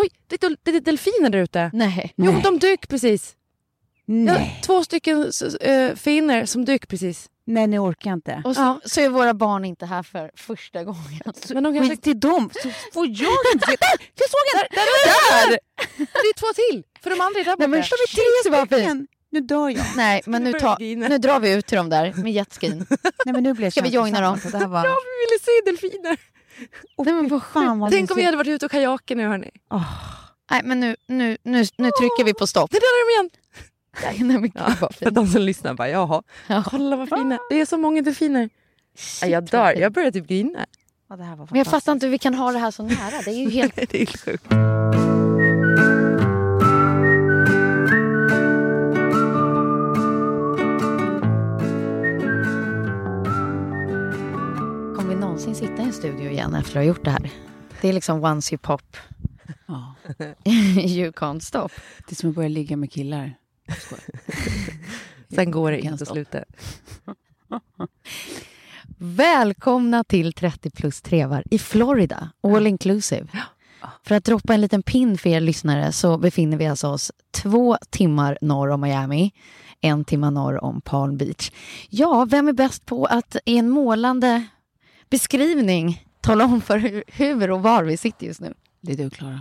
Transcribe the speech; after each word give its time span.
Oj, 0.00 0.08
det 0.26 0.42
är, 0.44 0.56
det 0.62 0.70
är 0.76 0.80
delfiner 0.80 1.30
där 1.30 1.38
ute. 1.38 1.70
Nej. 1.72 2.12
Jo, 2.16 2.32
Nej. 2.32 2.42
de 2.42 2.58
dök 2.58 2.88
precis. 2.88 3.36
Ja, 4.06 4.14
Nej. 4.14 4.60
två 4.66 4.84
stycken 4.84 5.28
s- 5.28 5.42
eh, 5.42 5.94
finner 5.94 6.46
som 6.46 6.64
dök 6.64 6.88
precis. 6.88 7.26
Nej, 7.44 7.66
ni 7.66 7.78
orkar 7.78 8.12
inte. 8.12 8.42
Och 8.44 8.54
så, 8.54 8.60
Ja. 8.60 8.80
Så 8.84 9.00
är 9.00 9.08
våra 9.08 9.34
barn 9.34 9.64
inte 9.64 9.86
här 9.86 10.02
för 10.02 10.30
första 10.36 10.84
gången. 10.84 11.20
Men 11.50 11.62
de 11.62 11.74
kanske... 11.74 11.94
Skit 11.94 12.02
till 12.02 12.20
dem, 12.20 12.50
så 12.62 12.68
får 12.92 13.06
jag 13.06 13.36
inte 13.54 13.66
se. 13.66 13.76
Där, 13.76 14.06
Jag 14.14 14.30
såg 14.30 14.46
en! 14.54 14.60
Där, 14.70 14.86
där, 14.86 15.50
där! 15.50 15.58
Det 15.96 16.28
är 16.28 16.34
två 16.34 16.46
till, 16.54 16.84
för 17.02 17.10
de 17.10 17.20
andra 17.20 17.40
är 17.40 17.44
där 17.44 17.52
borta. 17.52 17.66
Nej, 17.66 17.68
men 17.68 17.82
shit 17.82 18.52
vad 18.52 18.58
fint. 18.68 18.72
stycken. 18.72 19.06
Nu 19.32 19.40
dör 19.40 19.68
jag. 19.68 19.84
Nej, 19.96 20.22
men 20.26 20.44
nu, 20.44 20.52
ta, 20.52 20.76
nu 20.80 21.18
drar 21.18 21.40
vi 21.40 21.52
ut 21.52 21.66
till 21.66 21.76
dem 21.76 21.88
där 21.90 22.12
med 22.16 22.32
jetskin. 22.32 22.86
Nej, 23.24 23.32
men 23.32 23.42
nu 23.42 23.54
blir 23.54 23.66
jag 23.66 23.72
Ska 23.72 23.82
vi 23.82 23.88
joina 23.88 24.20
dem? 24.20 24.40
så 24.40 24.48
Det 24.48 24.58
här 24.58 24.66
var... 24.66 24.84
Ja, 24.86 24.94
vi 25.04 25.24
ville 25.26 25.40
se 25.44 25.50
delfiner. 25.70 26.18
Nej, 26.98 27.14
men 27.14 27.28
vad 27.28 27.42
Fan 27.42 27.78
vad 27.78 27.90
Tänk 27.90 28.10
om 28.10 28.16
vi 28.16 28.24
hade 28.24 28.36
varit 28.36 28.48
ute 28.48 28.66
och 28.66 28.72
kajakat 28.72 29.16
nu 29.16 29.26
hörni. 29.28 29.50
Nej, 30.50 30.60
men 30.64 30.80
nu, 30.80 30.96
nu, 31.06 31.36
nu, 31.42 31.58
nu 31.76 31.90
trycker 31.98 32.24
vi 32.24 32.34
på 32.34 32.46
stopp. 32.46 32.70
Det 32.70 32.78
där 32.78 32.82
är 32.82 33.06
de 33.06 33.12
igen. 33.12 33.30
Nej, 34.02 34.38
men 34.40 34.52
vad 34.80 34.94
För 34.94 35.10
de 35.10 35.26
som 35.26 35.42
lyssnar 35.42 35.74
bara, 35.74 35.88
jaha, 35.88 36.22
Ja. 36.46 36.64
kolla 36.66 36.96
vad 36.96 37.08
fina. 37.08 37.38
Det 37.50 37.60
är 37.60 37.66
så 37.66 37.76
många 37.76 38.02
delfiner. 38.02 38.50
Ja, 39.22 39.26
jag 39.28 39.44
dör, 39.44 39.72
jag 39.72 39.92
börjar 39.92 40.10
typ 40.10 40.26
grina. 40.26 40.66
Ja, 41.08 41.16
Men 41.16 41.46
jag 41.58 41.66
fattar 41.66 41.92
inte 41.92 42.06
hur 42.06 42.10
vi 42.10 42.18
kan 42.18 42.34
ha 42.34 42.52
det 42.52 42.58
här 42.58 42.70
så 42.70 42.82
nära. 42.82 43.22
Det 43.24 43.30
är 43.30 43.34
ju 43.34 43.50
helt... 43.60 43.76
Det 43.76 43.94
är 43.94 43.98
helt 43.98 44.20
sjukt. 44.20 44.46
Någonsin 55.20 55.54
sitta 55.54 55.82
i 55.82 55.84
en 55.84 55.92
studio 55.92 56.30
igen 56.30 56.54
efter 56.54 56.70
att 56.70 56.74
ha 56.74 56.82
gjort 56.82 57.04
det 57.04 57.10
här? 57.10 57.30
Det 57.80 57.88
är 57.88 57.92
liksom 57.92 58.24
once 58.24 58.54
you 58.54 58.58
pop, 58.58 58.96
Ja. 59.66 59.94
you 60.80 61.10
can't 61.10 61.40
stop. 61.40 61.68
Det 61.98 62.10
är 62.10 62.14
som 62.14 62.30
att 62.30 62.36
börja 62.36 62.48
ligga 62.48 62.76
med 62.76 62.92
killar. 62.92 63.34
Sen 65.34 65.50
går 65.50 65.70
det 65.70 65.80
inte 65.80 66.02
att 66.02 66.08
sluta. 66.08 66.44
Välkomna 68.98 70.04
till 70.04 70.32
30 70.32 70.70
plus 70.70 71.02
trevar 71.02 71.44
i 71.50 71.58
Florida, 71.58 72.30
all 72.40 72.66
inclusive. 72.66 73.28
För 74.02 74.14
att 74.14 74.24
droppa 74.24 74.54
en 74.54 74.60
liten 74.60 74.82
pin 74.82 75.18
för 75.18 75.30
er 75.30 75.40
lyssnare 75.40 75.92
så 75.92 76.18
befinner 76.18 76.56
vi 76.56 76.66
alltså 76.66 76.88
oss 76.88 77.12
två 77.30 77.76
timmar 77.90 78.38
norr 78.40 78.68
om 78.68 78.80
Miami, 78.80 79.32
en 79.80 80.04
timme 80.04 80.30
norr 80.30 80.64
om 80.64 80.80
Palm 80.80 81.16
Beach. 81.16 81.50
Ja, 81.88 82.26
vem 82.30 82.48
är 82.48 82.52
bäst 82.52 82.86
på 82.86 83.04
att 83.04 83.36
i 83.44 83.58
en 83.58 83.70
målande 83.70 84.46
beskrivning 85.10 86.04
tala 86.20 86.44
om 86.44 86.60
för 86.60 86.78
hur, 86.78 87.04
hur 87.06 87.50
och 87.50 87.62
var 87.62 87.84
vi 87.84 87.96
sitter 87.96 88.26
just 88.26 88.40
nu? 88.40 88.54
Det 88.80 88.92
är 88.92 88.96
du, 88.96 89.10
Klara. 89.10 89.40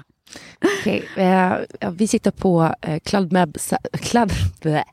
Okej, 0.79 1.03
eh, 1.15 1.53
vi 1.91 2.07
sitter 2.07 2.31
på 2.31 2.75
eh, 2.81 2.99
Club 2.99 3.31
Meb... 3.31 3.57
Sa- 3.59 3.77
Club... 3.93 4.31
blä. 4.61 4.83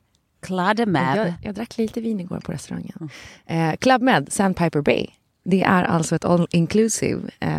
Klademab. 0.41 1.17
Jag, 1.17 1.33
jag 1.43 1.55
drack 1.55 1.79
lite 1.79 2.01
vin 2.01 2.21
igår 2.21 2.41
på 2.41 2.53
restaurangen. 2.53 3.11
Eh, 3.47 3.77
Club 3.77 4.03
Med, 4.03 4.33
Sandpiper 4.33 4.81
Bay. 4.81 5.07
Det 5.45 5.63
är 5.63 5.85
alltså 5.85 6.17
ett 6.17 6.25
all 6.25 6.49
inclusive 6.51 7.31
eh, 7.41 7.51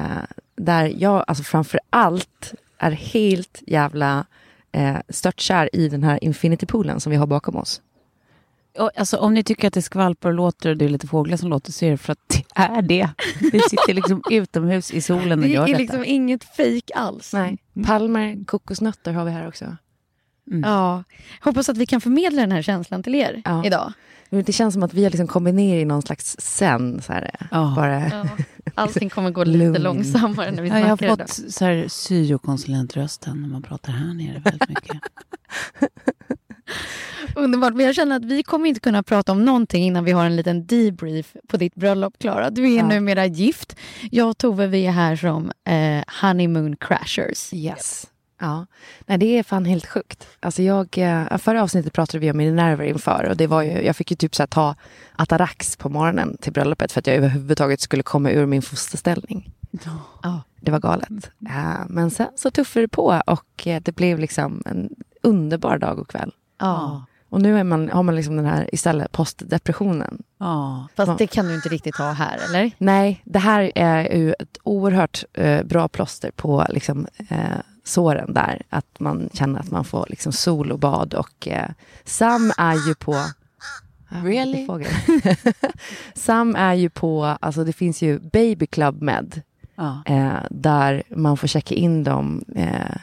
där 0.55 0.94
jag 0.97 1.23
alltså 1.28 1.44
framför 1.44 1.79
allt 1.89 2.53
är 2.78 2.91
helt 2.91 3.63
jävla 3.67 4.25
eh, 4.72 4.97
störtkär 5.09 5.69
i 5.73 5.89
den 5.89 6.03
här 6.03 6.19
infinity-poolen 6.23 6.99
som 6.99 7.11
vi 7.11 7.16
har 7.16 7.28
bakom 7.28 7.55
oss. 7.55 7.81
Alltså, 8.96 9.18
om 9.18 9.34
ni 9.34 9.44
tycker 9.44 9.68
att 9.68 9.74
det 9.74 9.82
skvalpar 9.82 10.30
och 10.30 10.36
låter 10.36 10.70
och 10.70 10.78
det 10.78 10.86
är 10.86 10.90
lite 10.90 11.08
fåglar 11.08 11.38
som 11.38 11.50
låter 11.50 11.72
så 11.72 11.86
är 11.86 11.92
det 11.92 11.98
för 11.98 12.12
att 12.12 12.20
det 12.30 12.44
är 12.56 12.82
det. 12.82 13.10
Vi 13.52 13.60
sitter 13.60 13.94
liksom 13.94 14.22
utomhus 14.32 14.92
i 14.92 15.02
solen 15.02 15.40
och 15.40 15.46
Det 15.46 15.52
gör 15.52 15.64
är 15.64 15.68
detta. 15.68 15.80
liksom 15.80 16.04
inget 16.06 16.44
fejk 16.44 16.92
alls. 16.96 17.34
Nej. 17.34 17.58
Palmer, 17.86 18.46
kokosnötter 18.46 19.14
har 19.14 19.26
vi 19.26 19.32
här 19.32 19.48
också. 19.48 19.78
Ja, 20.64 21.04
hoppas 21.42 21.70
att 21.70 21.78
vi 21.78 21.86
kan 21.86 22.02
förmedla 22.02 22.42
den 22.42 22.52
här 22.52 22.62
känslan 22.62 23.04
till 23.04 23.16
er 23.16 23.42
Ja. 23.46 23.66
idag. 23.66 23.94
Det 24.30 24.54
känns 24.54 24.74
som 24.74 24.84
att 24.84 24.94
vi 24.94 25.04
har 25.04 25.12
liksom 25.12 25.28
kommit 25.28 25.56
ner 25.56 25.80
i 25.80 25.86
någon 25.86 26.02
slags 26.02 26.36
sen. 26.40 27.02
Så 27.02 27.14
här, 27.14 27.32
Ja. 27.52 27.74
bara, 27.76 28.08
Ja, 28.09 28.28
allting 28.76 29.09
kommer 29.09 29.32
gå 29.32 29.44
lite 29.44 29.58
Lugn. 29.58 29.82
långsammare 29.84 30.52
när 30.52 30.62
vi 30.64 30.70
Ja, 30.70 30.80
jag 30.80 30.88
har 30.88 30.98
snackar 30.98 31.14
idag. 31.14 31.30
fått 31.30 31.54
så 31.54 31.66
här 31.66 31.86
syokonsulentrösten 31.88 33.42
när 33.42 33.50
man 33.50 33.62
pratar 33.62 33.92
här 33.94 34.14
nere 34.14 34.40
väldigt 34.40 34.70
mycket. 34.70 35.02
Underbart, 37.35 37.73
men 37.73 37.85
jag 37.85 37.95
känner 37.95 38.16
att 38.16 38.25
vi 38.25 38.44
kommer 38.44 38.69
inte 38.69 38.79
kunna 38.79 39.03
prata 39.03 39.31
om 39.31 39.45
någonting 39.45 39.83
innan 39.83 40.03
vi 40.03 40.11
har 40.11 40.25
en 40.25 40.35
liten 40.35 40.66
debrief 40.66 41.35
på 41.47 41.57
ditt 41.57 41.75
bröllop, 41.75 42.19
Klara. 42.19 42.50
Du 42.50 42.73
är 42.73 42.78
Ja. 42.78 42.88
numera 42.88 43.25
gift. 43.25 43.75
Jag 44.11 44.29
och 44.29 44.38
Tove, 44.38 44.67
vi 44.67 44.85
är 44.85 44.91
här 44.91 45.16
som 45.16 45.51
eh, 45.66 46.03
honeymoon 46.22 46.75
crashers. 46.75 47.53
Yes. 47.53 48.07
Ja, 48.39 48.66
nej 49.05 49.17
det 49.17 49.25
är 49.39 49.44
fan 49.44 49.66
helt 49.66 49.85
sjukt. 49.85 50.28
Alltså 50.39 50.61
jag, 50.63 50.97
eh, 50.97 51.38
förra 51.38 51.63
avsnittet 51.63 51.94
pratade 51.94 52.19
vi 52.19 52.31
om 52.31 52.38
mina 52.38 52.63
nerver 52.63 52.85
inför 52.85 53.28
och 53.29 53.38
det 53.38 53.47
var 53.47 53.61
ju, 53.61 53.72
jag 53.72 53.95
fick 53.95 54.11
ju 54.11 54.17
typ 54.17 54.35
så 54.35 54.41
här 54.44 54.47
ta 54.47 54.75
Atarax 55.16 55.78
på 55.78 55.89
morgonen 55.89 56.38
till 56.41 56.53
bröllopet 56.53 56.91
för 56.91 56.99
att 56.99 57.07
jag 57.07 57.16
överhuvudtaget 57.16 57.81
skulle 57.81 58.03
komma 58.03 58.31
ur 58.31 58.45
min 58.45 58.61
fosterställning. 58.61 59.51
Ja. 60.23 60.41
Det 60.61 60.72
var 60.72 60.79
galet. 60.79 61.29
Eh, 61.49 61.79
men 61.90 62.11
sen 62.11 62.28
så 62.35 62.52
tuffade 62.52 62.84
det 62.84 62.90
på 62.90 63.22
och 63.28 63.67
eh, 63.67 63.81
det 63.81 63.91
blev 63.91 64.20
liksom 64.20 64.63
en 64.66 64.90
underbar 65.23 65.78
dag 65.78 65.99
och 65.99 66.09
kväll. 66.09 66.31
Ja. 66.58 67.06
Och 67.30 67.42
nu 67.42 67.64
man, 67.64 67.90
har 67.90 68.04
man 68.04 68.16
liksom 68.16 68.36
den 68.36 68.46
här 68.46 68.70
istället 68.74 69.12
postdepressionen. 69.12 70.24
Ja. 70.38 70.88
Fast 70.96 71.18
det 71.18 71.28
kan 71.28 71.48
du 71.48 71.56
inte 71.56 71.70
riktigt 71.70 71.96
ha 71.96 72.12
här, 72.12 72.38
eller? 72.50 72.72
Nej, 72.78 73.22
det 73.24 73.40
här 73.40 73.72
är 73.76 74.16
ju 74.16 74.34
ett 74.40 74.58
oerhört 74.64 75.24
eh, 75.34 75.64
bra 75.64 75.88
plåster 75.88 76.32
på 76.32 76.66
liksom, 76.70 77.08
eh, 77.30 77.40
såren 77.84 78.34
där. 78.34 78.62
Att 78.70 79.00
man 79.00 79.30
känner 79.34 79.59
att 79.59 79.72
man 79.72 79.86
får 79.86 80.06
liksom, 80.09 80.32
sol 80.32 80.72
och 80.72 80.80
bad. 80.80 81.14
Och 81.14 81.48
eh, 81.48 81.70
Sam 82.04 82.52
är 82.58 82.88
ju 82.88 82.96
på... 82.96 83.16
Really? 84.09 84.68
Sam 86.14 86.56
är 86.56 86.74
ju 86.74 86.90
på, 86.90 87.26
alltså 87.26 87.64
det 87.64 87.74
finns 87.74 88.02
ju 88.02 88.20
Baby 88.20 88.68
Club 88.68 89.02
Med. 89.02 89.42
Ja. 89.76 90.02
Eh, 90.06 90.40
där 90.50 91.04
man 91.09 91.38
får 91.38 91.48
checka 91.48 91.76
in 91.76 92.04
dem 92.04 92.44
eh, 92.56 92.98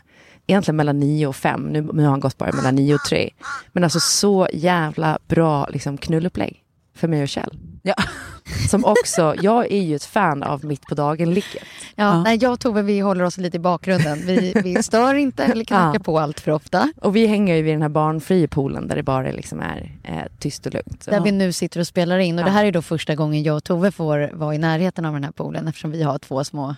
egentligen 0.46 0.76
mellan 0.76 1.00
9 1.00 1.26
och 1.26 1.36
5. 1.36 1.62
Nu, 1.62 1.82
nu 1.92 2.02
har 2.02 2.10
han 2.10 2.20
gått 2.20 2.38
bara 2.38 2.52
mellan 2.52 2.74
9 2.74 2.94
och 2.94 3.00
3. 3.08 3.30
Men 3.72 3.84
alltså 3.84 4.00
så 4.00 4.48
jävla 4.52 5.18
bra 5.28 5.66
liksom, 5.70 5.98
knullupplägg. 5.98 6.60
för 6.96 7.08
mig 7.08 7.22
och 7.22 7.28
Kjell. 7.28 7.58
Ja. 7.82 7.94
Som 8.70 8.84
också, 8.84 9.34
jag 9.42 9.72
är 9.72 9.80
ju 9.82 9.96
ett 9.96 10.04
fan 10.04 10.42
av 10.42 10.64
mitt 10.64 10.82
på 10.82 10.94
dagen-ligget. 10.94 11.54
Ja, 11.54 12.04
Ja. 12.04 12.22
Nej, 12.22 12.38
jag 12.42 12.52
och 12.52 12.60
Tove 12.60 12.82
vi 12.82 13.00
håller 13.00 13.24
oss 13.24 13.36
lite 13.38 13.56
i 13.56 13.60
bakgrunden. 13.60 14.18
Vi, 14.26 14.52
vi 14.64 14.82
stör 14.82 15.14
inte 15.14 15.44
eller 15.44 15.64
knackar 15.64 15.94
Ja. 15.98 16.04
på 16.04 16.18
allt 16.18 16.40
för 16.40 16.50
ofta. 16.52 16.92
Och 17.00 17.16
vi 17.16 17.26
hänger 17.26 17.54
ju 17.56 17.62
vid 17.62 17.74
den 17.74 17.82
här 17.82 17.88
barnfria 17.88 18.48
poolen 18.48 18.88
där 18.88 18.96
det 18.96 19.02
bara 19.02 19.30
liksom 19.32 19.60
är 19.60 19.92
eh, 20.02 20.22
tyst 20.38 20.66
och 20.66 20.74
lugnt. 20.74 21.06
Där 21.10 21.20
vi 21.20 21.32
nu 21.32 21.52
sitter 21.52 21.80
och 21.80 21.86
spelar 21.86 22.18
in. 22.18 22.34
Och 22.38 22.40
Ja. 22.42 22.44
det 22.46 22.50
här 22.52 22.64
är 22.64 22.72
då 22.72 22.82
första 22.82 23.14
gången 23.14 23.42
jag 23.42 23.56
och 23.56 23.64
Tove 23.64 23.90
får 23.92 24.30
vara 24.34 24.54
i 24.54 24.58
närheten 24.58 25.04
av 25.04 25.12
den 25.14 25.24
här 25.24 25.32
poolen 25.32 25.68
eftersom 25.68 25.90
vi 25.90 26.02
har 26.02 26.18
två 26.18 26.44
små 26.44 26.74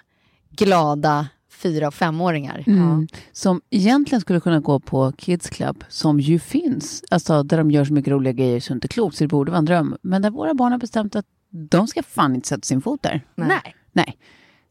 glada 0.50 1.26
fyra 1.56 1.88
och 1.88 1.94
femåringar. 1.94 2.64
Mm. 2.66 3.08
Som 3.32 3.60
egentligen 3.70 4.20
skulle 4.20 4.40
kunna 4.40 4.60
gå 4.60 4.80
på 4.80 5.12
Kids 5.12 5.50
Club, 5.50 5.84
som 5.88 6.20
ju 6.20 6.38
finns. 6.38 7.04
Alltså 7.10 7.42
där 7.42 7.58
de 7.58 7.70
gör 7.70 7.84
så 7.84 7.92
mycket 7.92 8.12
roliga 8.12 8.32
grejer 8.32 8.60
så 8.60 8.72
inte 8.72 8.88
klokt, 8.88 9.16
så 9.16 9.24
det 9.24 9.28
borde 9.28 9.50
vara 9.50 9.58
en 9.58 9.64
dröm. 9.64 9.96
Men 10.02 10.22
där 10.22 10.30
våra 10.30 10.54
barn 10.54 10.72
har 10.72 10.78
bestämt 10.78 11.16
att 11.16 11.26
de 11.50 11.86
ska 11.86 12.02
fan 12.02 12.34
inte 12.34 12.48
sätta 12.48 12.62
sin 12.62 12.82
fot 12.82 13.02
där. 13.02 13.20
Nej. 13.34 13.74
Nej. 13.92 14.18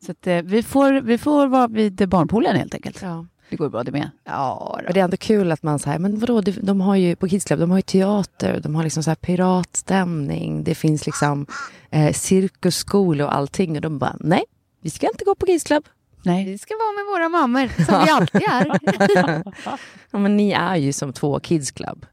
Så 0.05 0.11
att, 0.11 0.27
eh, 0.27 0.41
vi, 0.41 0.63
får, 0.63 1.01
vi 1.01 1.17
får 1.17 1.47
vara 1.47 1.67
vid 1.67 2.09
barnpoolen 2.09 2.55
helt 2.55 2.73
enkelt. 2.73 3.01
Ja. 3.01 3.25
Det 3.49 3.55
går 3.55 3.69
bra 3.69 3.83
det 3.83 3.91
med. 3.91 4.09
Ja, 4.23 4.79
Men 4.83 4.93
det 4.93 4.99
är 4.99 5.03
ändå 5.03 5.17
kul 5.17 5.51
att 5.51 5.63
man 5.63 5.79
säger, 5.79 5.99
men 5.99 6.19
vadå, 6.19 6.41
de, 6.41 6.51
de 6.51 6.81
har 6.81 6.95
ju 6.95 7.15
på 7.15 7.27
Kids 7.27 7.45
Club, 7.45 7.59
de 7.59 7.71
har 7.71 7.77
ju 7.77 7.81
teater, 7.81 8.59
de 8.63 8.75
har 8.75 8.83
liksom 8.83 9.03
så 9.03 9.09
här 9.09 9.15
piratstämning, 9.15 10.63
det 10.63 10.75
finns 10.75 11.05
liksom 11.05 11.45
eh, 11.89 12.13
cirkusskola 12.13 13.25
och 13.25 13.35
allting 13.35 13.75
och 13.75 13.81
de 13.81 13.97
bara, 13.97 14.15
nej, 14.19 14.43
vi 14.81 14.89
ska 14.89 15.07
inte 15.07 15.25
gå 15.25 15.35
på 15.35 15.45
Kids 15.45 15.63
Club. 15.63 15.83
Nej. 16.25 16.45
Vi 16.45 16.57
ska 16.57 16.73
vara 16.73 16.91
med 16.91 17.05
våra 17.05 17.29
mammor 17.29 17.83
som 17.85 18.03
vi 18.05 18.09
alltid 18.11 18.41
är. 18.41 19.43
Ja, 20.11 20.19
men 20.19 20.37
ni 20.37 20.51
är 20.51 20.75
ju 20.75 20.93
som 20.93 21.13
två 21.13 21.39
Kids 21.39 21.71
Club. 21.71 22.05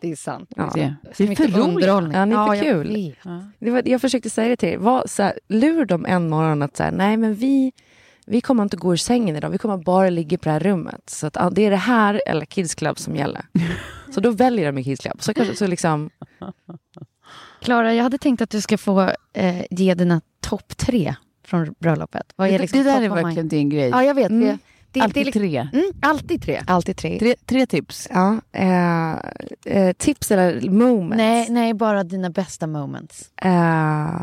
det 0.00 0.10
är 0.12 0.16
sant. 0.16 0.52
Ja. 0.56 0.70
Det. 0.74 0.94
Är 1.24 1.28
mycket 1.28 1.52
för 1.52 1.60
underhållning. 1.60 2.12
Ja, 2.18 2.24
ni 2.24 2.34
är 2.34 2.46
för 2.46 2.54
jag 2.54 2.64
kul. 2.64 3.14
Det 3.58 3.70
var, 3.70 3.82
jag 3.86 4.00
försökte 4.00 4.30
säga 4.30 4.48
det 4.48 4.56
till 4.56 4.68
er, 4.68 4.76
var, 4.78 5.04
så 5.06 5.22
här, 5.22 5.38
lur 5.48 5.84
dem 5.84 6.06
en 6.06 6.28
morgon 6.28 6.62
att 6.62 6.76
så 6.76 6.82
här, 6.82 6.90
nej 6.92 7.16
men 7.16 7.34
vi, 7.34 7.72
vi 8.26 8.40
kommer 8.40 8.62
inte 8.62 8.76
gå 8.76 8.92
ur 8.92 8.96
sängen 8.96 9.36
idag, 9.36 9.50
vi 9.50 9.58
kommer 9.58 9.76
bara 9.76 10.10
ligga 10.10 10.38
på 10.38 10.44
det 10.44 10.50
här 10.52 10.60
rummet. 10.60 11.10
Så 11.10 11.26
att, 11.26 11.36
ja, 11.36 11.50
det 11.50 11.66
är 11.66 11.70
det 11.70 11.76
här 11.76 12.22
eller 12.26 12.46
Kids 12.46 12.74
Club 12.74 12.98
som 12.98 13.16
gäller. 13.16 13.42
Så 14.14 14.20
då 14.20 14.30
väljer 14.30 14.72
de 14.72 14.84
Kids 14.84 15.00
Club. 15.02 15.22
Så, 15.22 15.34
kanske- 15.34 15.56
så 15.56 15.66
liksom, 15.66 16.10
Klara, 17.60 17.94
jag 17.94 18.02
hade 18.02 18.18
tänkt 18.18 18.40
att 18.42 18.50
du 18.50 18.60
ska 18.60 18.78
få 18.78 19.00
eh, 19.32 19.62
ge 19.70 19.94
dina 19.94 20.20
topp 20.40 20.76
tre 20.76 21.14
från 21.50 21.74
bröllopet. 21.78 22.32
Vad 22.36 22.48
är 22.48 22.52
Det, 22.52 22.58
liksom 22.58 22.78
det 22.78 22.84
där 22.84 23.02
är 23.02 23.08
verkligen 23.08 23.48
din 23.48 23.68
grej. 23.68 23.88
Ja, 23.88 24.04
jag 24.04 24.14
vet. 24.14 24.30
Mm. 24.30 24.58
Det, 24.92 25.00
Alltid 25.00 25.20
det 25.20 25.24
liksom- 25.24 25.40
tre. 25.42 25.68
Mm, 25.72 25.90
alltid 26.02 26.42
tre. 26.42 26.62
alltid 26.66 26.96
tre. 26.96 27.18
tre. 27.18 27.34
Tre 27.46 27.66
tips. 27.66 28.08
Ja, 28.10 28.40
eh, 28.52 29.12
eh, 29.64 29.92
tips 29.92 30.30
eller 30.30 30.70
moments? 30.70 31.16
Nej, 31.16 31.46
nej, 31.50 31.74
bara 31.74 32.04
dina 32.04 32.30
bästa 32.30 32.66
moments. 32.66 33.30
Eh, 33.42 34.20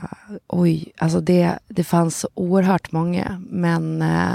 oj, 0.48 0.92
alltså 0.98 1.20
det, 1.22 1.60
det 1.68 1.84
fanns 1.84 2.20
så 2.20 2.30
oerhört 2.34 2.92
många. 2.92 3.42
Men 3.50 4.02
eh, 4.02 4.32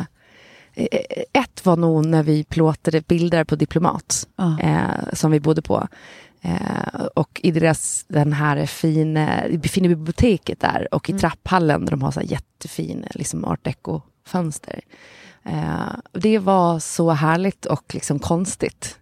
eh, 0.74 1.00
ett 1.32 1.64
var 1.64 1.76
nog 1.76 2.06
när 2.06 2.22
vi 2.22 2.44
plåtade 2.44 3.00
bilder 3.00 3.44
på 3.44 3.56
Diplomat. 3.56 4.28
Ja. 4.36 4.58
eh, 4.60 5.12
som 5.12 5.30
vi 5.30 5.40
bodde 5.40 5.62
på. 5.62 5.88
Eh, 6.44 7.04
och 7.14 7.40
i 7.42 7.50
deras, 7.50 8.04
den 8.08 8.32
här 8.32 8.66
fina, 8.66 9.42
fina 9.62 9.88
biblioteket 9.88 10.60
där 10.60 10.94
och 10.94 11.10
i 11.10 11.12
trapphallen 11.12 11.84
där 11.84 11.90
de 11.90 12.02
har 12.02 12.10
så 12.10 12.20
här 12.20 12.26
jättefin 12.26 13.06
liksom 13.10 13.44
art 13.44 13.64
deco-fönster. 13.64 14.80
Eh, 15.44 15.92
det 16.12 16.38
var 16.38 16.78
så 16.78 17.10
härligt 17.10 17.66
och 17.66 17.94
liksom 17.94 18.18
konstigt. 18.18 18.98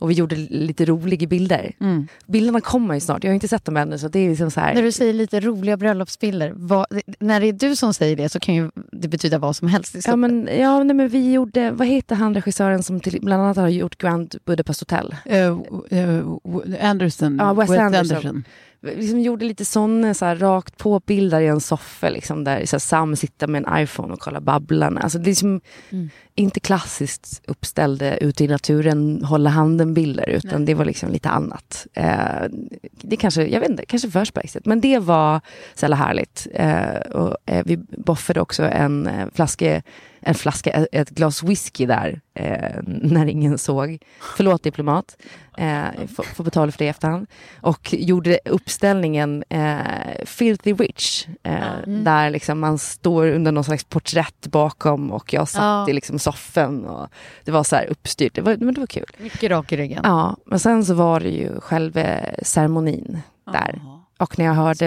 Och 0.00 0.10
vi 0.10 0.14
gjorde 0.14 0.36
lite 0.36 0.84
roliga 0.84 1.26
bilder. 1.26 1.72
Mm. 1.80 2.08
Bilderna 2.26 2.60
kommer 2.60 2.94
ju 2.94 3.00
snart, 3.00 3.24
jag 3.24 3.30
har 3.30 3.34
inte 3.34 3.48
sett 3.48 3.64
dem 3.64 3.76
ännu. 3.76 3.98
Så 3.98 4.08
det 4.08 4.18
är 4.18 4.28
liksom 4.28 4.50
så 4.50 4.60
här, 4.60 4.74
När 4.74 4.82
du 4.82 4.92
säger 4.92 5.12
lite 5.12 5.40
roliga 5.40 5.76
bröllopsbilder, 5.76 6.52
vad, 6.56 6.86
när 7.18 7.40
det 7.40 7.46
är 7.46 7.52
du 7.52 7.76
som 7.76 7.94
säger 7.94 8.16
det 8.16 8.28
så 8.28 8.40
kan 8.40 8.54
ju 8.54 8.70
det 8.92 9.08
betyda 9.08 9.38
vad 9.38 9.56
som 9.56 9.68
helst. 9.68 9.96
Ja 10.06 10.16
men, 10.16 10.48
ja, 10.58 10.82
nej, 10.82 10.96
men 10.96 11.08
vi 11.08 11.32
gjorde, 11.32 11.70
vad 11.70 11.86
heter 11.86 12.14
han 12.16 12.34
regissören 12.34 12.82
som 12.82 13.00
till, 13.00 13.18
bland 13.22 13.42
annat 13.42 13.56
har 13.56 13.68
gjort 13.68 13.98
Grand 13.98 14.34
Budapest 14.44 14.80
Hotel? 14.80 15.14
Eh, 15.24 15.58
eh, 15.90 16.90
Anderson. 16.90 17.36
Ja, 17.40 17.52
Wes 17.52 17.70
Anderson. 17.70 18.44
Vi 18.79 18.79
liksom 18.82 19.20
gjorde 19.20 19.44
lite 19.44 19.64
såna 19.64 20.14
så 20.14 20.24
här, 20.24 20.36
rakt 20.36 20.76
på 20.76 21.00
bilder 21.06 21.40
i 21.40 21.46
en 21.46 21.60
soffa 21.60 22.08
liksom, 22.08 22.44
där 22.44 22.66
så 22.66 22.76
här, 22.76 22.80
Sam 22.80 23.16
sitter 23.16 23.46
med 23.46 23.64
en 23.66 23.82
iPhone 23.82 24.12
och 24.12 24.20
kollar 24.20 24.40
Babblarna. 24.40 25.00
Alltså, 25.00 25.18
det 25.18 25.24
är 25.24 25.30
liksom 25.30 25.60
Mm. 25.90 26.10
inte 26.34 26.60
klassiskt 26.60 27.42
uppställda 27.46 28.16
ute 28.16 28.44
i 28.44 28.48
naturen, 28.48 29.24
hålla 29.24 29.50
handen-bilder, 29.50 30.28
utan 30.28 30.64
det 30.64 30.74
var 30.74 30.84
liksom 30.84 31.10
lite 31.10 31.28
annat. 31.28 31.86
Eh, 31.94 32.44
det 32.92 33.16
kanske, 33.16 33.46
jag 33.46 33.60
vet 33.60 33.70
inte, 33.70 33.86
kanske 33.86 34.10
för 34.10 34.24
spexigt, 34.24 34.66
men 34.66 34.80
det 34.80 34.98
var 34.98 35.40
så 35.74 35.84
jävla 35.84 35.96
härligt. 35.96 36.46
Eh, 36.54 36.94
och, 37.12 37.36
eh, 37.46 37.62
vi 37.66 37.76
boffade 37.76 38.40
också 38.40 38.62
en 38.62 39.06
eh, 39.06 39.26
flaska, 39.34 39.82
en 40.20 40.34
flaska, 40.34 40.70
ett- 40.70 41.10
glas 41.10 41.42
whisky 41.42 41.86
där, 41.86 42.20
eh, 42.34 42.80
när 42.86 43.26
ingen 43.26 43.58
såg. 43.58 43.98
Förlåt 44.36 44.62
diplomat, 44.62 45.16
eh, 45.58 45.84
får, 46.16 46.22
får 46.22 46.44
betala 46.44 46.72
för 46.72 46.78
det 46.78 46.84
i 46.84 46.88
efterhand. 46.88 47.26
Och 47.60 47.94
gjorde 47.98 48.38
uppställningen 48.44 49.44
eh, 49.48 49.78
Filthy 50.24 50.72
Rich, 50.72 51.26
eh, 51.42 51.78
Mm. 51.86 52.04
där 52.04 52.30
liksom 52.30 52.58
man 52.60 52.78
står 52.78 53.26
under 53.26 53.52
någon 53.52 53.64
slags 53.64 53.84
porträtt 53.84 54.46
bakom 54.46 55.12
och 55.12 55.32
jag 55.32 55.48
satt 55.48 55.62
Ja. 55.62 55.86
i 55.88 55.92
liksom 55.92 56.18
soffan 56.18 56.84
och 56.84 57.08
det 57.44 57.50
var 57.50 57.64
så 57.64 57.76
här 57.76 57.86
uppstyrt. 57.90 58.34
Det 58.34 58.40
var, 58.40 58.56
men 58.56 58.74
det 58.74 58.80
var 58.80 58.86
kul. 58.86 59.06
Mycket 59.18 59.50
rak 59.50 59.72
i 59.72 59.76
ryggen. 59.76 60.00
Ja, 60.04 60.36
men 60.46 60.58
sen 60.60 60.84
så 60.84 60.94
var 60.94 61.20
det 61.20 61.30
ju 61.30 61.60
själva 61.60 62.02
ceremonin 62.42 63.18
där. 63.52 63.80
Ja. 63.84 63.96
Och 64.18 64.38
när 64.38 64.44
jag 64.46 64.54
hörde. 64.54 64.86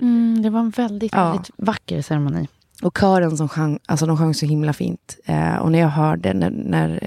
Mm, 0.00 0.42
det 0.42 0.50
var 0.50 0.60
en 0.60 0.70
väldigt, 0.70 1.12
Ja. 1.12 1.30
väldigt 1.30 1.50
vacker 1.56 2.02
ceremoni. 2.02 2.48
Och 2.84 2.98
kören 2.98 3.36
som 3.36 3.48
sjöng, 3.48 3.78
alltså 3.86 4.06
de 4.06 4.18
sjöng 4.18 4.34
så 4.34 4.46
himla 4.46 4.72
fint. 4.72 5.16
Eh, 5.24 5.56
och 5.56 5.72
när 5.72 5.78
jag 5.78 5.88
hörde 5.88 6.34
när, 6.34 6.50
när 6.50 6.98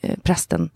eh, 0.00 0.16
prästen, 0.22 0.70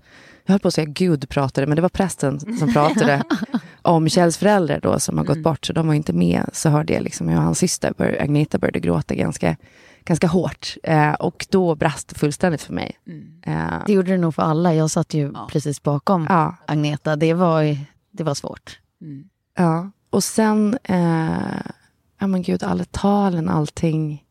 jag 0.44 0.52
höll 0.52 0.60
på 0.60 0.68
att 0.68 0.74
säga 0.74 0.84
Gud 0.84 1.28
pratade, 1.28 1.66
men 1.66 1.76
det 1.76 1.82
var 1.82 1.88
prästen 1.88 2.40
som 2.58 2.72
pratade 2.72 3.22
om 3.82 4.08
Kjells 4.08 4.36
föräldrar 4.36 4.80
då 4.80 5.00
som 5.00 5.18
har 5.18 5.24
gått 5.24 5.42
bort, 5.42 5.66
så 5.66 5.72
de 5.72 5.86
var 5.86 5.94
inte 5.94 6.12
med. 6.12 6.50
Så 6.52 6.68
hörde 6.68 6.92
jag 6.92 7.02
liksom, 7.02 7.28
jag 7.28 7.38
och 7.38 7.44
hans 7.44 7.58
syster, 7.58 7.92
bör, 7.96 8.16
Agneta, 8.20 8.58
började 8.58 8.80
gråta 8.80 9.14
ganska, 9.14 9.56
ganska 10.04 10.26
hårt. 10.26 10.76
Eh, 10.82 11.12
och 11.12 11.46
då 11.50 11.74
brast 11.74 12.08
det 12.08 12.14
fullständigt 12.18 12.62
för 12.62 12.72
mig. 12.72 12.98
Eh, 13.46 13.82
Det 13.86 13.92
gjorde 13.92 14.10
det 14.10 14.18
nog 14.18 14.34
för 14.34 14.42
alla. 14.42 14.74
Jag 14.74 14.90
satt 14.90 15.14
ju 15.14 15.30
Ja. 15.34 15.48
precis 15.52 15.82
bakom 15.82 16.26
ja, 16.28 16.56
Agneta. 16.66 17.16
Det 17.16 17.34
var, 17.34 17.76
det 18.10 18.24
var 18.24 18.34
svårt. 18.34 18.78
Mm. 19.00 19.24
ja. 19.56 19.90
Och 20.10 20.24
sen, 20.24 20.78
eh, 20.84 21.28
ja 22.20 22.26
men 22.26 22.42
gud, 22.42 22.62
alla 22.62 22.84
talen, 22.84 23.48
allting. 23.48 24.24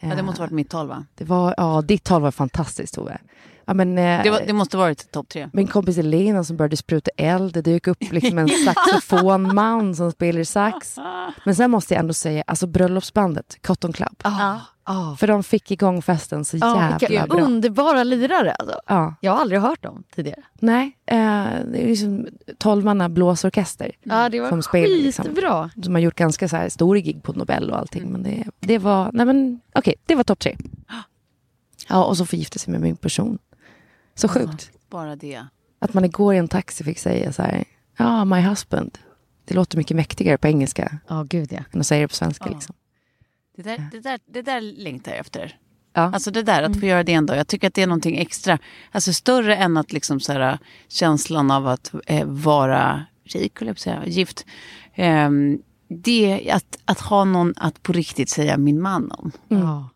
Ja, 0.00 0.14
det 0.14 0.22
måste 0.22 0.40
ha 0.42 0.46
varit 0.46 0.52
mitt 0.52 0.70
tal 0.70 0.88
va? 0.88 1.04
det 1.14 1.24
var, 1.24 1.54
ja, 1.56 1.82
ditt 1.82 2.04
tal 2.04 2.22
var 2.22 2.30
fantastiskt 2.30 2.94
Tove. 2.94 3.18
Ja, 3.64 3.74
men, 3.74 3.98
eh, 3.98 4.22
Det, 4.22 4.30
var, 4.30 4.40
det 4.46 4.52
måste 4.52 4.76
varit 4.76 5.10
topp 5.10 5.28
tre. 5.28 5.48
Min 5.52 5.66
kompis 5.66 5.98
Elena 5.98 6.44
som 6.44 6.56
började 6.56 6.76
spruta 6.76 7.10
eld, 7.16 7.52
det 7.54 7.62
dök 7.62 7.86
upp 7.86 8.12
liksom 8.12 8.38
en 8.38 8.48
saxofonman 8.48 9.94
som 9.94 10.12
spelar 10.12 10.44
sax. 10.44 10.96
Men 11.44 11.54
sen 11.54 11.70
måste 11.70 11.94
jag 11.94 12.00
ändå 12.00 12.14
säga, 12.14 12.44
alltså 12.46 12.66
bröllopsbandet, 12.66 13.58
Cotton 13.62 13.92
Club. 13.92 14.20
Ja. 14.24 14.60
Ja. 14.92 15.16
För 15.20 15.26
de 15.26 15.42
fick 15.42 15.70
igång 15.70 16.02
festen 16.02 16.44
så 16.44 16.56
Ja, 16.56 16.80
jävla 16.90 17.08
vilka 17.08 17.26
bra. 17.26 17.40
underbara 17.44 18.04
lirare. 18.04 18.52
Alltså. 18.52 18.80
Ja, 18.86 19.14
Jag 19.20 19.32
har 19.32 19.40
aldrig 19.40 19.60
hört 19.60 19.82
dem 19.82 20.04
tidigare. 20.14 20.42
nej, 20.60 20.98
eh, 21.06 21.16
det 21.72 21.82
är 21.82 21.86
liksom 21.86 22.26
tolvmanna 22.58 23.08
blåsorkester. 23.08 23.92
Ja, 24.02 24.28
det 24.28 24.40
var 24.40 24.48
Som 24.48 24.62
spelar, 24.62 24.86
liksom. 25.02 25.24
skitbra. 25.24 25.70
Som 25.82 25.94
har 25.94 26.00
gjort 26.00 26.14
ganska 26.16 26.48
så 26.48 26.56
här 26.56 26.68
stora 26.68 26.98
gig 26.98 27.22
på 27.22 27.32
Nobel 27.32 27.70
och 27.70 27.78
allting. 27.78 28.12
Men 28.12 28.22
det, 28.22 28.44
det 28.60 28.78
var, 28.78 29.10
nej 29.12 29.26
men 29.26 29.60
okej, 29.74 29.94
det 30.06 30.14
var 30.14 30.24
topp 30.24 30.38
tre. 30.38 30.56
Ja, 31.88 32.04
och 32.04 32.16
så 32.16 32.26
förgifta 32.26 32.58
sig 32.58 32.72
med 32.72 32.80
min 32.80 32.96
person. 32.96 33.38
Så 34.14 34.28
sjukt. 34.28 34.70
Bara 34.90 35.16
det. 35.16 35.46
Att 35.78 35.94
man 35.94 36.04
igår 36.04 36.34
i 36.34 36.38
en 36.38 36.48
taxi 36.48 36.84
fick 36.84 36.98
säga 36.98 37.32
så 37.32 37.42
här, 37.42 37.64
ja, 37.98 38.24
my 38.24 38.40
husband. 38.40 38.98
Det 39.44 39.54
låter 39.54 39.76
mycket 39.78 39.96
mäktigare 39.96 40.38
på 40.38 40.48
engelska 40.48 40.98
Ja, 41.08 41.22
gud 41.28 41.52
ja. 41.52 41.60
än 41.72 41.80
att 41.80 41.86
säga 41.86 42.02
det 42.02 42.08
på 42.08 42.14
svenska. 42.14 42.44
Liksom. 42.50 42.74
Det 43.62 43.76
där, 43.76 43.88
det, 43.92 44.00
där, 44.00 44.20
det 44.26 44.42
där 44.42 44.60
längtar 44.60 45.10
jag 45.10 45.20
efter. 45.20 45.56
Ja. 45.92 46.02
Alltså 46.02 46.30
det 46.30 46.42
där, 46.42 46.62
att 46.62 46.80
få 46.80 46.86
göra 46.86 47.02
det 47.04 47.12
en 47.12 47.26
dag. 47.26 47.36
Jag 47.36 47.48
tycker 47.48 47.68
att 47.68 47.74
det 47.74 47.82
är 47.82 47.86
någonting 47.86 48.18
extra. 48.18 48.58
Alltså 48.90 49.12
större 49.12 49.56
än 49.56 49.76
att 49.76 49.92
liksom 49.92 50.20
så 50.20 50.32
här, 50.32 50.58
känslan 50.88 51.50
av 51.50 51.66
att 51.66 51.94
eh, 52.06 52.26
vara 52.26 53.04
rik, 53.24 53.60
höll 53.60 53.68
jag 53.68 53.78
säga, 53.78 54.06
gift. 54.06 54.46
Ehm, 54.94 55.62
det 55.88 56.50
att, 56.52 56.78
att 56.84 57.00
ha 57.00 57.24
någon 57.24 57.54
att 57.56 57.82
på 57.82 57.92
riktigt 57.92 58.28
säga 58.28 58.56
min 58.56 58.82
man 58.82 59.12
om. 59.12 59.32
ja. 59.48 59.90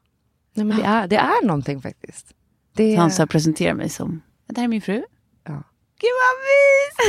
Nej, 0.54 0.66
men 0.66 0.76
det, 0.76 0.85
är, 0.85 1.09
det 1.09 1.16
är 1.16 1.47
någonting 1.47 1.83
faktiskt. 1.83 2.35
Det 2.73 2.94
Så 2.94 3.00
han 3.00 3.11
så 3.11 3.26
presenterar 3.26 3.75
mig 3.75 3.88
som, 3.88 4.23
det 4.47 4.61
här 4.61 4.64
är 4.64 4.68
min 4.68 4.83
fru. 4.83 5.04
Ja. 5.44 5.62
Gud 5.99 6.11
vad 6.25 6.37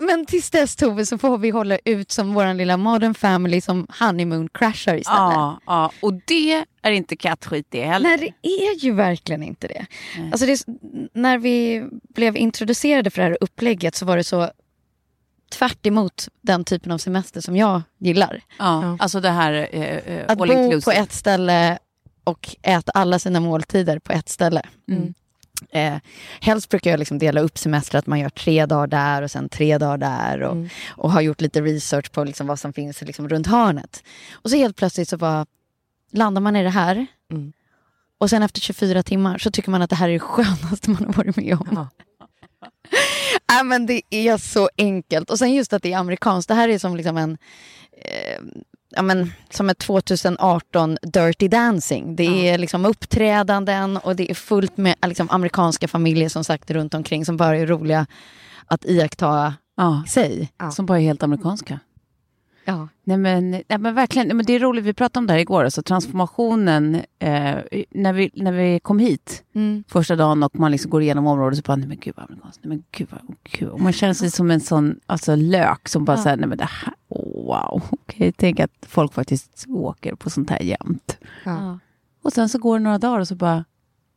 Men 0.00 0.26
tills 0.26 0.50
dess 0.50 0.76
Tove 0.76 1.06
så 1.06 1.18
får 1.18 1.38
vi 1.38 1.50
hålla 1.50 1.78
ut 1.84 2.10
som 2.10 2.34
vår 2.34 2.54
lilla 2.54 2.76
modern 2.76 3.14
family 3.14 3.60
som 3.60 3.86
honeymoon 4.00 4.48
crashar 4.48 4.96
istället. 4.96 5.18
ja, 5.18 5.60
ja, 5.66 5.92
och 6.00 6.12
det 6.26 6.64
är 6.82 6.90
inte 6.90 7.16
kattskit 7.16 7.66
det 7.68 7.84
heller. 7.84 8.08
Nej, 8.08 8.34
det 8.42 8.48
är 8.48 8.74
ju 8.84 8.92
verkligen 8.92 9.42
inte 9.42 9.68
det. 9.68 9.86
Alltså 10.32 10.46
det. 10.46 10.64
När 11.12 11.38
vi 11.38 11.84
blev 12.14 12.36
introducerade 12.36 13.10
för 13.10 13.22
det 13.22 13.28
här 13.28 13.38
upplägget 13.40 13.94
så 13.94 14.06
var 14.06 14.16
det 14.16 14.24
så 14.24 14.50
tvärt 15.50 15.86
emot 15.86 16.28
den 16.40 16.64
typen 16.64 16.92
av 16.92 16.98
semester 16.98 17.40
som 17.40 17.56
jag 17.56 17.82
gillar. 17.98 18.42
Ja, 18.58 18.96
alltså 19.00 19.20
det 19.20 19.30
här 19.30 19.68
eh, 19.72 19.82
eh, 19.82 20.24
Att 20.28 20.38
bo 20.38 20.46
inclusive. 20.46 20.80
på 20.82 20.90
ett 21.02 21.12
ställe 21.12 21.78
och 22.24 22.56
äta 22.62 22.92
alla 22.94 23.18
sina 23.18 23.40
måltider 23.40 23.98
på 23.98 24.12
ett 24.12 24.28
ställe. 24.28 24.62
Mm. 24.90 25.14
Eh, 25.70 25.96
helst 26.40 26.68
brukar 26.68 26.90
jag 26.90 26.98
liksom 26.98 27.18
dela 27.18 27.40
upp 27.40 27.58
semester, 27.58 27.98
att 27.98 28.06
man 28.06 28.20
gör 28.20 28.28
tre 28.28 28.66
dagar 28.66 28.86
där 28.86 29.22
och 29.22 29.30
sen 29.30 29.48
tre 29.48 29.78
dagar 29.78 29.98
där. 29.98 30.40
Och, 30.40 30.56
och 30.88 31.12
har 31.12 31.20
gjort 31.20 31.40
lite 31.40 31.60
research 31.60 32.12
på 32.12 32.24
liksom 32.24 32.46
vad 32.46 32.58
som 32.58 32.72
finns 32.72 33.02
liksom 33.02 33.28
runt 33.28 33.46
hörnet. 33.46 34.04
Och 34.32 34.50
så 34.50 34.56
helt 34.56 34.76
plötsligt 34.76 35.08
så 35.08 35.16
bara 35.16 35.46
landar 36.12 36.40
man 36.40 36.56
i 36.56 36.62
det 36.62 36.70
här. 36.70 37.06
Mm. 37.30 37.52
Och 38.18 38.30
sen 38.30 38.42
efter 38.42 38.60
24 38.60 39.02
timmar 39.02 39.38
så 39.38 39.50
tycker 39.50 39.70
man 39.70 39.82
att 39.82 39.90
det 39.90 39.96
här 39.96 40.08
är 40.08 40.12
det 40.12 40.18
skönaste 40.18 40.90
man 40.90 41.04
har 41.04 41.12
varit 41.12 41.36
med 41.36 41.54
om. 41.54 41.68
Ja. 41.72 41.88
Nej, 43.48 43.64
men 43.64 43.86
det 43.86 44.02
är 44.10 44.36
så 44.36 44.68
enkelt. 44.78 45.30
Och 45.30 45.38
sen 45.38 45.54
just 45.54 45.72
att 45.72 45.82
det 45.82 45.92
är 45.92 45.98
amerikanskt. 45.98 46.48
Det 46.48 46.54
här 46.54 46.68
är 46.68 46.78
som 46.78 46.96
liksom 46.96 47.16
en... 47.16 47.38
Eh, 47.92 48.42
ja, 48.90 49.02
men, 49.02 49.32
som 49.50 49.70
ett 49.70 49.78
2018 49.78 50.98
Dirty 51.02 51.48
Dancing. 51.48 52.16
Det 52.16 52.48
är 52.48 52.58
liksom 52.58 52.84
uppträdanden 52.86 53.96
och 53.96 54.16
det 54.16 54.30
är 54.30 54.34
fullt 54.34 54.76
med 54.76 54.94
liksom, 55.06 55.30
amerikanska 55.30 55.88
familjer 55.88 56.28
som 56.28 56.44
sagt 56.44 56.70
runt 56.70 56.94
omkring 56.94 57.24
som 57.24 57.36
bara 57.36 57.56
är 57.56 57.66
roliga 57.66 58.06
att 58.66 58.84
iaktta 58.84 59.54
Ja, 59.76 60.02
sig. 60.08 60.52
som 60.72 60.86
bara 60.86 60.98
är 60.98 61.02
helt 61.02 61.22
amerikanska. 61.22 61.80
Ja. 62.64 62.88
Nej 63.04 63.16
men, 63.18 63.50
nej 63.50 63.78
men 63.78 63.94
verkligen, 63.94 64.28
nej 64.28 64.34
men 64.36 64.46
det 64.46 64.52
är 64.52 64.58
roligt, 64.60 64.84
vi 64.84 64.94
pratade 64.94 65.18
om 65.22 65.26
det 65.26 65.32
här 65.32 65.40
igår, 65.40 65.64
alltså 65.64 65.82
transformationen, 65.82 66.94
eh, 67.18 67.56
när, 67.90 68.12
vi, 68.12 68.30
när 68.34 68.52
vi 68.52 68.80
kom 68.80 68.98
hit 68.98 69.44
Mm. 69.54 69.84
första 69.88 70.16
dagen 70.16 70.42
och 70.42 70.58
man 70.58 70.70
liksom 70.72 70.90
går 70.90 71.02
igenom 71.02 71.26
området 71.26 71.58
så 71.58 71.62
bara, 71.66 71.76
nej 71.76 71.88
men 71.88 71.98
gud 72.00 72.14
vad 72.16 72.26
amerikanskt, 72.26 72.60
nej 72.64 72.68
men 72.68 72.84
gud 72.90 73.08
vad, 73.10 73.20
oh, 73.20 73.34
gud. 73.58 73.68
Och 73.68 73.80
man 73.80 73.92
känner 73.92 74.14
sig 74.14 74.30
som 74.30 74.50
en 74.50 74.60
sån 74.60 75.00
alltså, 75.06 75.36
lök 75.36 75.88
som 75.88 76.04
bara 76.04 76.16
Ja. 76.16 76.22
säger, 76.22 76.36
nej 76.36 76.48
men 76.48 76.58
det 76.58 76.68
här, 76.70 76.94
oh, 77.08 77.46
wow, 77.46 77.82
okej, 77.90 78.32
tänk 78.32 78.60
att 78.60 78.70
folk 78.88 79.12
faktiskt 79.12 79.64
åker 79.68 80.14
på 80.14 80.30
sånt 80.30 80.50
här 80.50 80.60
jämt. 80.62 81.18
Ja. 81.44 81.78
Och 82.22 82.32
sen 82.32 82.48
så 82.48 82.58
går 82.58 82.78
det 82.78 82.84
några 82.84 82.98
dagar 82.98 83.20
och 83.20 83.28
så 83.28 83.34
bara, 83.34 83.64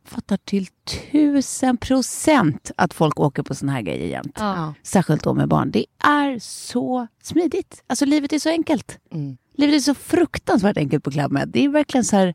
fattar 0.05 0.38
till 0.38 0.67
tusen 1.12 1.77
procent 1.77 2.72
att 2.77 2.93
folk 2.93 3.19
åker 3.19 3.43
på 3.43 3.55
såna 3.55 3.72
här 3.72 3.81
grejer 3.81 4.07
jämt. 4.07 4.38
Ja. 4.39 4.74
Särskilt 4.83 5.24
då 5.24 5.33
med 5.33 5.48
barn. 5.48 5.72
Det 5.72 5.86
är 6.03 6.39
så 6.39 7.07
smidigt. 7.24 7.83
Alltså 7.88 8.05
livet 8.05 8.33
är 8.33 8.39
så 8.39 8.50
enkelt. 8.50 9.00
Mm. 9.12 9.38
Livet 9.57 9.75
är 9.75 9.79
så 9.79 9.93
fruktansvärt 9.93 10.77
enkelt 10.77 11.03
på 11.03 11.12
Club 11.12 11.31
Med. 11.31 11.50
Det 11.50 11.65
är 11.65 11.69
verkligen 11.69 12.05
så 12.05 12.15
här, 12.15 12.33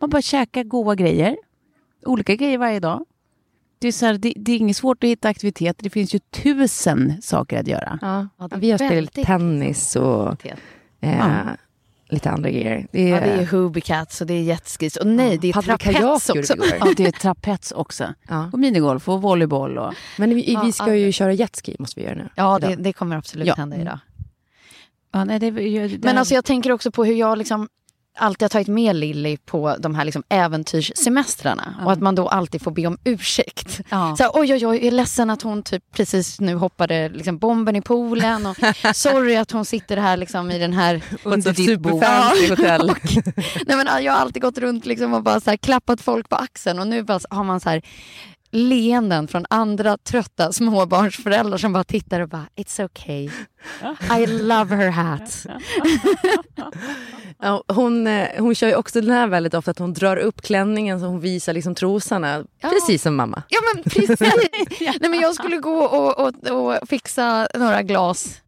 man 0.00 0.10
bara 0.10 0.22
käkar 0.22 0.64
goda 0.64 0.94
grejer. 0.94 1.36
Olika 2.06 2.34
grejer 2.34 2.58
varje 2.58 2.80
dag. 2.80 3.04
Det 3.78 3.88
är, 3.88 3.92
så 3.92 4.06
här, 4.06 4.14
det, 4.18 4.32
det 4.36 4.52
är 4.52 4.56
inget 4.56 4.76
svårt 4.76 5.04
att 5.04 5.10
hitta 5.10 5.28
aktiviteter. 5.28 5.84
Det 5.84 5.90
finns 5.90 6.14
ju 6.14 6.18
tusen 6.18 7.22
saker 7.22 7.60
att 7.60 7.66
göra. 7.66 7.98
Ja. 8.02 8.28
Ja, 8.38 8.48
vi 8.56 8.70
har 8.70 8.78
spelat 8.78 9.12
tennis 9.12 9.96
och 9.96 10.46
eh, 10.46 10.56
Ja. 11.00 11.44
Lite 12.08 12.30
andra 12.30 12.50
grejer. 12.50 12.86
Det 12.92 13.10
är, 13.10 13.14
Ja, 13.14 13.20
det 13.20 13.42
är 13.42 13.46
Hubicats 13.46 14.20
och 14.20 14.26
det 14.26 14.34
är 14.34 14.42
jetskis. 14.42 14.96
Och 14.96 15.06
nej, 15.06 15.38
det 15.38 15.48
är 15.48 15.52
trapets 15.62 16.28
också. 16.30 16.54
Ja, 16.80 16.92
det 16.96 17.06
är 17.06 17.10
trapets 17.12 17.72
också. 17.72 18.14
Ja. 18.28 18.50
Och 18.52 18.58
minigolf 18.58 19.08
och 19.08 19.22
volleyboll. 19.22 19.78
Och... 19.78 19.94
Men 20.18 20.34
vi, 20.34 20.58
vi 20.64 20.72
ska 20.72 20.94
ju 20.94 21.12
köra 21.12 21.32
jetski, 21.32 21.76
måste 21.78 22.00
vi 22.00 22.06
göra 22.06 22.14
nu. 22.16 22.28
Ja, 22.34 22.58
det, 22.58 22.76
det 22.76 22.92
kommer 22.92 23.16
absolut 23.16 23.46
Ja. 23.46 23.54
hända 23.54 23.76
idag. 23.76 23.98
Ja, 25.12 25.24
nej, 25.24 25.38
det, 25.38 25.50
det, 25.50 26.04
Men 26.04 26.18
alltså 26.18 26.34
jag 26.34 26.44
tänker 26.44 26.72
också 26.72 26.90
på 26.90 27.04
hur 27.04 27.14
jag 27.14 27.38
liksom 27.38 27.68
alltid 28.16 28.42
har 28.42 28.48
tagit 28.48 28.68
med 28.68 28.96
Lilly 28.96 29.36
på 29.36 29.76
de 29.78 29.94
här 29.94 30.04
liksom 30.04 30.22
äventyrssemestrarna. 30.28 31.74
Och 31.84 31.92
att 31.92 32.00
man 32.00 32.14
då 32.14 32.28
alltid 32.28 32.62
får 32.62 32.70
be 32.70 32.86
om 32.86 32.98
ursäkt. 33.04 33.80
Ja. 33.88 34.16
Så 34.16 34.22
här, 34.22 34.30
oj, 34.34 34.54
oj, 34.54 34.66
oj, 34.66 34.76
jag 34.76 34.84
är 34.84 34.90
ledsen 34.90 35.30
att 35.30 35.42
hon 35.42 35.62
typ 35.62 35.82
precis 35.92 36.40
nu 36.40 36.54
hoppade 36.54 37.08
liksom 37.08 37.38
bomben 37.38 37.76
i 37.76 37.82
poolen. 37.82 38.46
Och 38.46 38.56
sorry 38.96 39.36
att 39.36 39.50
hon 39.50 39.64
sitter 39.64 39.96
här 39.96 40.16
liksom 40.16 40.50
i 40.50 40.58
den 40.58 40.72
här... 40.72 41.02
under 41.22 41.52
ditt 41.52 41.80
bo. 41.80 41.90
hotell. 41.90 42.86
Nej, 43.66 43.76
men 43.76 44.04
jag 44.04 44.12
har 44.12 44.20
alltid 44.20 44.42
gått 44.42 44.58
runt 44.58 44.86
liksom 44.86 45.14
och 45.14 45.22
bara 45.22 45.40
så 45.40 45.50
här, 45.50 45.56
klappat 45.56 46.00
folk 46.00 46.28
på 46.28 46.36
axeln. 46.36 46.78
Och 46.78 46.86
nu 46.86 47.02
bara 47.02 47.20
har 47.30 47.44
man 47.44 47.60
så 47.60 47.70
här 47.70 47.82
leenden 48.56 49.28
från 49.28 49.46
andra 49.50 49.96
trötta 49.96 50.52
småbarnsföräldrar 50.52 51.58
som 51.58 51.72
bara 51.72 51.84
tittar 51.84 52.20
och 52.20 52.28
bara 52.28 52.46
It's 52.56 52.84
okay. 52.84 53.30
I 54.22 54.26
love 54.26 54.76
her 54.76 54.90
hat. 54.90 55.46
Ja, 57.38 57.64
hon, 57.68 58.06
eh, 58.06 58.28
hon 58.38 58.54
kör 58.54 58.68
ju 58.68 58.74
också 58.74 59.00
den 59.00 59.10
här 59.10 59.26
väldigt 59.26 59.54
ofta, 59.54 59.70
att 59.70 59.78
hon 59.78 59.92
drar 59.92 60.16
upp 60.16 60.42
klänningen 60.42 61.00
så 61.00 61.06
hon 61.06 61.20
visar 61.20 61.52
liksom 61.52 61.74
trosorna. 61.74 62.44
Ja. 62.60 62.68
Precis 62.68 63.02
som 63.02 63.16
mamma. 63.16 63.42
Ja 63.48 63.58
men 63.74 63.82
precis. 63.84 64.20
Nej, 65.00 65.10
men 65.10 65.20
jag 65.20 65.34
skulle 65.34 65.56
gå 65.56 65.78
och, 65.78 66.26
och, 66.26 66.50
och 66.50 66.88
fixa 66.88 67.48
några 67.54 67.82
glas. 67.82 68.40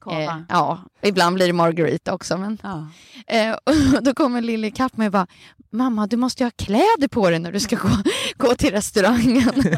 Kava. 0.00 0.20
Eh, 0.22 0.36
ja, 0.48 0.78
ibland 1.02 1.34
blir 1.34 1.46
det 1.46 1.52
Margarita 1.52 2.14
också. 2.14 2.36
Men, 2.38 2.58
Ja. 2.62 2.88
eh, 3.26 3.52
och 3.96 4.02
då 4.02 4.14
kommer 4.14 4.40
Lille 4.40 4.66
ikapp 4.66 4.96
mig 4.96 5.06
och 5.06 5.12
bara 5.12 5.26
Mamma, 5.72 6.06
du 6.06 6.16
måste 6.16 6.42
ju 6.42 6.46
ha 6.46 6.50
kläder 6.56 7.08
på 7.08 7.30
dig 7.30 7.38
när 7.38 7.52
du 7.52 7.60
ska 7.60 7.76
gå, 7.76 7.88
gå 8.36 8.54
till 8.54 8.70
restaurangen. 8.70 9.52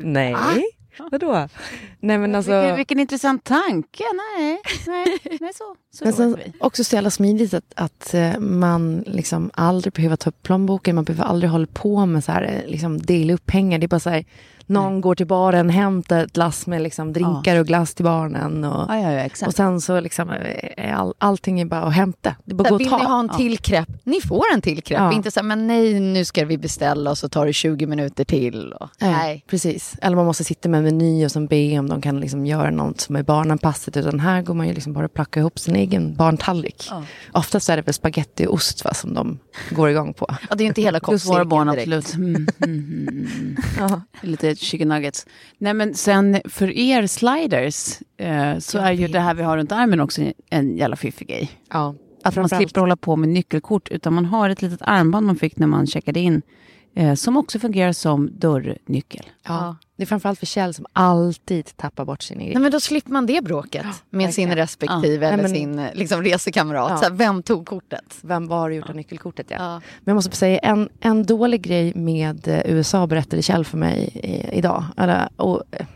Nej, 0.00 0.36
vadå? 1.10 1.48
Nej 2.02 2.18
men 2.18 2.34
alltså... 2.34 2.52
vilken, 2.60 2.76
vilken 2.76 3.00
intressant 3.00 3.44
tanke. 3.44 4.04
Nej, 4.38 4.60
nej, 4.86 5.18
nej 5.40 5.50
så, 5.54 5.64
så 5.98 6.04
Men 6.04 6.12
sen 6.12 6.36
vi. 6.44 6.52
också 6.60 6.84
så 6.84 6.94
jävla 6.94 7.10
smidigt 7.10 7.54
att, 7.54 7.72
att 7.74 8.14
eh, 8.14 8.38
man 8.38 9.04
liksom 9.06 9.50
aldrig 9.54 9.92
behöver 9.92 10.16
ta 10.16 10.30
upp 10.30 10.42
plånboken. 10.42 10.94
Man 10.94 11.04
behöver 11.04 11.24
aldrig 11.24 11.50
hålla 11.50 11.66
på 11.72 12.06
med 12.06 12.24
så 12.24 12.32
här, 12.32 12.42
eh, 12.64 12.70
liksom 12.70 12.98
dela 12.98 13.32
upp 13.32 13.46
pengar. 13.46 13.78
Det 13.78 13.86
är 13.86 13.88
bara 13.88 14.00
så 14.00 14.10
här, 14.10 14.24
någon 14.66 15.00
går 15.00 15.14
till 15.14 15.26
baren, 15.26 15.70
hämtar 15.70 16.24
ett 16.24 16.36
lass 16.36 16.66
med 16.66 16.82
liksom 16.82 17.12
drinkar 17.12 17.56
och 17.56 17.66
glass 17.66 17.94
till 17.94 18.04
barnen. 18.04 18.64
Och, 18.64 18.86
Ja, 18.88 18.98
ja, 19.00 19.12
ja, 19.12 19.18
exakt. 19.20 19.48
och 19.48 19.54
sen 19.54 19.80
så 19.80 20.00
liksom, 20.00 20.30
eh, 20.30 20.86
är 20.86 20.92
all, 20.92 21.14
allting 21.18 21.60
är 21.60 21.64
bara 21.64 21.80
att 21.82 21.94
hämta. 21.94 22.36
Det 22.44 22.52
är 22.52 22.56
bara 22.56 22.62
att 22.64 22.68
gå 22.68 22.74
och 22.74 22.80
Vill 22.80 22.86
ni 22.86 22.90
ta. 22.98 23.04
ha 23.04 23.20
en 23.20 23.28
till 23.28 23.58
krepp? 23.58 23.88
Ni 24.04 24.20
får 24.20 24.44
en 24.54 24.62
till 24.62 24.82
krepp. 24.82 24.98
Ja. 25.00 25.12
Inte 25.12 25.30
så 25.30 25.40
här, 25.40 25.44
men 25.46 25.66
nej, 25.66 26.00
nu 26.00 26.24
ska 26.24 26.44
vi 26.44 26.58
beställa 26.58 27.10
och 27.10 27.18
så 27.18 27.28
tar 27.28 27.46
det 27.46 27.52
20 27.52 27.86
minuter 27.86 28.24
till. 28.24 28.72
Och, 28.72 28.88
Nej, 29.00 29.10
nej. 29.12 29.44
precis. 29.48 29.94
Eller 30.02 30.16
man 30.16 30.26
måste 30.26 30.44
sitta 30.44 30.68
med 30.68 30.78
en 30.78 30.84
meny 30.84 31.24
och 31.24 31.32
sen 31.32 31.46
be 31.46 31.78
om 31.78 31.86
de 31.90 32.00
kan 32.00 32.20
liksom 32.20 32.46
göra 32.46 32.70
något 32.70 33.00
som 33.00 33.16
är 33.16 33.22
barnanpassat. 33.22 33.96
Utan 33.96 34.20
här 34.20 34.42
går 34.42 34.54
man 34.54 34.68
ju 34.68 34.74
liksom 34.74 34.92
bara 34.92 35.04
och 35.04 35.14
plocka 35.14 35.40
ihop 35.40 35.58
sin 35.58 35.76
egen 35.76 36.16
barntallrik. 36.16 36.86
Ja. 36.90 37.04
Oftast 37.32 37.68
är 37.68 37.76
det 37.76 37.82
väl 37.82 37.94
spaghetti 37.94 38.46
och 38.46 38.54
ost 38.54 38.84
va, 38.84 38.94
som 38.94 39.14
de 39.14 39.38
går 39.70 39.90
igång 39.90 40.14
på. 40.14 40.26
Ja, 40.48 40.54
det 40.54 40.62
är 40.62 40.64
ju 40.64 40.68
inte 40.68 40.82
hela 40.82 41.00
Plus 41.00 41.26
våra 41.26 41.44
barn 41.44 41.66
direkt. 41.66 41.88
absolut. 41.88 42.14
Mm, 42.14 42.46
mm, 42.64 43.08
mm, 43.08 43.28
mm. 43.78 44.00
Lite 44.20 44.54
chicken 44.54 44.88
nuggets. 44.88 45.26
Nej 45.58 45.74
men 45.74 45.94
sen 45.94 46.40
för 46.44 46.70
er 46.70 47.06
sliders 47.06 47.98
eh, 48.16 48.58
så 48.58 48.78
är 48.78 48.92
ju 48.92 49.08
det 49.08 49.20
här 49.20 49.34
vi 49.34 49.42
har 49.42 49.56
runt 49.56 49.72
armen 49.72 50.00
också 50.00 50.22
en 50.50 50.76
jävla 50.76 50.96
fiffig 50.96 51.28
grej. 51.28 51.50
Ja. 51.70 51.94
Att 52.24 52.36
man 52.36 52.48
slipper 52.48 52.80
hålla 52.80 52.96
på 52.96 53.16
med 53.16 53.28
nyckelkort 53.28 53.88
utan 53.88 54.14
man 54.14 54.24
har 54.24 54.50
ett 54.50 54.62
litet 54.62 54.82
armband 54.82 55.26
man 55.26 55.36
fick 55.36 55.56
när 55.56 55.66
man 55.66 55.86
checkade 55.86 56.20
in. 56.20 56.42
Eh, 56.94 57.14
som 57.14 57.36
också 57.36 57.58
fungerar 57.58 57.92
som 57.92 58.30
dörrnyckel. 58.32 59.26
Ja. 59.42 59.76
Det 60.00 60.04
är 60.04 60.06
framförallt 60.06 60.38
för 60.38 60.46
Kjell 60.46 60.74
som 60.74 60.86
alltid 60.92 61.76
tappar 61.76 62.04
bort 62.04 62.22
sin 62.22 62.40
egen. 62.40 62.52
Nej, 62.52 62.62
men 62.62 62.72
då 62.72 62.80
slipper 62.80 63.10
man 63.10 63.26
det 63.26 63.44
bråket 63.44 63.86
med 64.10 64.34
sin 64.34 64.48
verkligen. 64.48 64.56
respektive 64.56 65.26
Ja. 65.26 65.32
eller 65.32 65.48
Nej, 65.48 65.66
men- 65.66 65.84
sin 65.88 65.98
liksom, 65.98 66.22
resekamrat. 66.22 66.90
Ja. 66.90 66.96
Så 66.96 67.04
här, 67.04 67.10
vem 67.10 67.42
tog 67.42 67.66
kortet? 67.66 68.18
Vem 68.22 68.46
var 68.48 68.70
gjort 68.70 68.88
av 68.88 68.96
nyckelkortet? 68.96 69.46
Ja. 69.50 69.56
Ja. 69.58 69.72
Men 69.74 69.82
jag 70.04 70.14
måste 70.14 70.36
säga 70.36 70.58
en, 70.58 70.88
en 71.00 71.26
dålig 71.26 71.62
grej 71.62 71.92
med 71.94 72.48
eh, 72.48 72.60
USA 72.64 73.06
berättade 73.06 73.42
Kjell 73.42 73.64
för 73.64 73.78
mig 73.78 73.98
i, 74.14 74.58
idag. 74.58 74.84
Eller, 74.96 75.28
och, 75.36 75.62
eh, 75.70 75.86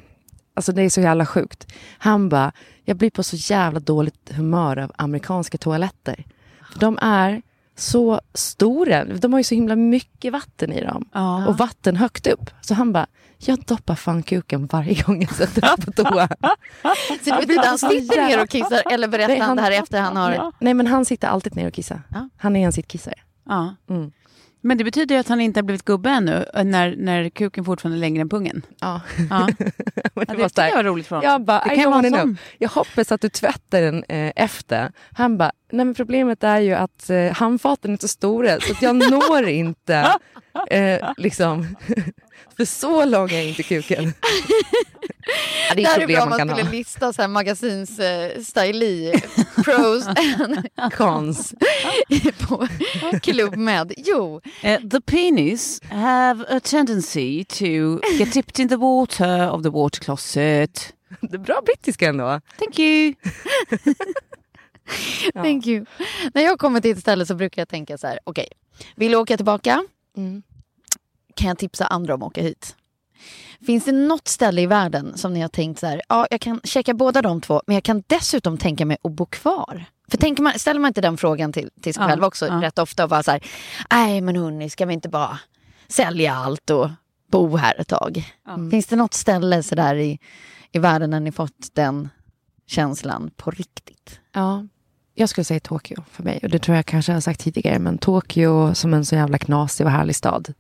alltså 0.55 0.73
det 0.73 0.83
är 0.83 0.89
så 0.91 1.01
jävla 1.01 1.27
sjukt. 1.27 1.73
Han 1.99 2.29
bara, 2.29 2.53
jag 2.85 2.97
blir 2.97 3.11
på 3.11 3.23
så 3.23 3.37
jävla 3.37 3.81
dåligt 3.81 4.31
humör 4.35 4.79
av 4.79 4.93
amerikanska 4.99 5.59
toaletter. 5.59 6.25
För 6.73 6.81
de 6.81 6.99
är 7.03 7.43
så 7.77 8.21
stora. 8.35 9.05
De 9.05 9.33
har 9.33 9.41
ju 9.41 9.45
så 9.45 9.55
himla 9.55 9.77
mycket 9.77 10.33
vatten 10.33 10.73
i 10.73 10.81
dem. 10.85 11.09
Ja. 11.13 11.47
Och 11.47 11.59
vatten 11.59 11.97
högt 11.97 12.27
upp. 12.27 12.51
Så 12.61 12.75
han 12.75 12.93
bara, 12.93 13.07
jag 13.49 13.59
doppar 13.65 13.95
fan 13.95 14.23
kuken 14.23 14.67
varje 14.67 15.03
gång 15.03 15.23
jag 15.23 15.35
sätter 15.35 15.63
mig 15.63 15.87
på 15.87 15.93
toa. 15.93 16.29
Så 17.25 17.31
det 17.31 17.37
betyder 17.41 17.61
att 17.61 17.67
han 17.67 17.79
sitter 17.79 18.27
ner 18.27 18.43
och 18.43 18.49
kissar 18.49 18.83
eller 18.91 19.09
berättar 19.09 19.29
Nej, 19.29 19.41
han, 19.41 19.57
det 19.57 19.63
här 19.63 19.71
efter 19.71 20.01
han 20.01 20.17
har... 20.17 20.53
Nej 20.59 20.75
men 20.75 20.87
han 20.87 21.05
sitter 21.05 21.29
alltid 21.29 21.57
ner 21.57 21.67
och 21.67 21.75
kissar. 21.75 22.03
Ja. 22.11 22.29
Han 22.37 22.57
är 22.57 22.67
en 22.67 22.73
sittkissare. 22.73 23.15
Ja. 23.49 23.75
Mm. 23.91 24.13
Men 24.61 24.79
det 24.79 24.85
betyder 24.85 25.15
ju 25.15 25.21
att 25.21 25.29
han 25.29 25.41
inte 25.41 25.59
har 25.61 25.63
blivit 25.65 25.85
gubbe 25.85 26.11
ännu 26.11 26.45
eh, 26.55 26.65
när, 26.65 26.97
när 26.99 27.29
kuken 27.31 27.65
fortfarande 27.65 27.99
är 27.99 28.01
längre 28.01 28.21
än 28.21 28.29
pungen. 28.29 28.63
Ja. 28.81 29.01
Ja. 29.31 29.39
Var 30.15 30.25
det 30.25 30.49
tycker 30.49 30.63
här- 30.63 30.69
jag 30.69 30.77
var 30.77 30.85
roligt 30.85 31.07
för 31.07 31.17
honom. 31.17 31.31
Jag 31.31 31.45
bara, 31.45 31.65
Det 31.65 31.75
I 31.75 31.77
kan 31.77 31.93
don't 31.93 32.11
vara. 32.11 32.37
Jag 32.59 32.69
hoppas 32.69 33.13
att 33.13 33.21
du 33.21 33.29
tvättar 33.29 33.81
den 33.83 34.05
eh, 34.09 34.33
efter. 34.37 34.93
Han 35.13 35.39
bara, 35.39 35.53
nej 35.77 35.85
men 35.87 35.95
problemet 35.95 36.45
är 36.45 36.61
ju 36.61 36.73
att 36.75 37.11
eh, 37.11 37.33
handfaten 37.33 37.93
är 37.93 37.99
så 38.01 38.09
stora 38.09 38.61
så 38.61 38.73
att 38.73 38.83
jag 38.83 38.97
når 39.11 39.49
inte 39.49 40.13
eh, 40.71 41.13
liksom. 41.17 41.77
För 42.57 42.65
så 42.65 43.05
lång 43.05 43.31
är 43.31 43.43
inte 43.49 43.63
kuken. 43.63 44.05
ja, 45.69 45.75
det 45.75 45.83
Det 45.83 45.83
är 45.83 45.87
här 45.87 46.01
är 46.01 46.07
bra 46.07 46.23
om 46.23 46.29
man 46.31 46.39
man 46.39 46.39
kan 46.39 46.49
skulle 46.49 46.65
ha. 46.65 46.73
lista 46.73 47.13
så 47.13 47.23
här 47.23 47.29
magasins 47.29 47.99
eh, 47.99 48.41
styli 48.43 49.23
pros 49.65 50.05
Cons. 50.97 51.55
på 52.49 52.67
Club 53.23 53.57
Med. 53.57 53.93
Jo, 53.97 54.41
Uh, 54.65 54.89
the 54.91 55.01
penis 55.01 55.81
have 55.91 56.45
a 56.49 56.61
tendency 56.61 57.45
to 57.45 58.01
get 58.19 58.33
dipped 58.33 58.61
in 58.61 58.69
the 58.69 58.77
water 58.77 59.51
of 59.51 59.63
the 59.63 59.71
water 59.71 60.01
closet 60.01 60.93
Det 61.21 61.35
är 61.35 61.39
bra 61.39 61.61
brittiska 61.67 62.09
ändå. 62.09 62.41
Thank 62.59 62.79
you. 62.79 63.15
Thank 65.35 65.67
you. 65.67 65.85
När 66.35 66.43
jag 66.43 66.59
kommer 66.59 66.81
till 66.81 66.91
ett 66.93 66.99
ställe 66.99 67.27
så 67.27 67.35
brukar 67.35 67.63
jag 67.63 67.69
tänka 67.69 67.99
så 67.99 68.07
här, 68.07 68.19
okej, 68.25 68.49
vill 68.97 69.13
du 69.13 69.17
åka 69.19 69.37
tillbaka? 69.37 69.85
Mm. 70.17 70.43
Kan 71.37 71.49
jag 71.49 71.59
tipsa 71.59 71.87
andra 71.87 72.15
om 72.15 72.23
att 72.23 72.27
åka 72.27 72.43
hit? 72.43 72.77
Finns 73.67 73.85
det 73.85 73.93
något 73.93 74.29
ställe 74.29 74.63
i 74.63 74.67
världen 74.67 75.19
som 75.19 75.33
ni 75.35 75.41
har 75.41 75.49
tänkt 75.49 75.81
så 75.81 75.87
här, 75.87 76.03
ja, 76.09 76.27
jag 76.31 76.41
kan 76.41 76.61
checka 76.65 76.95
båda 76.95 77.23
de 77.23 77.41
två, 77.41 77.63
men 77.67 77.75
jag 77.75 77.83
kan 77.85 78.03
dessutom 78.07 78.59
tänka 78.59 78.87
mig 78.87 78.97
att 79.03 79.13
bo 79.13 79.27
kvar? 79.27 79.85
För 80.09 80.19
tänker 80.19 80.43
man, 80.43 80.59
ställer 80.59 80.81
man 80.81 80.89
inte 80.89 81.01
den 81.01 81.17
frågan 81.17 81.53
till, 81.53 81.71
till 81.83 81.95
sig 81.95 82.03
Ja, 82.03 82.09
själv 82.09 82.25
också 82.25 82.47
ja. 82.47 82.63
rätt 82.63 82.79
ofta 82.79 83.03
och 83.05 83.11
bara 83.11 83.23
så 83.23 83.31
här, 83.31 83.45
nej 83.91 84.21
men 84.21 84.37
hörni, 84.37 84.71
ska 84.71 84.87
vi 84.87 84.95
inte 84.95 85.09
bara 85.09 85.39
sälja 85.89 86.35
allt 86.35 86.71
och 86.71 86.91
bo 87.31 87.57
här 87.57 87.81
ett 87.81 87.89
tag? 87.89 88.25
Finns 88.71 88.87
det 88.87 88.97
något 88.97 89.15
ställe 89.15 89.63
så 89.63 89.75
där 89.75 89.95
i, 89.95 90.19
i 90.73 90.79
världen 90.79 91.11
där 91.11 91.21
ni 91.21 91.33
fått 91.33 91.69
den 91.75 92.09
känslan 92.67 93.31
på 93.37 93.51
riktigt? 93.51 94.21
Ja, 94.33 94.67
jag 95.15 95.29
skulle 95.29 95.45
säga 95.45 95.61
Tokyo 95.61 96.03
för 96.11 96.23
mig. 96.23 96.41
Och 96.43 96.49
det 96.49 96.59
tror 96.59 96.77
jag 96.77 96.87
kanske 96.87 97.13
jag 97.13 97.17
har 97.17 97.21
sagt 97.21 97.41
tidigare. 97.41 97.79
Men 97.79 97.99
Tokyo 97.99 98.75
som 98.75 98.95
en 98.95 99.05
så 99.05 99.15
jävla 99.15 99.39
knasig 99.39 99.87
och 99.87 99.93
härlig 99.93 100.17
stad. 100.17 100.53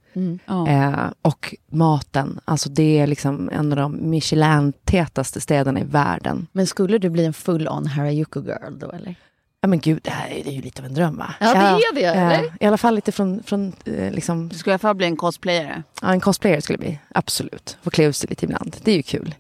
Ja. 0.46 0.68
Eh, 0.68 1.06
och 1.22 1.54
maten. 1.70 2.40
Alltså 2.44 2.68
det 2.68 2.98
är 2.98 3.06
liksom 3.06 3.50
en 3.52 3.72
av 3.72 3.76
de 3.76 4.10
Michelin-tätaste 4.10 5.40
städerna 5.40 5.80
i 5.80 5.84
världen. 5.84 6.46
Men 6.52 6.66
skulle 6.66 6.98
du 6.98 7.10
bli 7.10 7.24
en 7.24 7.32
full-on 7.32 7.86
Harajuku 7.86 8.40
girl 8.40 8.78
då 8.78 8.90
eller? 8.90 9.14
Ja 9.60 9.68
men 9.68 9.78
gud, 9.80 10.00
det 10.02 10.10
här 10.10 10.28
är, 10.30 10.44
det 10.44 10.50
är 10.50 10.54
ju 10.54 10.62
lite 10.62 10.82
av 10.82 10.86
en 10.86 10.94
dröm 10.94 11.16
va? 11.16 11.34
Ja, 11.40 11.54
det 11.54 11.58
är 11.60 11.94
det, 11.94 12.04
eh, 12.04 12.28
eller? 12.28 12.52
I 12.60 12.66
alla 12.66 12.78
fall 12.78 12.94
lite 12.94 13.12
från, 13.12 13.42
från 13.42 13.72
eh, 13.84 14.12
liksom, 14.12 14.48
Du 14.48 14.54
ska 14.58 14.70
i 14.70 14.72
alla 14.72 14.78
fall 14.78 14.94
bli 14.94 15.06
en 15.06 15.16
cosplayare. 15.16 15.82
ja, 16.02 16.12
en 16.12 16.20
cosplayer 16.20 16.60
skulle 16.60 16.76
det 16.76 16.84
bli. 16.84 16.98
Absolut. 17.14 17.78
Få 17.82 17.90
klä 17.90 18.04
ut 18.04 18.16
sig 18.16 18.28
lite 18.30 18.44
ibland. 18.44 18.76
Det 18.84 18.92
är 18.92 18.96
ju 18.96 19.02
kul. 19.02 19.34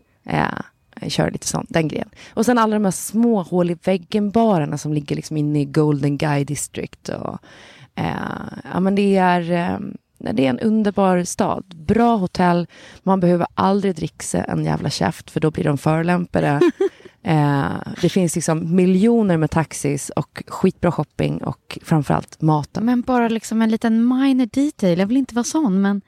Eh, 1.00 1.08
köra 1.08 1.30
lite 1.30 1.46
sånt, 1.46 1.68
den 1.70 1.88
grejen. 1.88 2.08
Och 2.34 2.46
sen 2.46 2.58
alla 2.58 2.76
de 2.76 2.84
här 2.84 2.92
små 2.92 3.42
hål 3.42 3.70
i 3.70 3.76
väggen-barerna 3.84 4.78
som 4.78 4.92
ligger 4.92 5.16
liksom 5.16 5.36
inne 5.36 5.60
i 5.60 5.64
Golden 5.64 6.18
Guy 6.18 6.44
District. 6.44 7.08
Och, 7.08 7.38
eh, 7.94 8.14
ja, 8.72 8.80
men 8.80 8.94
det, 8.94 9.16
är, 9.16 9.52
eh, 9.52 9.78
det 10.32 10.46
är 10.46 10.50
en 10.50 10.60
underbar 10.60 11.24
stad. 11.24 11.64
Bra 11.76 12.16
hotell. 12.16 12.66
Man 13.02 13.20
behöver 13.20 13.46
aldrig 13.54 13.94
dricksa 13.94 14.44
en 14.44 14.64
jävla 14.64 14.90
käft 14.90 15.30
för 15.30 15.40
då 15.40 15.50
blir 15.50 15.64
de 15.64 15.78
förolämpade. 15.78 16.60
eh, 17.22 17.72
det 18.00 18.08
finns 18.08 18.34
liksom 18.34 18.76
miljoner 18.76 19.36
med 19.36 19.50
taxis 19.50 20.10
och 20.10 20.42
skitbra 20.46 20.92
shopping 20.92 21.44
och 21.44 21.78
framförallt 21.82 22.40
maten. 22.40 22.84
Men 22.84 23.00
bara 23.00 23.28
liksom 23.28 23.62
en 23.62 23.70
liten 23.70 24.08
minor 24.08 24.46
detail, 24.46 24.98
jag 24.98 25.06
vill 25.06 25.16
inte 25.16 25.34
vara 25.34 25.44
sån, 25.44 25.82
men 25.82 26.00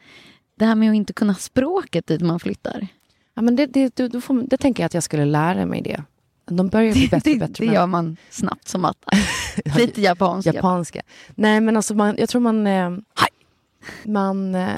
det 0.58 0.64
här 0.64 0.74
med 0.74 0.90
att 0.90 0.96
inte 0.96 1.12
kunna 1.12 1.34
språket 1.34 2.06
dit 2.06 2.20
man 2.20 2.40
flyttar. 2.40 2.88
Ja, 3.36 3.42
men 3.42 3.56
det, 3.56 3.66
det, 3.66 3.96
då, 3.96 4.20
får, 4.20 4.42
det 4.42 4.56
tänker 4.56 4.82
jag 4.82 4.86
att 4.86 4.94
jag 4.94 5.02
skulle 5.02 5.24
lära 5.24 5.66
mig 5.66 5.82
det. 5.82 6.02
De 6.44 6.68
börjar 6.68 6.92
bli 6.92 7.08
bättre 7.08 7.32
och 7.32 7.38
bättre. 7.38 7.66
det 7.66 7.72
gör 7.72 7.86
man 7.86 8.16
snabbt 8.30 8.68
som 8.68 8.84
attan. 8.84 9.20
Lite 9.76 10.00
japanska. 10.00 10.52
Japanska. 10.52 11.02
Nej 11.34 11.60
men 11.60 11.76
alltså 11.76 11.94
man, 11.94 12.14
jag 12.18 12.28
tror 12.28 12.40
man... 12.40 12.66
Eh, 12.66 12.90
man 14.04 14.54
eh, 14.54 14.70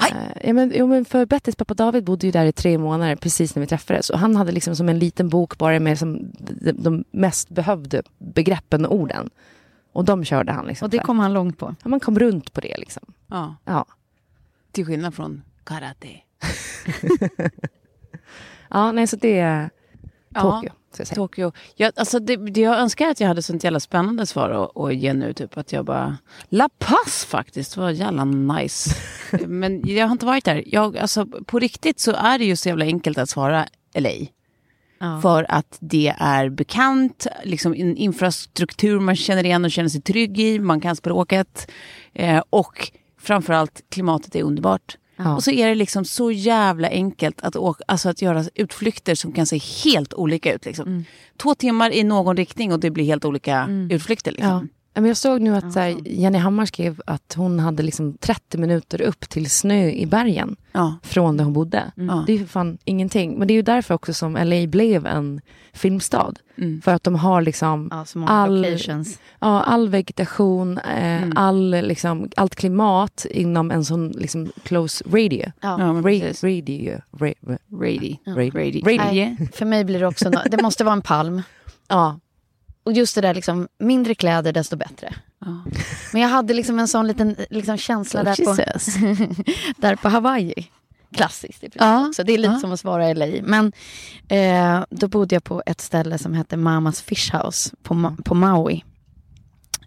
ja, 0.43 0.53
men, 0.53 0.73
jo, 0.75 0.87
men 0.87 1.05
för 1.05 1.25
Bettys 1.25 1.55
pappa 1.55 1.73
David 1.73 2.03
bodde 2.03 2.25
ju 2.25 2.31
där 2.31 2.45
i 2.45 2.51
tre 2.51 2.77
månader 2.77 3.15
precis 3.15 3.55
när 3.55 3.61
vi 3.61 3.67
träffades. 3.67 4.09
Och 4.09 4.19
han 4.19 4.35
hade 4.35 4.51
liksom 4.51 4.75
som 4.75 4.89
en 4.89 4.99
liten 4.99 5.29
bok 5.29 5.57
bara 5.57 5.79
med 5.79 5.99
som 5.99 6.31
de, 6.37 6.71
de 6.71 7.03
mest 7.11 7.49
behövde 7.49 8.03
begreppen 8.17 8.85
och 8.85 8.95
orden. 8.95 9.29
Och 9.91 10.05
de 10.05 10.25
körde 10.25 10.51
han 10.51 10.65
liksom. 10.65 10.85
Och 10.85 10.89
det 10.89 10.99
kom 10.99 11.19
han 11.19 11.33
långt 11.33 11.57
på. 11.57 11.75
ja, 11.83 11.89
man 11.89 11.99
kom 11.99 12.19
runt 12.19 12.53
på 12.53 12.61
det 12.61 12.77
liksom. 12.77 13.03
Ja. 13.27 13.55
Ja. 13.65 13.85
Till 14.71 14.85
skillnad 14.85 15.13
från 15.15 15.41
karate. 15.63 16.09
Ja, 18.69 18.91
nej 18.91 19.07
så 19.07 19.15
det 19.15 19.39
är 19.39 19.69
Tokyo. 20.33 20.71
Säga. 20.91 21.15
Tokyo. 21.15 21.51
Jag, 21.75 21.91
alltså 21.95 22.19
det, 22.19 22.35
det 22.35 22.61
jag 22.61 22.79
önskar 22.79 23.09
att 23.09 23.19
jag 23.19 23.27
hade 23.27 23.41
sånt 23.41 23.63
jävla 23.63 23.79
spännande 23.79 24.25
svar 24.25 24.49
att, 24.49 24.77
att 24.77 24.95
ge 24.95 25.13
nu. 25.13 25.33
Typ 25.33 25.57
att 25.57 25.71
jag 25.71 25.85
bara... 25.85 26.17
La 26.49 26.69
Paz 26.79 27.25
faktiskt 27.25 27.77
var 27.77 27.89
jävla 27.89 28.25
nice. 28.25 28.95
Men 29.47 29.87
jag 29.87 30.07
har 30.07 30.11
inte 30.11 30.25
varit 30.25 30.45
där. 30.45 30.63
Jag, 30.65 30.97
alltså, 30.97 31.25
på 31.25 31.59
riktigt 31.59 31.99
så 31.99 32.11
är 32.11 32.39
det 32.39 32.45
ju 32.45 32.55
så 32.55 32.69
jävla 32.69 32.85
enkelt 32.85 33.17
att 33.17 33.29
svara 33.29 33.65
LA. 33.95 34.09
Ja. 34.99 35.21
För 35.21 35.51
att 35.51 35.77
det 35.79 36.15
är 36.17 36.49
bekant, 36.49 37.27
liksom 37.43 37.73
en 37.73 37.97
infrastruktur 37.97 38.99
man 38.99 39.15
känner 39.15 39.43
igen 39.43 39.65
och 39.65 39.71
känner 39.71 39.89
sig 39.89 40.01
trygg 40.01 40.39
i. 40.39 40.59
Man 40.59 40.81
kan 40.81 40.95
språket. 40.95 41.71
Eh, 42.13 42.43
och 42.49 42.91
framförallt 43.19 43.81
klimatet 43.89 44.35
är 44.35 44.43
underbart. 44.43 44.97
Ja. 45.23 45.35
Och 45.35 45.43
så 45.43 45.51
är 45.51 45.67
det 45.67 45.75
liksom 45.75 46.05
så 46.05 46.31
jävla 46.31 46.87
enkelt 46.87 47.41
att, 47.41 47.55
åka, 47.55 47.83
alltså 47.87 48.09
att 48.09 48.21
göra 48.21 48.43
utflykter 48.55 49.15
som 49.15 49.31
kan 49.31 49.45
se 49.45 49.57
helt 49.83 50.13
olika 50.13 50.53
ut. 50.53 50.65
Liksom. 50.65 50.87
Mm. 50.87 51.03
Två 51.37 51.55
timmar 51.55 51.91
i 51.91 52.03
någon 52.03 52.37
riktning 52.37 52.73
och 52.73 52.79
det 52.79 52.89
blir 52.89 53.05
helt 53.05 53.25
olika 53.25 53.67
utflykter. 53.89 54.31
Liksom. 54.31 54.49
Ja. 54.49 54.78
Men 55.01 55.07
jag 55.07 55.17
såg 55.17 55.41
nu 55.41 55.55
att 55.55 55.73
så 55.73 55.79
här, 55.79 55.95
Jenny 56.05 56.37
Hammar 56.37 56.65
skrev 56.65 57.01
att 57.05 57.33
hon 57.37 57.59
hade 57.59 57.83
liksom 57.83 58.17
30 58.19 58.57
minuter 58.57 59.01
upp 59.01 59.29
till 59.29 59.49
snö 59.49 59.89
i 59.89 60.05
bergen 60.05 60.55
Ja. 60.71 60.95
från 61.03 61.37
där 61.37 61.43
hon 61.43 61.53
bodde. 61.53 61.91
Ja. 61.95 62.23
Det 62.27 62.33
är 62.33 62.37
ju 62.37 62.45
fan 62.47 62.77
ingenting. 62.85 63.39
Men 63.39 63.47
det 63.47 63.53
är 63.53 63.55
ju 63.55 63.61
därför 63.61 63.93
också 63.93 64.13
som 64.13 64.33
LA 64.37 64.67
blev 64.67 65.05
en 65.05 65.41
filmstad. 65.73 66.39
Mm. 66.57 66.81
För 66.81 66.93
att 66.93 67.03
de 67.03 67.15
har 67.15 67.41
liksom 67.41 67.87
Ja, 67.91 68.05
all, 68.27 68.61
locations. 68.61 69.19
ja, 69.39 69.61
all 69.63 69.89
vegetation, 69.89 70.77
eh, 70.77 71.23
Mm. 71.23 71.33
all, 71.35 71.69
liksom, 71.69 72.29
allt 72.37 72.55
klimat 72.55 73.25
inom 73.31 73.71
en 73.71 73.85
sån 73.85 74.09
liksom, 74.09 74.51
close 74.63 75.03
radio. 75.07 75.51
Ja. 75.61 75.69
Radio. 75.69 76.01
Ra- 76.01 76.33
ra- 76.33 76.43
Rady. 76.43 76.89
Ra- 78.25 78.51
Rady. 78.51 78.81
Radio. 78.81 78.97
Nej, 79.13 79.49
för 79.53 79.65
mig 79.65 79.83
blir 79.85 79.99
det 79.99 80.07
också, 80.07 80.29
nå- 80.29 80.41
det 80.51 80.61
måste 80.61 80.83
vara 80.83 80.93
en 80.93 81.01
palm. 81.01 81.41
Ja. 81.87 82.19
Och 82.89 82.93
just 82.93 83.15
det 83.15 83.21
där 83.21 83.33
liksom, 83.33 83.67
mindre 83.79 84.15
kläder 84.15 84.53
desto 84.53 84.75
bättre. 84.75 85.13
Ja. 85.45 85.63
Men 86.13 86.21
jag 86.21 86.29
hade 86.29 86.53
liksom 86.53 86.79
en 86.79 86.87
sån 86.87 87.07
liten 87.07 87.35
liksom, 87.49 87.77
känsla 87.77 88.23
där 88.23 88.45
på, 88.45 88.55
där 89.77 89.95
på 89.95 90.09
Hawaii. 90.09 90.67
Klassiskt 91.15 91.63
i 91.63 91.69
Ja, 91.73 92.07
också. 92.07 92.23
Det 92.23 92.33
är 92.33 92.37
lite 92.37 92.53
ja. 92.53 92.59
som 92.59 92.71
att 92.71 92.79
svara 92.79 93.13
LA. 93.13 93.25
Men 93.43 93.71
eh, 94.27 94.83
då 94.89 95.07
bodde 95.07 95.35
jag 95.35 95.43
på 95.43 95.63
ett 95.65 95.81
ställe 95.81 96.17
som 96.17 96.33
hette 96.33 96.57
Mamas 96.57 97.01
Fish 97.01 97.35
House 97.35 97.75
på, 97.83 98.15
på 98.25 98.35
Maui. 98.35 98.83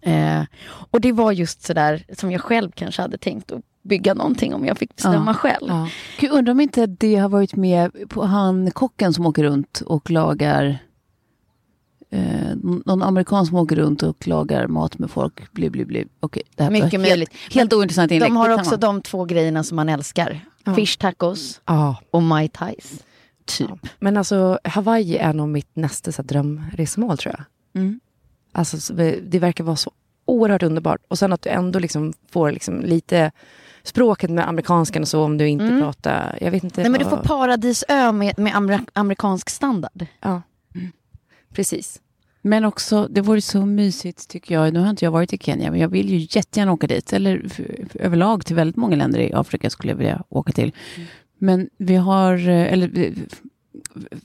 Eh, 0.03 0.43
och 0.91 1.01
det 1.01 1.13
var 1.13 1.33
just 1.33 1.63
sådär 1.63 2.05
som 2.19 2.31
jag 2.33 2.41
själv 2.41 2.71
kanske 2.75 3.03
hade 3.03 3.19
tänkt 3.19 3.53
att 3.53 3.61
bygga 3.83 4.15
någonting 4.15 4.55
om 4.55 4.67
jag 4.67 4.79
fick 4.79 4.97
bestämma 4.97 5.31
Ja. 5.31 5.35
själv. 5.35 5.69
Ja. 5.69 5.89
Gud, 6.21 6.31
undrar 6.31 6.53
om 6.53 6.61
inte 6.61 6.87
det 6.87 7.17
har 7.17 7.29
varit 7.29 7.57
med 7.57 7.91
på 8.09 8.25
han 8.25 8.71
kocken 8.71 9.15
som 9.15 9.27
åker 9.27 9.43
runt 9.45 9.81
och 9.87 10.11
lagar 10.11 10.79
eh, 12.13 12.57
någon 12.85 13.03
amerikan 13.03 13.47
som 13.47 13.57
åker 13.57 13.77
runt 13.77 14.03
och 14.03 14.29
lagar 14.29 14.67
mat 14.67 14.99
med 14.99 15.11
folk. 15.11 15.53
Bli, 15.53 15.71
bli, 15.71 15.85
bli. 15.85 16.07
Okej, 16.21 16.43
det 16.57 16.63
här 16.63 16.71
Mycket 16.71 16.93
helt, 16.93 17.03
möjligt. 17.09 17.31
Helt 17.53 17.73
ointressant 17.73 18.11
inlägg. 18.13 18.31
De 18.31 18.37
har 18.37 18.55
också 18.55 18.77
de 18.77 19.03
två 19.03 19.25
grejerna 19.25 19.65
som 19.65 19.77
man 19.77 19.89
älskar. 19.89 20.41
Ja. 20.65 20.75
Fish 20.75 20.97
tacos 20.99 21.61
Ja. 21.67 21.97
och 22.11 22.23
mai 22.23 22.49
tais. 22.49 23.05
Typ. 23.45 23.71
Men 24.01 24.17
alltså 24.17 24.59
Hawaii 24.65 25.17
är 25.17 25.33
nog 25.33 25.49
mitt 25.49 25.77
nästa 25.77 26.13
så 26.13 26.23
här, 26.23 26.29
drömresmål 26.29 27.19
tror 27.19 27.35
jag. 27.39 27.45
Mm. 27.83 28.01
Alltså, 28.53 28.81
så- 28.81 28.93
det 29.23 29.39
verkar 29.39 29.65
vara 29.65 29.77
så 29.77 29.91
oerhört 30.25 30.63
underbart. 30.63 31.01
Och 31.09 31.19
sen 31.19 31.33
att 31.33 31.43
du 31.43 31.51
ändå 31.51 31.79
liksom 31.79 32.13
får 32.31 32.51
liksom 32.53 32.81
lite 32.81 33.31
språket 33.83 34.31
med 34.31 34.49
amerikanskan 34.49 35.03
och 35.03 35.09
så 35.09 35.23
om 35.25 35.39
du 35.39 35.49
inte 35.49 35.65
Mm. 35.65 35.81
pratar... 35.81 36.39
Jag 36.41 36.51
vet 36.51 36.65
inte. 36.65 36.81
Nej, 36.83 36.91
men 36.91 36.99
du 37.01 37.07
får 37.07 37.17
paradisö 37.17 38.13
med, 38.13 38.39
med 38.39 38.53
amer- 38.55 38.87
amerikansk 38.93 39.51
standard. 39.51 40.07
Ja, 40.21 40.43
precis. 41.53 42.01
Men 42.43 42.65
också, 42.65 43.09
det 43.11 43.21
vore 43.21 43.41
så 43.41 43.67
mysigt 43.67 44.29
tycker 44.29 44.55
jag. 44.55 44.73
Nu 44.73 44.81
har 44.81 44.91
inte 44.91 45.05
jag 45.05 45.13
varit 45.13 45.33
i 45.33 45.39
Kenya, 45.39 45.71
men 45.71 45.81
jag 45.81 45.89
vill 45.89 46.11
ju 46.11 46.27
jättegärna 46.31 46.73
åka 46.73 46.87
dit. 46.87 47.13
Eller 47.13 47.49
för, 47.49 47.87
för, 47.91 48.01
överlag 48.01 48.47
till 48.47 48.57
väldigt 48.57 48.77
många 48.77 48.97
länder 48.97 49.19
i 49.19 49.33
Afrika 49.33 49.71
skulle 49.71 49.93
jag 49.93 49.99
vilja 49.99 50.23
åka 50.29 50.53
till. 50.53 50.73
Men 51.39 51.69
vi 51.79 51.97
har, 51.97 52.49
eh, 52.49 52.73
eller 52.73 52.99
eh, 52.99 53.13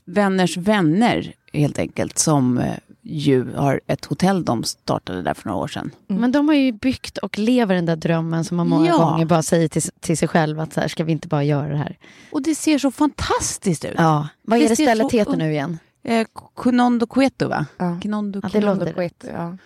vänners 0.04 0.56
vänner 0.56 1.32
helt 1.52 1.78
enkelt, 1.78 2.18
som 2.18 2.58
eh, 2.58 2.74
ju 3.02 3.52
har 3.54 3.80
ett 3.86 4.04
hotell 4.04 4.44
de 4.44 4.64
startade 4.64 5.22
där 5.22 5.34
för 5.34 5.48
några 5.48 5.62
år 5.62 5.68
sedan. 5.68 5.90
Men 6.06 6.32
de 6.32 6.48
har 6.48 6.54
ju 6.54 6.72
byggt 6.72 7.18
och 7.18 7.38
lever 7.38 7.74
den 7.74 7.86
där 7.86 7.96
drömmen 7.96 8.44
som 8.44 8.56
man 8.56 8.68
många 8.68 8.86
Ja. 8.86 8.96
gånger 8.96 9.26
bara 9.26 9.42
säger 9.42 9.68
till, 9.68 9.82
till 10.00 10.16
sig 10.16 10.28
själv 10.28 10.60
att 10.60 10.72
så 10.72 10.80
här, 10.80 10.88
ska 10.88 11.04
vi 11.04 11.12
inte 11.12 11.28
bara 11.28 11.44
göra 11.44 11.68
det 11.68 11.76
här? 11.76 11.98
Och 12.32 12.42
det 12.42 12.54
ser 12.54 12.78
så 12.78 12.90
fantastiskt 12.90 13.84
ut. 13.84 13.94
Ja. 13.96 14.28
Vad 14.42 14.58
Det 14.58 14.64
är 14.64 14.68
det 14.68 14.76
stället 14.76 15.10
så 15.10 15.16
heter 15.16 15.36
nu 15.36 15.50
igen? 15.52 15.78
Eh, 16.08 16.26
Kunondo 16.56 17.06
Kueto 17.06 17.48
va? 17.48 17.66
Ja. 17.76 18.00
Kinondo, 18.02 18.40
Ja, 18.42 18.48
det 18.48 18.60
Kinondo 18.60 18.80
låter 18.84 18.92
Kuwait, 18.92 19.24
ja. 19.34 19.56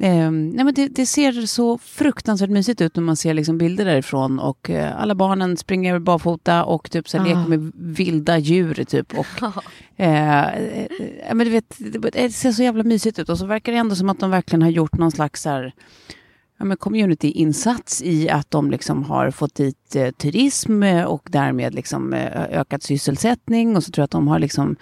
Eh, 0.00 0.30
nej 0.30 0.64
men 0.64 0.74
det, 0.74 0.88
det 0.88 1.06
ser 1.06 1.32
så 1.46 1.78
fruktansvärt 1.78 2.50
mysigt 2.50 2.80
ut 2.80 2.96
när 2.96 3.02
man 3.02 3.16
ser 3.16 3.34
liksom 3.34 3.58
bilder 3.58 3.84
därifrån 3.84 4.38
och 4.40 4.70
eh, 4.70 5.02
alla 5.02 5.14
barnen 5.14 5.56
springer 5.56 5.98
barfota 5.98 6.64
och 6.64 6.90
typ 6.90 7.08
så 7.08 7.18
här, 7.18 7.24
Ah. 7.24 7.28
leker 7.28 7.48
med 7.48 7.72
vilda 7.74 8.38
djur 8.38 8.84
typ. 8.84 9.18
Och, 9.18 9.26
eh, 9.96 10.46
eh, 10.46 10.86
eh, 11.28 11.34
men 11.34 11.38
du 11.46 11.50
vet, 11.50 11.74
det, 11.78 11.98
det 12.10 12.30
ser 12.30 12.52
så 12.52 12.62
jävla 12.62 12.82
mysigt 12.82 13.18
ut 13.18 13.28
och 13.28 13.38
så 13.38 13.46
verkar 13.46 13.72
det 13.72 13.78
ändå 13.78 13.94
som 13.94 14.08
att 14.08 14.18
de 14.20 14.30
verkligen 14.30 14.62
har 14.62 14.70
gjort 14.70 14.98
någon 14.98 15.10
slags 15.10 15.44
här, 15.44 15.72
ja, 16.58 16.64
men 16.64 16.76
community-insats 16.76 18.02
i 18.02 18.28
att 18.30 18.50
de 18.50 18.70
liksom 18.70 19.04
har 19.04 19.30
fått 19.30 19.54
dit 19.54 19.96
turism 20.16 20.82
och 21.06 21.28
därmed 21.30 21.74
liksom, 21.74 22.12
ökat 22.50 22.82
sysselsättning 22.82 23.76
och 23.76 23.84
så 23.84 23.90
tror 23.90 24.02
jag 24.02 24.04
att 24.04 24.10
de 24.10 24.28
har 24.28 24.38
liksom 24.38 24.76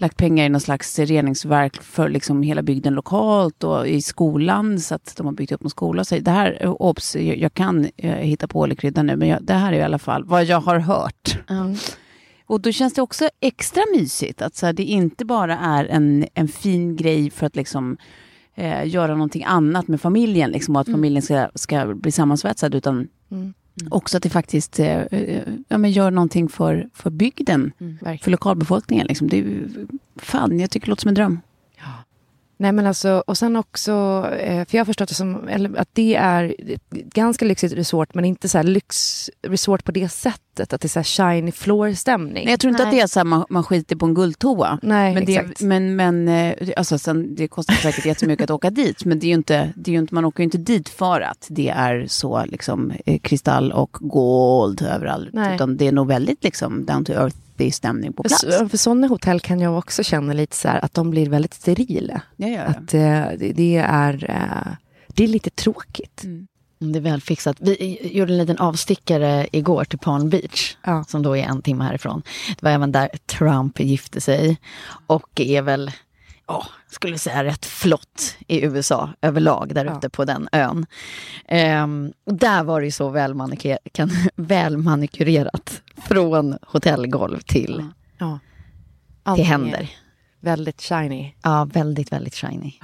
lagt 0.00 0.16
pengar 0.16 0.46
i 0.46 0.48
någon 0.48 0.60
slags 0.60 0.98
reningsverk 0.98 1.82
för 1.82 2.08
liksom 2.08 2.42
hela 2.42 2.62
bygden 2.62 2.94
lokalt 2.94 3.64
och 3.64 3.88
i 3.88 4.02
skolan 4.02 4.80
så 4.80 4.94
att 4.94 5.16
de 5.16 5.26
har 5.26 5.32
byggt 5.32 5.52
upp 5.52 5.64
en 5.64 5.70
skola. 5.70 6.04
Så 6.04 6.18
det 6.18 6.30
här, 6.30 6.82
obs, 6.82 7.16
jag, 7.16 7.38
jag 7.38 7.54
kan 7.54 7.88
eh, 7.96 8.14
hitta 8.14 8.48
på 8.48 8.64
eller 8.64 8.74
krydda 8.74 9.02
nu, 9.02 9.16
men 9.16 9.28
jag, 9.28 9.42
det 9.42 9.54
här 9.54 9.72
är 9.72 9.76
i 9.76 9.82
alla 9.82 9.98
fall 9.98 10.24
vad 10.24 10.44
jag 10.44 10.60
har 10.60 10.78
hört. 10.78 11.38
Ja. 11.48 11.74
Och 12.46 12.60
då 12.60 12.72
känns 12.72 12.94
det 12.94 13.02
också 13.02 13.28
extra 13.40 13.82
mysigt 13.96 14.42
att 14.42 14.56
så 14.56 14.66
här, 14.66 14.72
det 14.72 14.84
inte 14.84 15.24
bara 15.24 15.58
är 15.58 15.84
en, 15.84 16.26
en 16.34 16.48
fin 16.48 16.96
grej 16.96 17.30
för 17.30 17.46
att 17.46 17.56
liksom 17.56 17.96
eh, 18.54 18.88
göra 18.88 19.12
någonting 19.12 19.44
annat 19.44 19.88
med 19.88 20.00
familjen 20.00 20.50
liksom, 20.50 20.76
och 20.76 20.80
att 20.80 20.90
familjen 20.90 21.22
ska, 21.22 21.48
ska 21.54 21.94
bli 21.94 22.12
sammansvetsad 22.12 22.74
utan 22.74 23.08
också 23.90 24.16
att 24.16 24.22
det 24.22 24.30
faktiskt 24.30 24.80
eh, 24.80 25.02
ja, 25.68 25.78
men 25.78 25.90
gör 25.90 26.10
någonting 26.10 26.48
för, 26.48 26.88
för 26.94 27.10
bygden, 27.10 27.72
för 28.22 28.30
lokalbefolkningen. 28.30 29.06
Liksom. 29.06 29.28
Det 29.28 29.38
är, 29.38 29.68
fan, 30.16 30.60
jag 30.60 30.70
tycker 30.70 30.86
det 30.86 30.90
låter 30.90 31.00
som 31.00 31.08
en 31.08 31.14
dröm. 31.14 31.40
Nej 32.60 32.72
men 32.72 32.86
alltså, 32.86 33.22
och 33.26 33.38
sen 33.38 33.56
också, 33.56 33.92
eh, 34.40 34.66
för 34.66 34.76
jag 34.76 34.80
har 34.80 34.84
förstått 34.84 35.08
det 35.08 35.14
som, 35.14 35.48
eller, 35.48 35.78
att 35.78 35.88
det 35.92 36.14
är 36.14 36.54
ett 36.68 36.90
ganska 36.90 37.44
lyxigt 37.44 37.72
resort 37.72 38.14
men 38.14 38.24
inte 38.24 38.48
så 38.48 38.58
här 38.58 38.64
lyxresort 38.64 39.84
på 39.84 39.92
det 39.92 40.08
sättet, 40.08 40.72
att 40.72 40.80
det 40.80 40.86
är 40.86 40.88
så 40.88 40.98
här 40.98 41.34
shiny 41.34 41.52
floor-stämning. 41.52 42.44
Nej, 42.44 42.52
jag 42.52 42.60
tror 42.60 42.70
inte 42.70 42.84
att 42.84 42.90
det 42.90 43.00
är 43.00 43.06
så 43.06 43.18
här, 43.18 43.24
man, 43.24 43.44
man 43.50 43.64
skiter 43.64 43.96
på 43.96 44.06
en 44.06 44.14
guldtoa. 44.14 44.78
Nej, 44.82 45.14
men, 45.14 45.22
exakt. 45.22 45.58
det, 45.58 45.66
men, 45.66 45.96
men 45.96 46.28
eh, 46.28 46.54
alltså, 46.76 46.98
sen, 46.98 47.34
det 47.34 47.48
kostar 47.48 47.74
säkert 47.74 48.06
jättemycket 48.06 48.44
att 48.44 48.50
åka 48.56 48.70
dit. 48.70 49.04
Men 49.04 49.18
det 49.18 49.26
är 49.26 49.28
ju 49.28 49.34
inte, 49.34 49.72
det 49.76 49.90
är 49.90 49.92
ju 49.92 49.98
inte, 49.98 50.14
man 50.14 50.24
åker 50.24 50.40
ju 50.40 50.44
inte 50.44 50.58
dit 50.58 50.88
för 50.88 51.20
att 51.20 51.46
det 51.50 51.68
är 51.68 52.06
så 52.08 52.44
liksom, 52.44 52.92
eh, 53.06 53.18
kristall 53.18 53.72
och 53.72 53.96
gold 54.00 54.82
överallt. 54.82 55.30
Nej. 55.32 55.54
Utan 55.54 55.76
det 55.76 55.86
är 55.86 55.92
nog 55.92 56.06
väldigt 56.06 56.44
liksom, 56.44 56.84
down 56.84 57.04
to 57.04 57.12
earthy 57.64 57.70
stämning 57.72 58.12
på 58.12 58.22
plats. 58.22 58.40
Så- 58.40 58.68
För 58.68 58.76
sådana 58.78 59.06
hotell 59.06 59.40
kan 59.40 59.60
jag 59.60 59.78
också 59.78 60.02
känna 60.02 60.32
lite 60.32 60.56
så 60.56 60.68
här 60.68 60.84
att 60.84 60.94
de 60.94 61.10
blir 61.10 61.28
väldigt 61.30 61.54
sterila. 61.54 62.22
Ja, 62.36 62.48
ja, 62.48 62.54
ja. 62.54 62.62
Att 62.64 62.94
eh, 62.94 63.38
det, 63.38 63.52
det 63.56 63.76
är 63.76 64.30
eh, 64.30 64.72
det 65.08 65.24
är 65.24 65.28
lite 65.28 65.50
tråkigt. 65.50 66.24
Mm, 66.24 66.46
Det 66.78 66.98
är 66.98 67.00
väl 67.00 67.20
fixat. 67.20 67.56
Vi 67.60 67.98
gjorde 68.18 68.32
en 68.32 68.38
liten 68.38 68.58
avstickare 68.58 69.46
igår 69.52 69.84
till 69.84 69.98
Palm 69.98 70.28
Beach, 70.30 70.76
Ja. 70.84 71.04
som 71.08 71.22
då 71.22 71.36
är 71.36 71.42
en 71.44 71.62
timme 71.62 71.84
härifrån. 71.84 72.22
Det 72.48 72.62
var 72.62 72.70
även 72.70 72.92
där 72.92 73.08
Trump 73.26 73.80
gifte 73.80 74.20
sig 74.20 74.58
och 75.06 75.40
är 75.40 75.62
väl, 75.62 75.90
ja, 76.46 76.66
skulle 76.90 77.18
säga 77.18 77.44
rätt 77.44 77.66
flott 77.66 78.36
i 78.46 78.64
USA 78.64 79.10
överlag 79.22 79.74
där 79.74 79.84
Ja. 79.84 79.96
ute 79.98 80.08
på 80.10 80.24
den 80.24 80.48
ön. 80.52 80.86
Och 82.24 82.34
där 82.34 82.64
var 82.64 82.80
det 82.80 82.86
ju 82.86 82.92
så 82.92 83.08
välmanikurerat 84.36 85.82
från 86.00 86.58
hotellgolv 86.62 87.40
till, 87.40 87.84
Ja. 88.18 88.38
till 88.38 88.50
Allting 89.22 89.44
är 89.44 89.48
händer. 89.48 89.90
Väldigt 90.40 90.80
shiny. 90.82 91.34
Ja, 91.42 91.64
väldigt, 91.64 92.12
väldigt 92.12 92.34
shiny. 92.34 92.74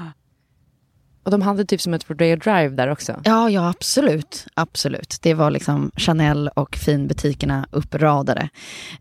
Och 1.23 1.31
de 1.31 1.43
hade 1.43 1.65
typ 1.65 1.81
som 1.81 1.95
ett 1.95 2.11
Rodeo 2.11 2.37
Drive 2.37 2.69
där 2.69 2.89
också. 2.89 3.21
Ja, 3.25 3.51
ja 3.51 3.69
absolut. 3.69 4.47
absolut. 4.55 5.19
Det 5.23 5.35
var 5.35 5.51
liksom 5.51 5.91
Chanel 5.97 6.49
och 6.49 6.77
finbutikerna 6.77 7.67
uppradade. 7.71 8.49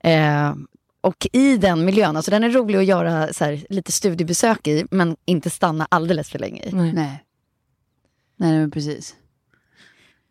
Eh, 0.04 0.54
och 1.02 1.28
i 1.34 1.58
den 1.58 1.86
miljön, 1.86 2.16
alltså 2.16 2.32
den 2.32 2.44
är 2.44 2.50
rolig 2.50 2.78
att 2.80 2.86
göra 2.86 3.34
så 3.34 3.46
här, 3.46 3.66
lite 3.70 3.92
studiebesök 3.92 4.68
i, 4.68 4.86
men 4.92 5.16
inte 5.26 5.50
stanna 5.50 5.88
alldeles 5.92 6.30
för 6.30 6.40
länge 6.40 6.62
i. 6.64 6.72
Nej. 6.72 6.94
Nej. 6.94 7.24
Nej, 8.38 8.60
men 8.60 8.72
precis. 8.72 9.16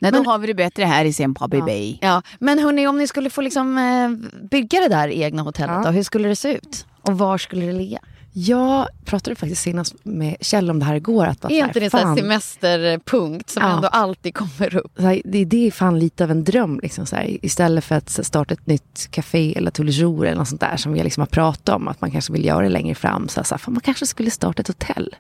Nej, 0.05 0.13
Men- 0.13 0.23
då 0.25 0.31
har 0.31 0.39
vi 0.39 0.47
det 0.47 0.55
bättre 0.55 0.85
här 0.85 1.05
i 1.05 1.13
Zimbabwe 1.13 1.59
Ja. 1.59 1.65
Bay. 1.65 1.99
Ja, 2.01 2.23
men 2.39 2.59
hörni, 2.59 2.87
om 2.87 2.99
ni 2.99 3.07
skulle 3.07 3.31
få 3.31 3.41
liksom, 3.41 3.79
eh, 3.79 4.11
bygga 4.51 4.81
det 4.81 4.89
där 4.89 5.09
egna 5.09 5.43
hotellet, 5.43 5.75
Ja. 5.77 5.83
då, 5.83 5.91
hur 5.91 6.03
skulle 6.03 6.29
det 6.29 6.37
se 6.37 6.55
ut? 6.57 6.87
Och 7.03 7.19
var 7.19 7.39
skulle 7.39 7.67
det 7.67 7.73
ligga? 7.73 7.99
Jag 8.37 8.89
pratade 9.05 9.37
faktiskt 9.37 9.63
senast 9.63 9.95
med 10.03 10.37
Kjell 10.41 10.71
om 10.71 10.79
det 10.79 10.85
här 10.85 10.95
igår. 10.95 11.27
Att 11.27 11.45
Är 11.45 11.51
inte 11.51 11.81
det 11.81 11.95
en 11.95 12.17
semesterpunkt 12.17 13.51
som 13.51 13.63
Ja. 13.63 13.77
ändå 13.77 13.89
alltid 13.89 14.35
kommer 14.35 14.77
upp? 14.77 15.01
här, 15.01 15.23
det, 15.25 15.45
det 15.45 15.67
är 15.67 15.71
fan 15.71 15.99
lite 15.99 16.25
av 16.25 16.31
en 16.31 16.45
dröm. 16.45 16.81
Liksom, 16.83 17.07
så 17.07 17.17
här, 17.17 17.45
istället 17.45 17.85
för 17.85 17.95
att 17.95 18.27
starta 18.27 18.55
ett 18.55 18.67
nytt 18.67 19.09
café 19.11 19.55
eller 19.57 19.71
toujours 19.71 20.27
eller 20.29 20.39
något 20.39 20.49
sånt 20.49 20.61
där 20.61 20.77
som 20.77 20.93
vi 20.93 21.03
liksom 21.03 21.21
har 21.21 21.27
pratat 21.27 21.69
om. 21.69 21.89
Att 21.89 22.01
man 22.01 22.11
kanske 22.11 22.33
vill 22.33 22.45
göra 22.45 22.63
det 22.63 22.69
längre 22.69 22.95
fram. 22.95 23.29
Så, 23.29 23.41
här, 23.41 23.45
så 23.45 23.55
här, 23.55 23.71
man 23.73 23.81
kanske 23.81 24.07
skulle 24.07 24.31
starta 24.31 24.63
ett 24.63 24.69
hotell. 24.69 25.15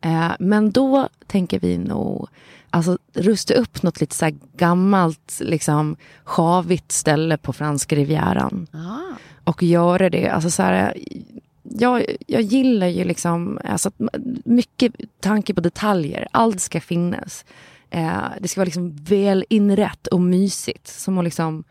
Eh, 0.00 0.32
men 0.38 0.70
då 0.70 1.08
tänker 1.26 1.60
vi 1.60 1.78
nog 1.78 2.28
alltså, 2.70 2.98
rusta 3.12 3.54
upp 3.54 3.82
något 3.82 4.00
lite 4.00 4.14
så 4.14 4.30
gammalt, 4.56 5.40
liksom, 5.40 5.96
sjavigt 6.24 6.92
ställe 6.92 7.36
på 7.36 7.52
franska 7.52 7.96
rivieran. 7.96 8.66
Ah. 8.72 9.16
och 9.44 9.62
göra 9.62 10.10
det. 10.10 10.28
Alltså 10.28 10.50
så 10.50 10.62
här, 10.62 10.94
jag, 11.62 12.04
jag 12.26 12.42
gillar 12.42 12.86
ju 12.86 13.04
liksom 13.04 13.58
alltså, 13.64 13.90
mycket 14.44 14.92
tanke 15.20 15.54
på 15.54 15.60
detaljer. 15.60 16.28
Allt 16.30 16.60
ska 16.60 16.80
finnas. 16.80 17.44
Eh, 17.90 18.22
det 18.40 18.48
ska 18.48 18.60
vara 18.60 18.64
liksom 18.64 18.96
väl 18.96 19.44
inrätt 19.48 20.06
och 20.06 20.20
mysigt. 20.20 20.88
Som 20.88 21.18
att 21.18 21.24
liksom, 21.24 21.64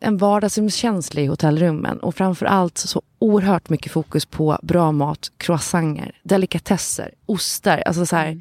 en 0.00 0.16
vardagsrumskänsla 0.16 1.20
i 1.20 1.26
hotellrummen. 1.26 1.98
Och 1.98 2.14
framför 2.14 2.46
allt 2.46 2.78
så 2.78 3.02
oerhört 3.18 3.68
mycket 3.68 3.92
fokus 3.92 4.26
på 4.26 4.58
bra 4.62 4.92
mat, 4.92 5.32
croissanter, 5.38 6.12
delikatesser, 6.22 7.10
ostar. 7.26 7.82
Alltså 7.86 8.06
så 8.06 8.16
här, 8.16 8.40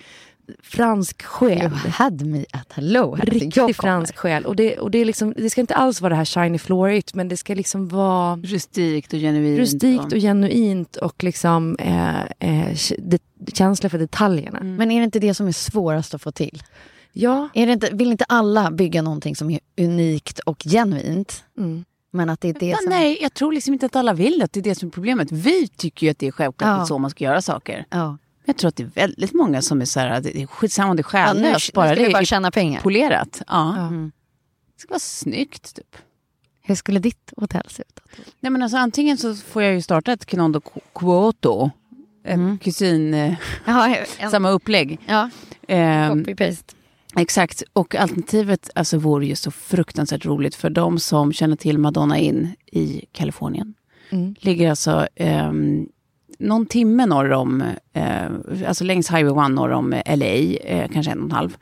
fransk 0.63 1.23
själ. 1.23 1.61
You 1.61 1.89
had 1.91 2.25
me 2.25 2.45
at 2.51 2.73
hello. 2.73 3.15
Riktig 3.15 3.75
fransk 3.75 4.17
själ. 4.17 4.45
Och, 4.45 4.55
det, 4.55 4.77
och 4.77 4.91
det, 4.91 4.97
är 4.97 5.05
liksom, 5.05 5.33
det 5.37 5.49
ska 5.49 5.61
inte 5.61 5.75
alls 5.75 6.01
vara 6.01 6.09
det 6.09 6.15
här 6.15 6.25
shiny 6.25 6.57
floorigt 6.57 7.13
men 7.13 7.27
det 7.27 7.37
ska 7.37 7.53
liksom 7.53 7.87
vara 7.87 8.35
Rustikt 8.35 9.13
och 9.13 9.19
genuint. 9.19 9.59
rustikt 9.59 10.13
och 10.13 10.19
genuint 10.19 10.95
och 10.95 11.23
liksom 11.23 11.75
eh, 11.79 12.21
eh, 12.39 12.77
det, 12.97 13.21
känsla 13.53 13.89
för 13.89 13.97
detaljerna. 13.97 14.59
Men 14.61 14.91
är 14.91 14.99
det 14.99 15.03
inte 15.03 15.19
det 15.19 15.33
som 15.33 15.47
är 15.47 15.51
svårast 15.51 16.13
att 16.13 16.21
få 16.21 16.31
till? 16.31 16.63
Ja, 17.17 17.49
Är 17.53 17.65
det 17.67 17.73
inte, 17.73 17.89
vill 17.93 18.11
inte 18.11 18.25
alla 18.29 18.71
bygga 18.71 19.01
någonting 19.01 19.35
som 19.35 19.49
är 19.49 19.59
unikt 19.77 20.39
och 20.39 20.63
genuint? 20.63 21.43
Mm. 21.57 21.85
Men 22.11 22.29
att 22.29 22.41
det 22.41 22.49
är 22.49 22.53
det 22.53 22.65
Ja, 22.65 22.77
som... 22.77 22.89
nej, 22.89 23.17
jag 23.21 23.33
tror 23.33 23.51
liksom 23.53 23.73
inte 23.73 23.85
att 23.85 23.95
alla 23.95 24.13
vill 24.13 24.39
det. 24.39 24.53
Det 24.53 24.59
är 24.59 24.63
det 24.63 24.75
som 24.75 24.87
är 24.87 24.91
problemet. 24.91 25.31
Vi 25.31 25.67
tycker 25.67 26.05
ju 26.07 26.11
att 26.11 26.19
det 26.19 26.27
är 26.27 26.31
självklart 26.31 26.67
Ja. 26.69 26.81
att 26.81 26.87
så 26.87 26.97
man 26.97 27.09
ska 27.09 27.23
göra 27.23 27.41
saker. 27.41 27.85
Ja. 27.89 28.17
Jag 28.45 28.57
tror 28.57 28.69
att 28.69 28.75
det 28.75 28.83
är 28.83 28.87
väldigt 28.95 29.33
många 29.33 29.61
som 29.61 29.81
är 29.81 29.85
så 29.85 29.99
här, 29.99 30.21
det 30.21 30.41
är 30.41 30.47
skitsamma 30.47 30.89
om 30.89 30.95
det 30.97 31.03
är 31.13 31.17
Ja, 31.19 31.33
nu, 31.33 31.39
nu 31.39 31.45
själlöst. 31.45 31.65
ska 31.67 31.75
bara 31.81 31.95
det 31.95 32.09
bara 32.11 32.25
tjäna 32.25 32.51
pengar. 32.51 32.81
polerat. 32.81 33.41
Ja. 33.47 33.77
Mm. 33.77 34.11
Det 34.75 34.81
ska 34.81 34.89
vara 34.89 34.99
snyggt 34.99 35.75
typ. 35.75 35.95
Hur 36.61 36.75
skulle 36.75 36.99
ditt 36.99 37.33
hotell 37.37 37.63
se 37.69 37.83
ut? 37.83 37.99
Nej, 38.39 38.49
men 38.49 38.61
alltså, 38.61 38.77
antingen 38.77 39.17
så 39.17 39.35
får 39.35 39.63
jag 39.63 39.73
ju 39.73 39.81
starta 39.81 40.11
ett 40.11 40.29
Kinondo 40.29 40.61
Quoto. 40.93 41.69
Ett 42.23 42.61
kusin, 42.61 43.13
eh, 43.13 43.33
Ja, 43.65 43.95
en, 44.19 44.31
samma 44.31 44.49
upplägg. 44.49 44.99
ja 45.05 45.29
Ehm, 45.67 46.23
copy-paste. 46.25 46.75
Exakt, 47.15 47.63
och 47.73 47.95
alternativet 47.95 48.69
alltså, 48.75 48.97
vore 48.97 49.25
ju 49.25 49.35
så 49.35 49.51
fruktansvärt 49.51 50.25
roligt 50.25 50.55
för 50.55 50.69
de 50.69 50.99
som 50.99 51.33
känner 51.33 51.55
till 51.55 51.77
Madonna 51.77 52.19
Inn 52.19 52.49
i 52.65 53.05
Kalifornien. 53.11 53.73
Mm. 54.09 54.35
Ligger 54.39 54.69
alltså 54.69 55.07
ehm, 55.15 55.87
någon 56.39 56.65
timme 56.65 57.05
norr 57.05 57.31
om, 57.31 57.63
eh, 57.93 58.25
alltså 58.67 58.83
längs 58.83 59.09
Highway 59.09 59.45
1 59.45 59.51
norr 59.51 59.71
om 59.71 59.93
eh, 59.93 60.17
LA, 60.17 60.25
eh, 60.25 60.89
kanske 60.93 61.11
en 61.11 61.19
och 61.19 61.25
en 61.25 61.31
halv. 61.31 61.57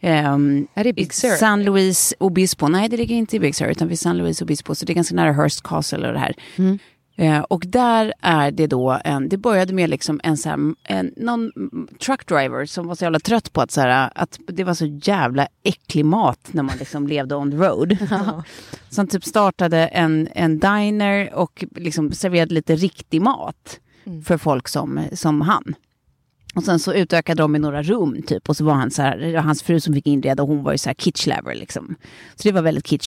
Ehm, 0.00 0.66
Är 0.74 0.84
det 0.84 0.92
Big 0.92 1.14
Sur? 1.14 1.36
San 1.36 1.64
Luis 1.64 2.14
Obispo, 2.18 2.68
nej 2.68 2.88
det 2.88 2.96
ligger 2.96 3.16
inte 3.16 3.36
i 3.36 3.40
Big 3.40 3.54
Sur 3.54 3.66
utan 3.66 3.88
vid 3.88 3.98
San 3.98 4.18
Luis 4.18 4.42
Obispo, 4.42 4.74
så 4.74 4.84
det 4.84 4.92
är 4.92 4.94
ganska 4.94 5.14
nära 5.14 5.32
Hearst 5.32 5.62
Castle 5.62 6.06
och 6.06 6.12
det 6.12 6.18
här. 6.18 6.34
Mm. 6.56 6.78
Eh, 7.18 7.40
och 7.40 7.64
där 7.66 8.12
är 8.20 8.50
det 8.50 8.66
då 8.66 9.00
en, 9.04 9.28
det 9.28 9.36
började 9.36 9.72
med 9.72 9.90
liksom 9.90 10.20
en, 10.24 10.36
så 10.36 10.48
här, 10.48 10.74
en 10.84 11.12
någon 11.16 11.52
truckdriver 12.00 12.66
som 12.66 12.86
var 12.86 12.94
så 12.94 13.04
jävla 13.04 13.20
trött 13.20 13.52
på 13.52 13.60
att, 13.60 13.70
så 13.70 13.80
här, 13.80 14.10
att 14.14 14.38
det 14.46 14.64
var 14.64 14.74
så 14.74 14.86
jävla 14.86 15.48
äcklig 15.62 16.04
mat 16.04 16.48
när 16.52 16.62
man 16.62 16.76
liksom 16.76 17.06
levde 17.08 17.34
on 17.34 17.50
the 17.50 17.56
road. 17.56 17.96
Som 18.90 19.06
typ 19.06 19.24
startade 19.24 19.86
en, 19.86 20.28
en 20.34 20.58
diner 20.58 21.34
och 21.34 21.64
liksom 21.76 22.12
serverade 22.12 22.54
lite 22.54 22.76
riktig 22.76 23.22
mat 23.22 23.80
för 24.24 24.38
folk 24.38 24.68
som, 24.68 25.00
som 25.12 25.40
han. 25.40 25.74
Och 26.54 26.64
sen 26.64 26.78
så 26.78 26.92
utökade 26.92 27.42
de 27.42 27.52
med 27.52 27.60
några 27.60 27.82
rum 27.82 28.22
typ 28.22 28.48
och 28.48 28.56
så 28.56 28.64
var 28.64 28.74
han 28.74 28.90
så 28.90 29.02
här, 29.02 29.34
hans 29.34 29.62
fru 29.62 29.80
som 29.80 29.94
fick 29.94 30.06
inreda 30.06 30.42
och 30.42 30.48
hon 30.48 30.62
var 30.62 30.72
ju 30.72 30.78
så 30.78 30.88
här 30.88 30.94
kitsch 30.94 31.26
lover 31.26 31.54
liksom. 31.54 31.94
Så 32.34 32.48
det 32.48 32.52
var 32.52 32.62
väldigt 32.62 32.86
kitsch. 32.86 33.06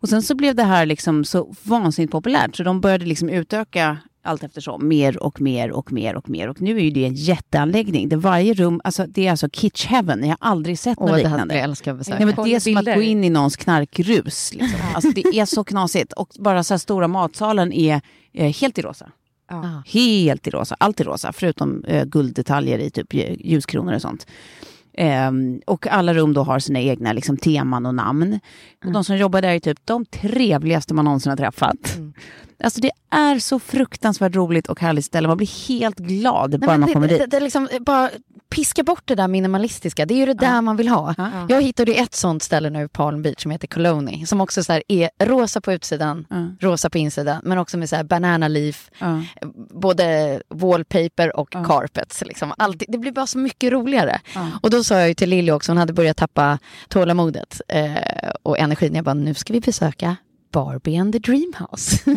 Och 0.00 0.08
sen 0.08 0.22
så 0.22 0.34
blev 0.34 0.54
det 0.54 0.62
här 0.62 0.86
liksom 0.86 1.24
så 1.24 1.54
vansinnigt 1.62 2.12
populärt 2.12 2.56
så 2.56 2.62
de 2.62 2.80
började 2.80 3.04
liksom 3.04 3.28
utöka 3.28 3.98
allt 4.22 4.42
eftersom 4.44 4.88
mer 4.88 5.22
och 5.22 5.40
mer 5.40 5.70
och 5.70 5.92
mer 5.92 6.16
och 6.16 6.30
mer. 6.30 6.48
Och 6.48 6.60
nu 6.60 6.76
är 6.76 6.80
ju 6.80 6.90
det 6.90 7.04
en 7.04 7.14
jätteanläggning. 7.14 8.08
Det 8.08 8.16
varje 8.16 8.54
rum, 8.54 8.80
alltså 8.84 9.06
det 9.08 9.26
är 9.26 9.30
alltså 9.30 9.48
kitsch 9.52 9.86
heaven. 9.86 10.20
Jag 10.22 10.28
har 10.40 10.50
aldrig 10.50 10.78
sett 10.78 11.00
något 11.00 11.10
det 11.10 11.16
liknande. 11.16 11.54
att 11.92 11.98
besöka. 11.98 12.24
Nej, 12.24 12.34
men 12.36 12.44
det 12.44 12.54
är 12.54 12.60
som 12.60 12.76
att 12.76 12.84
Bilder. 12.84 12.94
gå 12.94 13.02
in 13.02 13.24
i 13.24 13.30
någons 13.30 13.56
knarkrus. 13.56 14.54
Liksom. 14.54 14.78
Alltså, 14.94 15.10
det 15.14 15.26
är 15.38 15.44
så 15.44 15.64
knasigt. 15.64 16.12
Och 16.12 16.28
bara 16.38 16.64
så 16.64 16.74
här 16.74 16.78
stora 16.78 17.08
matsalen 17.08 17.72
är 17.72 18.00
eh, 18.32 18.52
helt 18.54 18.78
i 18.78 18.82
rosa. 18.82 19.10
Ja. 19.50 19.82
Helt 19.86 20.46
i 20.46 20.50
rosa. 20.50 20.76
Allt 20.80 21.00
i 21.00 21.04
rosa, 21.04 21.32
förutom 21.32 21.84
eh, 21.84 22.04
gulddetaljer 22.04 22.78
i 22.78 22.90
typ 22.90 23.12
lj- 23.12 23.40
ljuskronor 23.44 23.94
och 23.94 24.02
sånt. 24.02 24.26
Ehm, 24.94 25.60
och 25.66 25.86
alla 25.86 26.14
rum 26.14 26.32
då 26.32 26.42
har 26.42 26.58
sina 26.58 26.80
egna 26.80 27.12
liksom, 27.12 27.36
teman 27.36 27.86
och 27.86 27.94
namn. 27.94 28.40
Och 28.84 28.92
de 28.92 29.04
som 29.04 29.16
jobbar 29.16 29.42
där 29.42 29.48
är 29.48 29.58
typ 29.60 29.78
de 29.84 30.04
trevligaste 30.04 30.94
man 30.94 31.04
någonsin 31.04 31.30
har 31.30 31.36
träffat. 31.36 31.98
Alltså 32.64 32.80
det 32.80 32.90
är 33.10 33.38
så 33.38 33.58
fruktansvärt 33.58 34.34
roligt 34.34 34.68
och 34.68 34.80
härligt 34.80 35.04
ställe. 35.04 35.28
Man 35.28 35.36
blir 35.36 35.68
helt 35.68 35.98
glad 35.98 36.50
Nej, 36.50 36.58
bara 36.58 36.78
man 36.78 36.86
det, 36.88 36.92
kommer 36.92 37.08
det, 37.08 37.18
dit. 37.18 37.30
det 37.30 37.40
liksom, 37.40 37.68
eh, 37.72 37.80
bara 37.80 38.10
piska 38.50 38.82
bort 38.82 39.02
det 39.04 39.14
där 39.14 39.28
minimalistiska. 39.28 40.06
Det 40.06 40.14
är 40.14 40.18
ju 40.18 40.26
det 40.26 40.34
där 40.34 40.62
man 40.62 40.76
vill 40.76 40.88
ha. 40.88 41.14
Jag 41.48 41.62
hittade 41.62 41.92
ett 41.92 42.14
sånt 42.14 42.42
ställe 42.42 42.70
nu 42.70 42.84
i 42.84 42.88
Palm 42.88 43.22
Beach 43.22 43.42
som 43.42 43.50
heter 43.50 43.68
Colony. 43.68 44.26
Som 44.26 44.40
också 44.40 44.64
så 44.64 44.80
är 44.88 45.10
rosa 45.24 45.60
på 45.60 45.72
utsidan, 45.72 46.26
rosa 46.60 46.90
på 46.90 46.98
insidan. 46.98 47.40
Men 47.44 47.58
också 47.58 47.78
med 47.78 47.88
så 47.88 47.96
här 47.96 48.04
banana 48.04 48.48
leaf, 48.48 48.90
Ja. 48.98 49.22
Både 49.78 50.42
wallpaper 50.48 51.36
och 51.36 51.50
carpets. 51.50 52.24
Liksom. 52.26 52.52
Allt, 52.58 52.82
det 52.88 52.98
blir 52.98 53.12
bara 53.12 53.26
så 53.26 53.38
mycket 53.38 53.72
roligare. 53.72 54.20
Och 54.62 54.70
då 54.70 54.84
sa 54.84 54.98
jag 54.98 55.08
ju 55.08 55.14
till 55.14 55.30
Lilly 55.30 55.52
också, 55.52 55.72
hon 55.72 55.78
hade 55.78 55.92
börjat 55.92 56.16
tappa 56.16 56.58
tålamodet 56.88 57.60
eh, 57.68 58.30
och 58.42 58.58
energin. 58.58 58.94
Jag 58.94 59.04
bara, 59.04 59.14
nu 59.14 59.34
ska 59.34 59.52
vi 59.52 59.60
besöka 59.60 60.16
Barbie 60.52 60.96
and 60.96 61.12
the 61.12 61.18
Dreamhouse. 61.18 62.00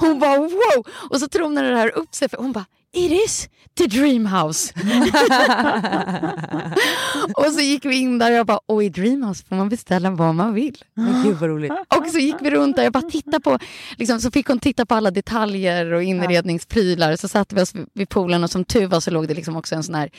hon 0.00 0.18
bara 0.18 0.38
wow! 0.38 0.86
Och 1.10 1.20
så 1.20 1.28
tronade 1.28 1.70
det 1.70 1.76
här 1.76 1.98
upp 1.98 2.14
sig. 2.14 2.28
För 2.28 2.36
hon 2.36 2.52
bara, 2.52 2.64
it 2.94 3.12
is 3.26 3.48
the 3.78 3.86
Dreamhouse. 3.86 4.72
och 7.36 7.44
så 7.52 7.60
gick 7.60 7.84
vi 7.84 8.00
in 8.00 8.18
där 8.18 8.30
och 8.30 8.36
jag 8.36 8.46
bara, 8.46 8.58
och 8.66 8.84
i 8.84 8.88
Dreamhouse 8.88 9.44
får 9.48 9.56
man 9.56 9.68
beställa 9.68 10.10
vad 10.10 10.34
man 10.34 10.54
vill. 10.54 10.76
Gud 11.24 11.36
vad 11.36 11.50
roligt. 11.50 11.72
Och 11.98 12.06
så 12.12 12.18
gick 12.18 12.36
vi 12.40 12.50
runt 12.50 12.76
där, 12.76 12.82
jag 12.82 12.92
bara 12.92 13.10
titta 13.10 13.40
på, 13.40 13.58
liksom, 13.96 14.20
så 14.20 14.30
fick 14.30 14.46
hon 14.48 14.58
titta 14.58 14.86
på 14.86 14.94
alla 14.94 15.10
detaljer 15.10 15.92
och 15.92 16.02
inredningsprylar. 16.02 17.16
Så 17.16 17.28
satte 17.28 17.54
vi 17.54 17.62
oss 17.62 17.72
vid- 17.94 18.08
poolen 18.08 18.44
och 18.44 18.50
som 18.50 18.64
tur 18.64 18.86
var 18.86 19.00
så 19.00 19.10
låg 19.10 19.28
det 19.28 19.34
liksom 19.34 19.56
också 19.56 19.74
en 19.74 19.82
sån 19.82 19.94
här 19.94 20.10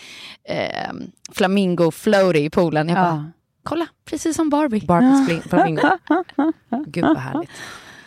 eh, 0.49 0.93
flamingo 1.31 1.91
floaty 1.91 2.39
i 2.39 2.49
poolen. 2.49 2.89
Jag 2.89 2.97
bara, 2.97 3.05
Ja. 3.05 3.23
kolla, 3.63 3.87
precis 4.05 4.35
som 4.35 4.49
Barbie. 4.49 4.85
Barbies 4.85 5.43
flamingo. 5.43 5.81
Gud 6.87 7.05
vad 7.05 7.17
härligt. 7.17 7.49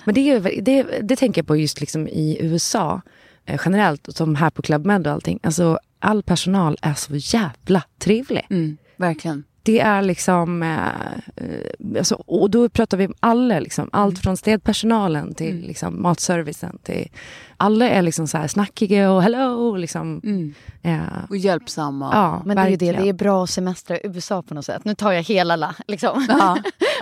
Men 0.04 0.14
det, 0.14 0.30
är, 0.30 0.62
det, 0.62 0.82
det 1.02 1.16
tänker 1.16 1.38
jag 1.42 1.46
på 1.46 1.56
just 1.56 1.80
liksom 1.80 2.08
i 2.08 2.36
USA 2.40 3.00
generellt, 3.64 4.08
som 4.16 4.34
här 4.34 4.50
på 4.50 4.62
Club 4.62 4.86
Med 4.86 5.06
och 5.06 5.12
allting. 5.12 5.40
Alltså 5.42 5.78
all 5.98 6.22
personal 6.22 6.76
är 6.82 6.94
så 6.94 7.16
jävla 7.16 7.82
trevlig. 7.98 8.46
Mm, 8.50 8.76
verkligen. 8.96 9.44
Det 9.62 9.80
är 9.80 10.02
liksom, 10.02 10.62
eh, 10.62 10.78
eh, 11.36 11.98
alltså, 11.98 12.14
och 12.14 12.50
då 12.50 12.68
pratar 12.68 12.96
vi 12.96 13.06
om 13.06 13.14
alla, 13.20 13.60
liksom, 13.60 13.90
allt 13.92 14.18
från 14.18 14.36
städpersonalen 14.36 15.34
till 15.34 15.60
liksom, 15.60 16.02
matservicen. 16.02 16.78
Till, 16.82 17.08
alla 17.56 17.88
är 17.88 18.02
liksom 18.02 18.28
så 18.28 18.38
här 18.38 18.48
snackiga 18.48 19.10
och 19.10 19.22
hello. 19.22 19.76
Liksom, 19.76 20.20
eh, 20.82 20.98
Och 21.30 21.36
hjälpsamma. 21.36 22.10
ja, 22.12 22.42
Men 22.44 22.56
det 22.56 22.62
är 22.62 22.68
ju 22.68 22.76
det, 22.76 22.92
det 22.92 23.08
är 23.08 23.12
bra 23.12 23.44
att 23.44 23.50
semestra 23.50 23.96
i 23.96 24.00
USA 24.04 24.42
på 24.42 24.54
något 24.54 24.64
sätt. 24.64 24.84
Nu 24.84 24.94
tar 24.94 25.12
jag 25.12 25.22
hela 25.22 25.56
la, 25.56 25.74
liksom. 25.86 26.26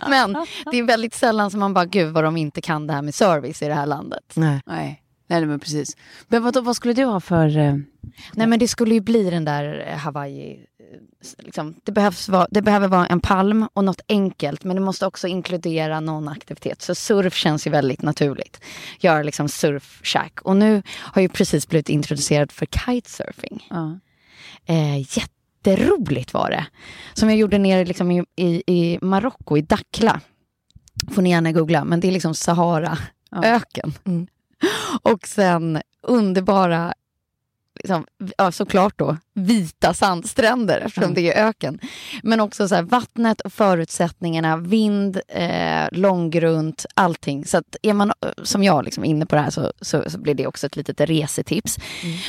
Men 0.09 0.32
det 0.70 0.78
är 0.78 0.82
väldigt 0.82 1.14
sällan 1.14 1.50
som 1.50 1.61
man 1.61 1.74
bara, 1.74 1.85
gud 1.85 2.12
vad 2.12 2.24
de 2.24 2.37
inte 2.37 2.61
kan 2.61 2.87
det 2.87 2.92
här 2.92 3.02
med 3.02 3.14
service 3.14 3.62
i 3.62 3.68
det 3.68 3.74
här 3.74 3.87
landet. 3.87 4.32
Nej. 4.35 4.61
Nej. 4.66 5.02
Nej, 5.26 5.46
men 5.46 5.60
precis. 5.60 5.96
Men 6.28 6.42
vad, 6.42 6.64
vad 6.64 6.76
skulle 6.76 6.94
du 6.94 7.04
ha 7.04 7.20
för... 7.20 7.58
Eh, 7.58 7.74
Nej 8.34 8.46
men 8.46 8.58
det 8.58 8.68
skulle 8.68 8.94
ju 8.94 9.00
bli 9.00 9.30
den 9.30 9.44
där 9.44 9.86
eh, 9.88 9.96
Hawaii. 9.96 10.52
eh, 10.52 10.98
Liksom, 11.38 11.74
det, 11.84 11.92
behövs 11.92 12.28
vara, 12.28 12.46
det 12.50 12.62
behöver 12.62 12.88
vara 12.88 13.06
en 13.06 13.20
palm 13.20 13.68
och 13.72 13.84
något 13.84 14.00
enkelt 14.08 14.64
men 14.64 14.76
det 14.76 14.82
måste 14.82 15.06
också 15.06 15.26
inkludera 15.28 16.00
någon 16.00 16.28
aktivitet. 16.28 16.82
Så 16.82 16.94
surf 16.94 17.34
känns 17.34 17.66
ju 17.66 17.70
väldigt 17.70 18.02
naturligt. 18.02 18.60
Göra 19.00 19.22
liksom 19.22 19.48
surfshack. 19.48 20.40
Och 20.42 20.56
nu 20.56 20.82
har 20.88 21.22
ju 21.22 21.28
precis 21.28 21.68
blivit 21.68 21.88
introducerad 21.88 22.52
för 22.52 22.66
kitesurfing. 22.66 23.66
ja. 23.70 23.98
Eh, 24.68 24.98
jätteroligt 24.98 26.34
var 26.34 26.50
det. 26.50 26.66
Som 27.14 27.28
jag 27.28 27.38
gjorde 27.38 27.58
nere 27.58 27.84
liksom 27.84 28.10
i, 28.10 28.24
i, 28.36 28.62
i 28.66 28.98
Marocko, 29.02 29.56
i 29.56 29.62
Dakhla. 29.62 30.20
Får 31.14 31.22
ni 31.22 31.30
gärna 31.30 31.52
googla, 31.52 31.84
men 31.84 32.00
det 32.00 32.08
är 32.08 32.12
liksom 32.12 32.34
Sahara-öken. 32.34 33.92
Mm. 34.04 34.26
Och 35.02 35.26
sen 35.26 35.83
underbara, 36.02 36.94
liksom, 37.74 38.07
ja, 38.38 38.52
såklart 38.52 38.98
då, 38.98 39.16
vita 39.35 39.94
sandstränder 39.94 40.79
eftersom 40.79 41.14
det 41.14 41.33
är 41.33 41.48
öken. 41.48 41.79
Men 42.22 42.40
också 42.40 42.68
så 42.68 42.74
här, 42.74 42.83
vattnet 42.83 43.40
och 43.40 43.52
förutsättningarna, 43.52 44.57
vind, 44.57 45.20
eh, 45.29 45.87
långgrunt, 45.92 46.87
allting. 46.94 47.44
Så 47.44 47.59
att 47.59 47.76
är 47.83 47.92
man 47.92 48.12
som 48.42 48.64
jag 48.64 48.85
liksom, 48.85 49.05
inne 49.05 49.26
på 49.26 49.37
det 49.37 49.42
här 49.42 49.50
så, 49.50 49.72
så, 49.81 50.11
så 50.11 50.18
blir 50.18 50.35
det 50.35 50.46
också 50.46 50.66
ett 50.66 50.76
litet 50.76 51.00
resetips. 51.00 51.79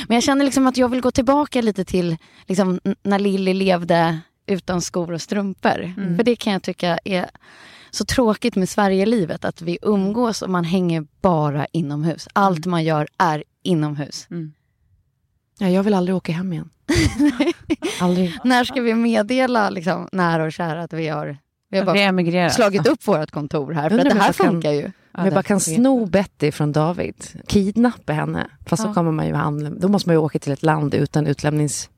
Men 0.08 0.14
jag 0.14 0.22
känner 0.24 0.44
liksom 0.44 0.66
att 0.66 0.76
jag 0.76 0.88
vill 0.88 1.00
gå 1.00 1.10
tillbaka 1.10 1.62
lite 1.62 1.84
till 1.84 2.16
liksom, 2.46 2.80
när 3.02 3.18
Lilly 3.18 3.54
levde 3.54 4.20
utan 4.46 4.80
skor 4.80 5.12
och 5.12 5.22
strumpor. 5.22 5.94
För 6.16 6.24
det 6.24 6.36
kan 6.36 6.52
jag 6.52 6.62
tycka 6.62 6.98
är 7.04 7.30
så 7.90 8.04
tråkigt 8.04 8.56
med 8.56 8.68
Sverigelivet, 8.68 9.44
att 9.44 9.62
vi 9.62 9.78
umgås 9.82 10.42
och 10.42 10.50
man 10.50 10.64
hänger 10.64 11.06
bara 11.20 11.66
inomhus. 11.72 12.28
Allt 12.32 12.66
man 12.66 12.84
gör 12.84 13.08
är 13.18 13.44
inomhus. 13.62 14.26
Ja, 15.58 15.68
jag 15.68 15.82
vill 15.82 15.94
aldrig 15.94 16.16
åka 16.16 16.32
hem 16.32 16.52
igen. 16.52 16.70
aldrig. 18.00 18.38
När 18.44 18.64
ska 18.64 18.80
vi 18.80 18.94
meddela 18.94 19.70
liksom, 19.70 20.08
nära 20.12 20.44
och 20.44 20.52
kära 20.52 20.82
att 20.82 20.92
vi 20.92 21.08
har, 21.08 21.36
vi 21.70 21.78
har 21.78 21.84
bara 21.86 21.96
slagit 22.50 22.86
upp 22.86 23.06
vårt 23.06 23.30
kontor 23.30 23.72
här? 23.72 23.90
För 23.90 23.98
att 23.98 24.04
det 24.04 24.14
här 24.14 24.26
jag 24.26 24.36
kan- 24.36 24.46
funkar 24.46 24.72
ju. 24.72 24.84
Om 25.12 25.24
jag 25.24 25.34
bara 25.34 25.42
kan 25.42 25.60
sno 25.60 26.06
Betty 26.06 26.52
från 26.52 26.72
David, 26.72 27.14
kidnappa 27.46 28.12
henne. 28.12 28.46
Fast 28.66 28.82
så 28.82 28.94
kommer 28.94 29.12
man 29.12 29.26
ju 29.26 29.34
anlä- 29.34 29.78
Då 29.80 29.88
måste 29.88 30.08
man 30.08 30.14
ju 30.14 30.18
åka 30.18 30.38
till 30.38 30.52
ett 30.52 30.62
land 30.62 30.94
utan 30.94 31.26
utlämnings... 31.26 31.90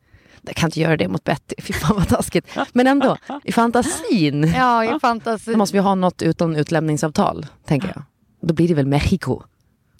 Jag 0.42 0.56
kan 0.56 0.68
inte 0.68 0.80
göra 0.80 0.96
det 0.96 1.08
mot 1.08 1.24
Betty, 1.24 1.54
fy 1.58 1.72
fan 1.72 1.96
vad 1.96 2.08
taskigt. 2.08 2.46
Men 2.72 2.86
ändå, 2.86 3.16
i 3.44 3.52
fantasin. 3.52 4.52
Ja, 4.56 4.96
i 4.96 5.00
fantasi. 5.00 5.52
Då 5.52 5.58
måste 5.58 5.76
vi 5.76 5.80
ha 5.82 5.94
något 5.94 6.22
utan 6.22 6.56
utlämningsavtal, 6.56 7.46
tänker 7.64 7.92
jag. 7.94 8.02
Då 8.48 8.54
blir 8.54 8.68
det 8.68 8.74
väl 8.74 8.86
Mexico. 8.86 9.42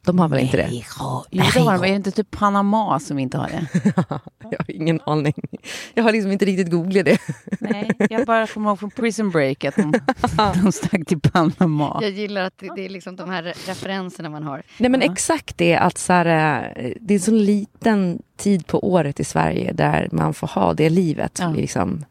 De 0.02 0.18
har 0.18 0.28
väl 0.28 0.40
inte 0.40 0.56
det? 0.56 0.68
Jo, 0.70 1.24
det 1.30 1.38
har 1.38 1.78
de. 1.78 1.84
Är 1.84 1.88
det 1.88 1.96
inte 1.96 2.10
typ 2.10 2.30
Panama 2.30 3.00
som 3.00 3.18
inte 3.18 3.38
har 3.38 3.48
det? 3.48 3.66
Jag 4.50 4.58
har 4.58 4.70
ingen 4.70 5.00
aning. 5.06 5.34
Jag 5.94 6.04
har 6.04 6.12
liksom 6.12 6.32
inte 6.32 6.44
riktigt 6.44 6.70
googlat 6.70 7.04
det. 7.04 7.18
Nej, 7.60 7.90
jag 8.10 8.26
bara 8.26 8.46
kommer 8.46 8.70
ihåg 8.70 8.78
från 8.78 8.90
Prison 8.90 9.30
Break 9.30 9.64
att 9.64 9.76
de, 9.76 9.92
de 10.62 10.72
stack 10.72 11.06
till 11.06 11.20
Panama. 11.20 11.98
Jag 12.02 12.10
gillar 12.10 12.44
att 12.44 12.58
det, 12.58 12.68
det 12.76 12.84
är 12.84 12.88
liksom 12.88 13.16
de 13.16 13.30
här 13.30 13.42
referenserna 13.42 14.28
man 14.28 14.42
har. 14.42 14.62
Nej 14.78 14.90
men 14.90 15.02
exakt 15.02 15.58
det 15.58 15.76
att 15.76 15.98
så 15.98 16.12
här, 16.12 16.26
eh, 16.76 16.92
det 17.00 17.14
är 17.14 17.18
så 17.18 17.30
liten 17.30 18.22
tid 18.36 18.66
på 18.66 18.90
året 18.92 19.20
i 19.20 19.24
Sverige 19.24 19.72
där 19.72 20.08
man 20.12 20.34
får 20.34 20.46
ha 20.46 20.74
det 20.74 20.90
livet. 20.90 21.38
Ja. 21.40 21.50
Liksom, 21.50 22.04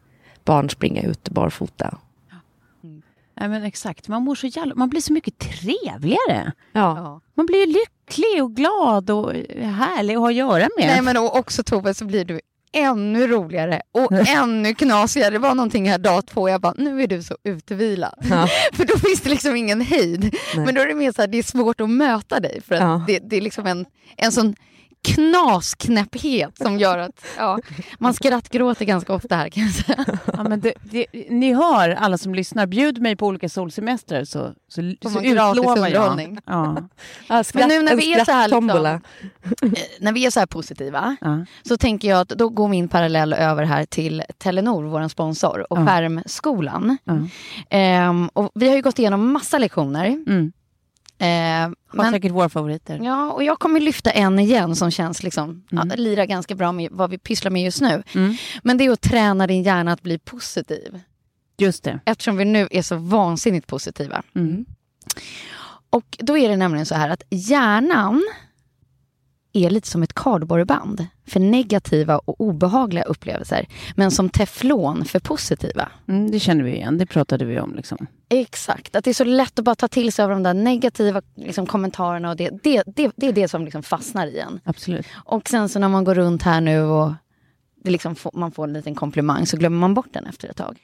barn 0.44 0.70
springa 0.70 1.02
ut 1.02 1.30
barfota. 1.30 1.98
Nej, 3.40 3.50
men 3.50 3.64
exakt. 3.64 4.08
Man, 4.08 4.24
mår 4.24 4.36
så 4.36 4.48
jävla, 4.48 4.76
man 4.76 4.90
blir 4.90 5.02
så 5.02 5.14
mycket 5.14 5.38
trevligare. 5.40 6.52
Ja. 6.72 7.22
Man 7.36 7.46
blir 7.46 7.68
lycklig 7.68 8.44
och 8.44 8.56
glad 8.56 9.10
och 9.10 9.34
härlig 9.62 10.14
att 10.16 10.20
ha 10.20 10.30
att 10.30 10.36
göra 10.36 10.68
med. 10.78 10.88
Nej 10.88 11.02
men 11.02 11.18
också 11.18 11.64
Tove 11.64 11.94
så 11.94 12.06
blir 12.06 12.26
du 12.26 12.40
ännu 12.72 13.28
roligare 13.28 13.82
och 13.92 14.12
ännu 14.28 14.74
knasigare. 14.76 15.30
Det 15.30 15.40
var 15.40 15.56
någonting 15.56 15.90
här 15.90 15.98
dag 15.98 16.26
två, 16.26 16.50
jag 16.50 16.62
bara, 16.62 16.74
nu 16.78 17.04
är 17.04 17.08
du 17.08 17.24
så 17.24 17.38
utvilad. 17.44 18.14
Ja. 18.30 18.48
för 18.74 18.86
då 18.86 18.98
finns 19.00 19.22
det 19.22 19.30
liksom 19.30 19.56
ingen 19.56 19.82
hejd. 19.82 20.22
Nej. 20.56 20.66
Men 20.66 20.76
då 20.76 20.82
är 20.82 20.88
det 20.88 20.96
mer 20.96 21.12
så 21.12 21.22
här, 21.22 21.28
det 21.28 21.38
är 21.38 21.44
svårt 21.44 21.82
att 21.82 21.90
möta 21.90 22.40
dig 22.40 22.62
för 22.68 22.76
att 22.76 22.82
Ja. 22.82 23.04
det, 23.08 23.20
det 23.20 23.38
är 23.38 23.42
liksom 23.42 23.66
en, 23.66 23.86
en 24.18 24.32
sån 24.32 24.56
knasknäpphet 25.08 26.58
som 26.58 26.80
gör 26.80 26.98
att 26.98 27.26
ja, 27.38 27.60
man 28.00 28.14
skrattgråter 28.14 28.86
ganska 28.86 29.14
ofta 29.14 29.36
här 29.36 29.50
kan 29.50 29.64
jag 29.64 29.72
säga. 29.72 30.06
Ja, 30.34 30.44
men 30.44 30.60
det, 30.60 30.74
det, 30.84 31.06
ni 31.30 31.54
hör, 31.54 31.90
alla 31.90 32.18
som 32.18 32.36
lyssnar, 32.36 32.68
bjud 32.68 33.02
mig 33.02 33.16
på 33.16 33.28
olika 33.28 33.50
solsemestrar 33.50 34.24
så, 34.24 34.54
så, 34.68 34.82
så 35.12 35.22
utlovar 35.22 35.88
jag. 35.88 36.38
Ja. 36.46 36.78
Ja, 37.28 37.44
Men 37.54 37.68
nu 37.68 37.82
när 37.82 37.96
vi 37.96 38.14
är 38.14 38.26
så 38.26 38.32
här 38.32 38.48
liksom, 38.48 38.70
eh, 38.70 39.00
när 40.00 40.12
vi 40.12 40.26
är 40.26 40.32
så 40.32 40.40
här 40.40 40.48
positiva 40.48 41.18
Ja. 41.22 41.46
så 41.68 41.78
tänker 41.78 42.10
jag 42.10 42.20
att 42.20 42.30
då 42.30 42.50
går 42.50 42.68
min 42.68 42.88
parallell 42.88 43.34
över 43.34 43.64
här 43.64 43.86
till 43.86 44.24
Telenor, 44.38 44.84
vår 44.84 45.08
sponsor, 45.08 45.74
och 45.74 45.80
Ja. 45.80 45.86
Skärmskolan. 45.86 46.98
Ja. 47.04 47.18
Ehm, 47.70 48.30
och 48.34 48.52
vi 48.56 48.68
har 48.68 48.76
ju 48.76 48.82
gått 48.82 49.00
igenom 49.00 49.32
massa 49.32 49.58
lektioner. 49.58 50.06
Mm. 50.06 50.52
Ehm, 51.22 51.76
Har 51.88 51.98
men, 52.04 52.12
säkert 52.14 52.32
våra 52.32 52.50
favoriter. 52.50 53.00
ja, 53.04 53.32
och 53.32 53.44
jag 53.44 53.60
kommer 53.60 53.80
lyfta 53.80 54.12
en 54.12 54.40
igen 54.40 54.76
som 54.76 54.92
känns 54.92 55.24
liksom, 55.24 55.64
Mm. 55.72 55.90
ja, 55.90 55.96
lirar 55.96 56.26
ganska 56.26 56.56
bra 56.56 56.72
med 56.72 56.90
vad 56.92 57.10
vi 57.10 57.18
pysslar 57.18 57.52
med 57.52 57.64
just 57.64 57.82
nu. 57.82 58.04
Mm. 58.16 58.36
Men 58.64 58.78
det 58.78 58.86
är 58.86 58.92
att 58.92 59.02
träna 59.02 59.48
din 59.48 59.64
hjärna 59.64 59.92
att 59.94 60.02
bli 60.02 60.18
positiv. 60.20 61.00
Just 61.58 61.84
det. 61.84 62.00
Eftersom 62.06 62.38
vi 62.38 62.46
nu 62.46 62.68
är 62.72 62.82
så 62.82 62.96
vansinnigt 62.96 63.68
positiva. 63.68 64.24
Mm. 64.36 64.66
Och 65.90 66.18
då 66.20 66.38
är 66.38 66.50
det 66.50 66.58
nämligen 66.58 66.86
så 66.86 66.96
här 66.96 67.10
att 67.10 67.24
hjärnan 67.30 68.24
är 69.54 69.70
lite 69.70 69.88
som 69.88 70.04
ett 70.04 70.14
kardborreband 70.14 71.08
för 71.28 71.40
negativa 71.40 72.18
och 72.18 72.42
obehagliga 72.42 73.04
upplevelser. 73.04 73.68
Men 73.96 74.12
som 74.12 74.30
teflon 74.30 75.06
för 75.06 75.20
positiva. 75.20 75.90
Mm, 76.08 76.32
det 76.32 76.40
känner 76.40 76.64
vi 76.64 76.76
igen, 76.76 76.98
det 76.98 77.06
pratade 77.06 77.46
vi 77.46 77.60
om. 77.60 77.76
Liksom. 77.76 78.08
Exakt, 78.30 78.96
att 78.96 79.04
det 79.04 79.10
är 79.10 79.14
så 79.14 79.24
lätt 79.24 79.60
att 79.60 79.66
bara 79.66 79.76
ta 79.76 79.88
till 79.88 80.14
sig 80.14 80.24
av 80.24 80.30
de 80.30 80.44
där 80.44 80.54
negativa 80.54 81.22
liksom, 81.36 81.66
kommentarerna. 81.66 82.30
Och 82.30 82.36
det, 82.36 82.50
det, 82.64 82.84
det, 82.96 83.12
det 83.16 83.28
är 83.28 83.34
det 83.34 83.48
som 83.48 83.64
liksom 83.64 83.84
fastnar 83.84 84.28
i 84.28 84.40
en. 84.40 84.60
Absolut. 84.64 85.06
Och 85.26 85.50
sen 85.50 85.70
så 85.70 85.80
när 85.80 85.90
man 85.90 86.04
går 86.04 86.16
runt 86.16 86.44
här 86.44 86.62
nu 86.62 86.82
och 86.82 87.12
det 87.84 87.92
liksom 87.92 88.16
får, 88.16 88.32
man 88.34 88.52
får 88.52 88.64
en 88.64 88.74
liten 88.74 88.96
komplimang 88.96 89.46
så 89.46 89.58
glömmer 89.58 89.78
man 89.78 89.94
bort 89.94 90.14
den 90.14 90.26
efter 90.26 90.50
ett 90.50 90.58
tag. 90.58 90.78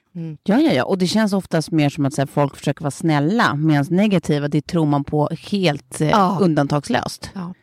Ja, 0.43 0.60
ja, 0.60 0.71
ja. 0.73 0.84
Och 0.84 0.97
det 0.97 1.08
känns 1.08 1.34
oftast 1.34 1.71
mer 1.71 1.89
som 1.89 2.06
att 2.06 2.13
så 2.13 2.21
här, 2.21 2.28
folk 2.28 2.56
försöker 2.58 2.82
vara 2.82 2.91
snälla, 2.91 3.56
medan 3.56 3.86
negativa, 3.89 4.47
det 4.47 4.67
tror 4.67 4.86
man 4.86 5.04
på 5.04 5.30
helt 5.51 6.01
eh, 6.01 6.10
Ja. 6.10 6.38
undantagslöst. 6.41 7.30
Ja. 7.34 7.54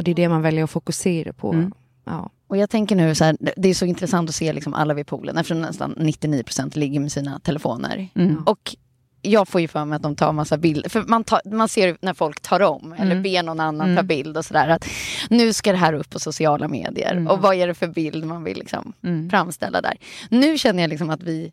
Och 0.00 0.04
det 0.04 0.10
är 0.10 0.14
det 0.14 0.28
man 0.28 0.42
väljer 0.42 0.64
att 0.64 0.70
fokusera 0.70 1.32
på. 1.32 1.52
Mm. 1.52 1.72
Ja. 2.04 2.30
Och 2.48 2.56
jag 2.56 2.70
tänker 2.70 2.96
nu 2.96 3.14
så 3.14 3.24
här, 3.24 3.36
det- 3.56 3.68
är 3.68 3.74
så 3.74 3.84
intressant 3.86 4.28
att 4.28 4.34
se 4.34 4.52
liksom 4.52 4.74
alla 4.74 4.94
vid 4.94 5.06
poolen 5.06 5.36
eftersom 5.38 5.60
nästan 5.60 5.94
99% 5.98 6.76
ligger 6.78 7.00
med 7.00 7.12
sina 7.12 7.40
telefoner. 7.40 8.08
Mm. 8.14 8.42
Och 8.46 8.76
jag 9.22 9.48
får 9.48 9.60
ju 9.60 9.68
för 9.68 9.84
mig 9.84 9.96
att 9.96 10.02
de 10.02 10.16
tar 10.16 10.32
massa 10.32 10.56
bilder. 10.58 10.88
För 10.90 11.02
man, 11.02 11.24
tar, 11.24 11.40
man 11.44 11.68
ser 11.68 11.86
ju 11.86 11.96
när 12.00 12.14
folk 12.14 12.40
tar 12.40 12.60
om 12.62 12.92
eller 12.92 13.10
Mm. 13.10 13.22
ber 13.22 13.42
någon 13.42 13.60
annan 13.60 13.86
Mm. 13.90 13.96
ta 13.96 14.02
bild 14.02 14.36
och 14.36 14.44
sådär. 14.44 14.68
Att 14.68 14.86
nu 15.30 15.52
ska 15.52 15.72
det 15.72 15.78
här 15.78 15.92
upp 15.92 16.10
på 16.10 16.18
sociala 16.20 16.68
medier. 16.68 17.12
Mm. 17.12 17.26
Och 17.28 17.38
vad 17.42 17.54
är 17.54 17.66
det 17.66 17.74
för 17.74 17.88
bild 17.88 18.24
man 18.24 18.44
vill 18.44 18.58
liksom 18.58 18.92
Mm. 19.04 19.30
framställa 19.30 19.80
där. 19.80 19.96
Nu 20.30 20.58
känner 20.58 20.82
jag 20.82 20.88
liksom 20.90 21.10
att 21.10 21.22
vi 21.22 21.52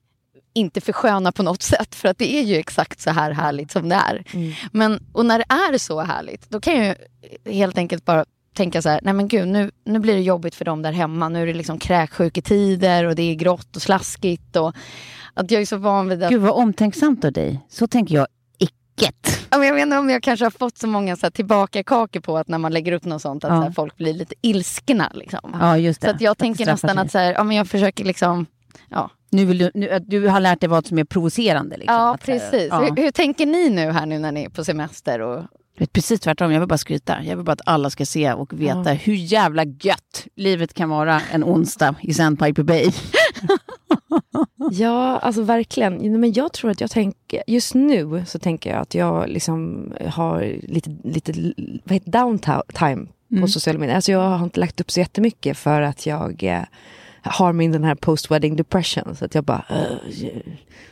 inte 0.53 0.81
förskönar 0.81 1.31
på 1.31 1.43
något 1.43 1.61
sätt. 1.61 1.95
För 1.95 2.09
att 2.09 2.17
det 2.17 2.33
är 2.35 2.43
ju 2.43 2.55
exakt 2.55 2.99
så 3.01 3.09
här 3.11 3.31
härligt 3.31 3.71
som 3.71 3.89
det 3.89 3.95
är. 3.95 4.23
Mm. 4.33 4.51
Men, 4.71 5.03
och 5.13 5.25
när 5.25 5.37
det 5.37 5.45
är 5.73 5.77
så 5.77 6.01
härligt, 6.01 6.49
då 6.49 6.59
kan 6.59 6.75
jag 6.77 6.85
ju 7.45 7.51
helt 7.53 7.77
enkelt 7.77 8.05
bara 8.05 8.25
tänka 8.57 8.81
så 8.81 8.89
här, 8.89 8.99
nej 9.03 9.13
men 9.13 9.27
gud, 9.27 9.47
nu, 9.47 9.71
nu 9.85 9.99
blir 9.99 10.13
det 10.13 10.21
jobbigt 10.21 10.55
för 10.55 10.65
dem 10.65 10.81
där 10.81 10.91
hemma. 10.91 11.29
Nu 11.29 11.41
är 11.41 11.45
det 11.45 11.53
liksom 11.53 11.79
kräksjuketider 11.79 13.03
och 13.05 13.15
det 13.15 13.21
är 13.31 13.35
grått 13.35 13.75
och 13.75 13.81
slaskigt. 13.81 14.55
Och 14.55 14.75
att 15.33 15.51
jag 15.51 15.61
är 15.61 15.65
så 15.65 15.77
van 15.77 16.09
vid 16.09 16.23
att... 16.23 16.29
Gud 16.29 16.41
vad 16.41 16.51
omtänksamt 16.51 17.25
av 17.25 17.31
dig. 17.31 17.65
Så 17.69 17.87
tänker 17.87 18.15
jag 18.15 18.27
icket. 18.57 19.47
Ja, 19.49 19.65
jag 19.65 19.73
vet 19.73 19.81
inte 19.83 19.97
om 19.97 20.09
jag 20.09 20.23
kanske 20.23 20.45
har 20.45 20.51
fått 20.51 20.77
så 20.77 20.87
många 20.87 21.15
så 21.15 21.25
här, 21.25 21.31
tillbaka 21.31 21.83
kakor 21.83 22.19
på 22.19 22.37
att 22.37 22.47
när 22.47 22.57
man 22.57 22.73
lägger 22.73 22.91
upp 22.91 23.05
något 23.05 23.21
sånt 23.21 23.43
att 23.43 23.51
Ja. 23.51 23.57
så 23.57 23.63
här, 23.63 23.71
folk 23.71 23.97
blir 23.97 24.13
lite 24.13 24.35
ilskna. 24.41 25.11
Liksom. 25.13 25.57
Ja, 25.59 25.77
just 25.77 26.01
det. 26.01 26.07
Så 26.07 26.15
att 26.15 26.21
jag 26.21 26.37
tänker 26.37 26.63
straffar 26.63 26.87
nästan 26.87 26.95
sig. 26.95 27.05
att 27.05 27.11
så 27.11 27.17
här, 27.17 27.33
ja, 27.33 27.43
men 27.43 27.57
jag 27.57 27.67
försöker 27.67 28.05
liksom... 28.05 28.45
Ja, 28.89 29.09
Nu 29.29 29.45
vill 29.45 29.57
du, 29.57 29.71
nu, 29.73 29.99
du 30.07 30.27
har 30.27 30.39
lärt 30.39 30.59
dig 30.59 30.69
vad 30.69 30.85
som 30.85 30.97
är 30.97 31.03
provocerande. 31.03 31.77
Liksom. 31.77 31.95
ja 31.95 32.17
så 32.21 32.25
precis. 32.25 32.73
Hur, 32.73 33.03
hur 33.03 33.11
tänker 33.11 33.45
ni 33.45 33.69
nu 33.69 33.91
här 33.91 34.05
nu 34.05 34.19
när 34.19 34.31
ni 34.31 34.43
är 34.43 34.49
på 34.49 34.63
semester? 34.63 35.19
Och... 35.21 35.43
Vet, 35.77 35.93
Precis 35.93 36.19
tvärtom, 36.19 36.51
jag 36.51 36.59
vill 36.59 36.67
bara 36.69 36.77
skryta. 36.77 37.23
Jag 37.23 37.35
vill 37.35 37.45
bara 37.45 37.51
att 37.51 37.61
alla 37.65 37.89
ska 37.89 38.05
se 38.05 38.33
och 38.33 38.53
veta 38.61 38.83
Ja. 38.85 38.93
hur 38.93 39.13
jävla 39.13 39.63
gött 39.63 40.27
livet 40.35 40.73
kan 40.73 40.89
vara 40.89 41.21
en 41.31 41.43
onsdag 41.43 41.95
i 42.01 42.13
Sandpiper 42.13 42.63
Bay. 42.63 42.91
Ja, 44.71 45.17
alltså 45.17 45.41
verkligen. 45.41 46.19
Men 46.19 46.33
jag 46.33 46.53
tror 46.53 46.71
att 46.71 46.81
jag 46.81 46.91
tänker, 46.91 47.43
just 47.47 47.73
nu 47.75 48.23
så 48.27 48.39
tänker 48.39 48.69
jag 48.69 48.79
att 48.81 48.95
jag 48.95 49.29
liksom 49.29 49.91
har 50.09 50.55
lite, 50.63 50.89
lite 51.03 51.31
vad 51.83 51.93
heter, 51.93 52.11
downtime 52.11 53.05
på 53.29 53.35
Mm. 53.35 53.47
sociala 53.47 53.79
medier. 53.79 53.95
Alltså 53.95 54.11
jag 54.11 54.19
har 54.29 54.43
inte 54.43 54.59
lagt 54.59 54.81
upp 54.81 54.91
så 54.91 54.99
jättemycket 54.99 55.57
för 55.57 55.81
att 55.81 56.05
jag 56.05 56.43
eh, 56.43 56.61
har 57.31 57.53
min 57.53 57.71
den 57.71 57.83
här 57.83 57.95
post-wedding 57.95 58.55
depression. 58.55 59.15
Så 59.15 59.25
att 59.25 59.35
jag 59.35 59.43
bara... 59.43 59.65
eh, 59.69 60.37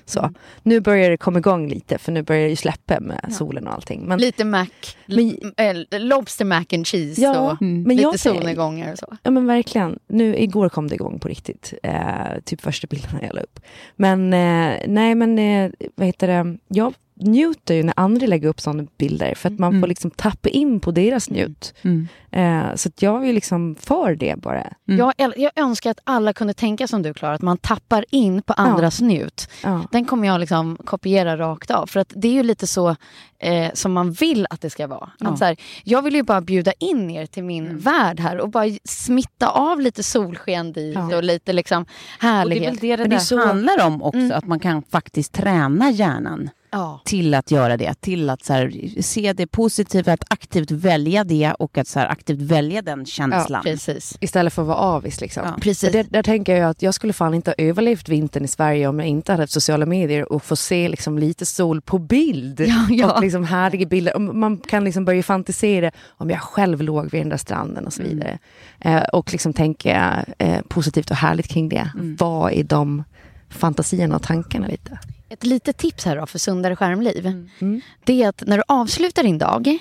så. 0.06 0.20
Mm. 0.20 0.34
Nu 0.64 0.80
börjar 0.80 1.10
det 1.10 1.18
komma 1.18 1.40
igång 1.40 1.70
lite 1.70 1.98
för 1.98 2.12
nu 2.12 2.22
börjar 2.24 2.44
det 2.44 2.50
ju 2.50 2.56
släppa 2.56 3.00
med 3.00 3.34
solen 3.34 3.68
och 3.68 3.74
allting. 3.74 4.02
Men, 4.08 4.20
Lite 4.20 4.46
mac, 4.46 4.68
Men- 5.06 5.54
äh, 5.58 6.00
lobster 6.00 6.46
mac 6.46 6.66
and 6.74 6.88
cheese 6.88 7.22
Ja, 7.22 7.52
och 7.52 7.62
men 7.62 7.84
lite 7.84 8.02
jag 8.02 8.20
solnedgångar 8.20 8.92
och 8.92 9.00
så. 9.00 9.18
Ja 9.24 9.32
men 9.32 9.48
verkligen. 9.48 10.00
Nu, 10.08 10.38
igår 10.38 10.70
kom 10.70 10.88
det 10.88 10.96
igång 10.96 11.20
på 11.20 11.28
riktigt. 11.28 11.74
Eh, 11.84 12.40
typ 12.46 12.62
första 12.62 12.88
bilderna 12.88 13.20
jag 13.22 13.36
la 13.36 13.42
upp. 13.42 13.60
Men 13.96 14.34
eh, 14.34 14.78
nej 14.88 15.16
men 15.16 15.40
eh, 15.40 15.72
vad 15.96 16.08
heter 16.08 16.28
det. 16.28 16.58
Jag 16.68 16.94
njuter 17.22 17.74
ju 17.76 17.84
när 17.84 17.94
andra 17.98 18.28
lägger 18.28 18.48
upp 18.48 18.62
sådana 18.62 18.84
bilder. 18.98 19.34
För 19.36 19.50
att 19.50 19.60
man 19.60 19.82
får 19.82 19.88
liksom 19.88 20.12
tappa 20.12 20.50
in 20.50 20.80
på 20.80 20.92
deras 20.92 21.30
njut. 21.30 21.74
Mm. 21.82 22.08
Eh, 22.32 22.76
så 22.76 22.90
att 22.90 23.02
jag 23.02 23.28
är 23.30 23.34
liksom 23.34 23.76
för 23.80 24.16
det 24.16 24.36
bara. 24.42 24.74
Mm. 24.90 25.12
Jag, 25.18 25.34
jag 25.38 25.52
önskar 25.56 25.92
att 25.92 26.00
alla 26.04 26.34
kunde 26.34 26.54
tänka 26.54 26.88
som 26.88 27.02
du 27.02 27.14
Klara, 27.14 27.34
att 27.34 27.42
man 27.42 27.58
tappar 27.58 28.06
in 28.10 28.42
på 28.42 28.54
andras 28.54 29.02
njut. 29.02 29.50
Ja. 29.64 29.82
Den 29.92 30.06
kommer 30.06 30.28
jag 30.28 30.40
liksom 30.40 30.78
kopiera 30.86 31.38
rakt 31.38 31.72
av. 31.72 31.88
För 31.88 32.00
att 32.00 32.14
det 32.16 32.28
är 32.28 32.32
ju 32.34 32.44
lite 32.44 32.68
så 32.68 32.96
eh, 33.40 33.72
som 33.74 33.94
man 33.94 34.12
vill 34.12 34.48
att 34.50 34.62
det 34.62 34.70
ska 34.70 34.88
vara. 34.88 35.10
Ja. 35.20 35.30
Att 35.30 35.40
så 35.40 35.46
här, 35.46 35.58
jag 35.84 36.02
vill 36.02 36.16
ju 36.16 36.24
bara 36.24 36.42
bjuda 36.42 36.72
in 36.80 37.10
er 37.12 37.26
till 37.26 37.44
min 37.44 37.80
värld 37.80 38.20
här 38.20 38.38
och 38.40 38.50
bara 38.50 38.66
smitta 38.84 39.50
av 39.50 39.82
lite 39.82 40.04
solsken 40.04 40.74
dit 40.74 40.96
Ja. 40.96 41.18
och 41.18 41.24
lite 41.24 41.54
liksom 41.54 41.82
Och 41.84 41.88
det 42.22 42.28
är 42.28 42.32
härlighet. 42.32 42.68
väl 42.70 42.78
det 42.78 42.96
det, 42.96 43.08
Men 43.10 43.10
det 43.40 43.46
handlar 43.46 43.86
om 43.86 44.04
också, 44.04 44.20
Mm. 44.20 44.38
att 44.38 44.48
man 44.48 44.60
kan 44.60 44.84
faktiskt 44.84 45.34
träna 45.34 45.90
hjärnan 45.92 46.50
Ja. 46.76 47.02
till 47.06 47.34
att 47.34 47.52
göra 47.52 47.78
det. 47.78 47.94
Till 48.02 48.30
att 48.30 48.44
så 48.44 48.54
här, 48.54 49.02
se 49.02 49.34
det 49.34 49.48
positiva, 49.48 50.14
att 50.14 50.24
aktivt 50.28 50.72
välja 50.72 51.24
det 51.24 51.54
och 51.60 51.78
att 51.78 51.88
så 51.88 52.00
här, 52.00 52.08
aktivt 52.08 52.42
välja 52.42 52.82
den 52.82 53.06
känslan. 53.06 53.64
Precis. 53.64 54.18
Istället 54.20 54.54
för 54.54 54.62
att 54.62 54.68
vara 54.68 54.78
avis 54.78 55.22
liksom. 55.22 55.44
Ja. 55.46 55.56
Precis. 55.62 55.92
Där, 55.92 56.06
där 56.10 56.24
tänker 56.24 56.56
jag 56.56 56.70
att 56.70 56.82
jag 56.82 56.94
skulle 56.94 57.14
fan 57.14 57.34
inte 57.34 57.52
ha 57.52 57.56
överlevt 57.58 58.10
vintern 58.10 58.46
i 58.46 58.48
Sverige 58.48 58.88
om 58.88 59.00
jag 59.00 59.08
inte 59.08 59.32
hade 59.32 59.44
haft 59.44 59.54
sociala 59.54 59.86
medier 59.86 60.32
och 60.34 60.44
få 60.44 60.56
se 60.56 60.90
liksom 60.90 61.20
lite 61.20 61.46
sol 61.46 61.82
på 61.82 62.00
bild. 62.00 62.60
Ja, 62.60 62.88
ja. 62.90 63.14
Och 63.14 63.22
liksom 63.22 63.44
härliga 63.44 63.86
bilder. 63.86 64.20
Man 64.20 64.58
kan 64.58 64.84
liksom 64.84 65.06
börja 65.06 65.24
fantisera 65.24 65.92
om 66.08 66.30
jag 66.30 66.42
själv 66.42 66.82
låg 66.82 67.12
vid 67.12 67.22
den 67.22 67.30
där 67.30 67.38
stranden 67.38 67.86
och 67.86 67.94
så 67.94 68.04
vidare. 68.04 68.40
Eh, 68.80 69.04
och 69.04 69.32
liksom 69.32 69.54
tänka 69.54 70.26
eh, 70.38 70.62
positivt 70.62 71.12
och 71.12 71.18
härligt 71.18 71.48
kring 71.48 71.70
det. 71.70 71.92
Vad 71.96 72.52
är 72.52 72.64
de 72.64 73.04
fantasierna 73.50 74.16
och 74.16 74.24
tankarna 74.24 74.68
lite? 74.68 75.00
Ett 75.30 75.44
litet 75.44 75.78
tips 75.78 76.06
här 76.06 76.16
då 76.16 76.26
för 76.26 76.40
sundare 76.40 76.76
skärmliv. 76.76 77.26
Mm. 77.60 77.82
Det 78.04 78.24
är 78.24 78.30
att 78.30 78.44
när 78.48 78.58
du 78.58 78.64
avslutar 78.68 79.24
din 79.24 79.38
dag 79.38 79.78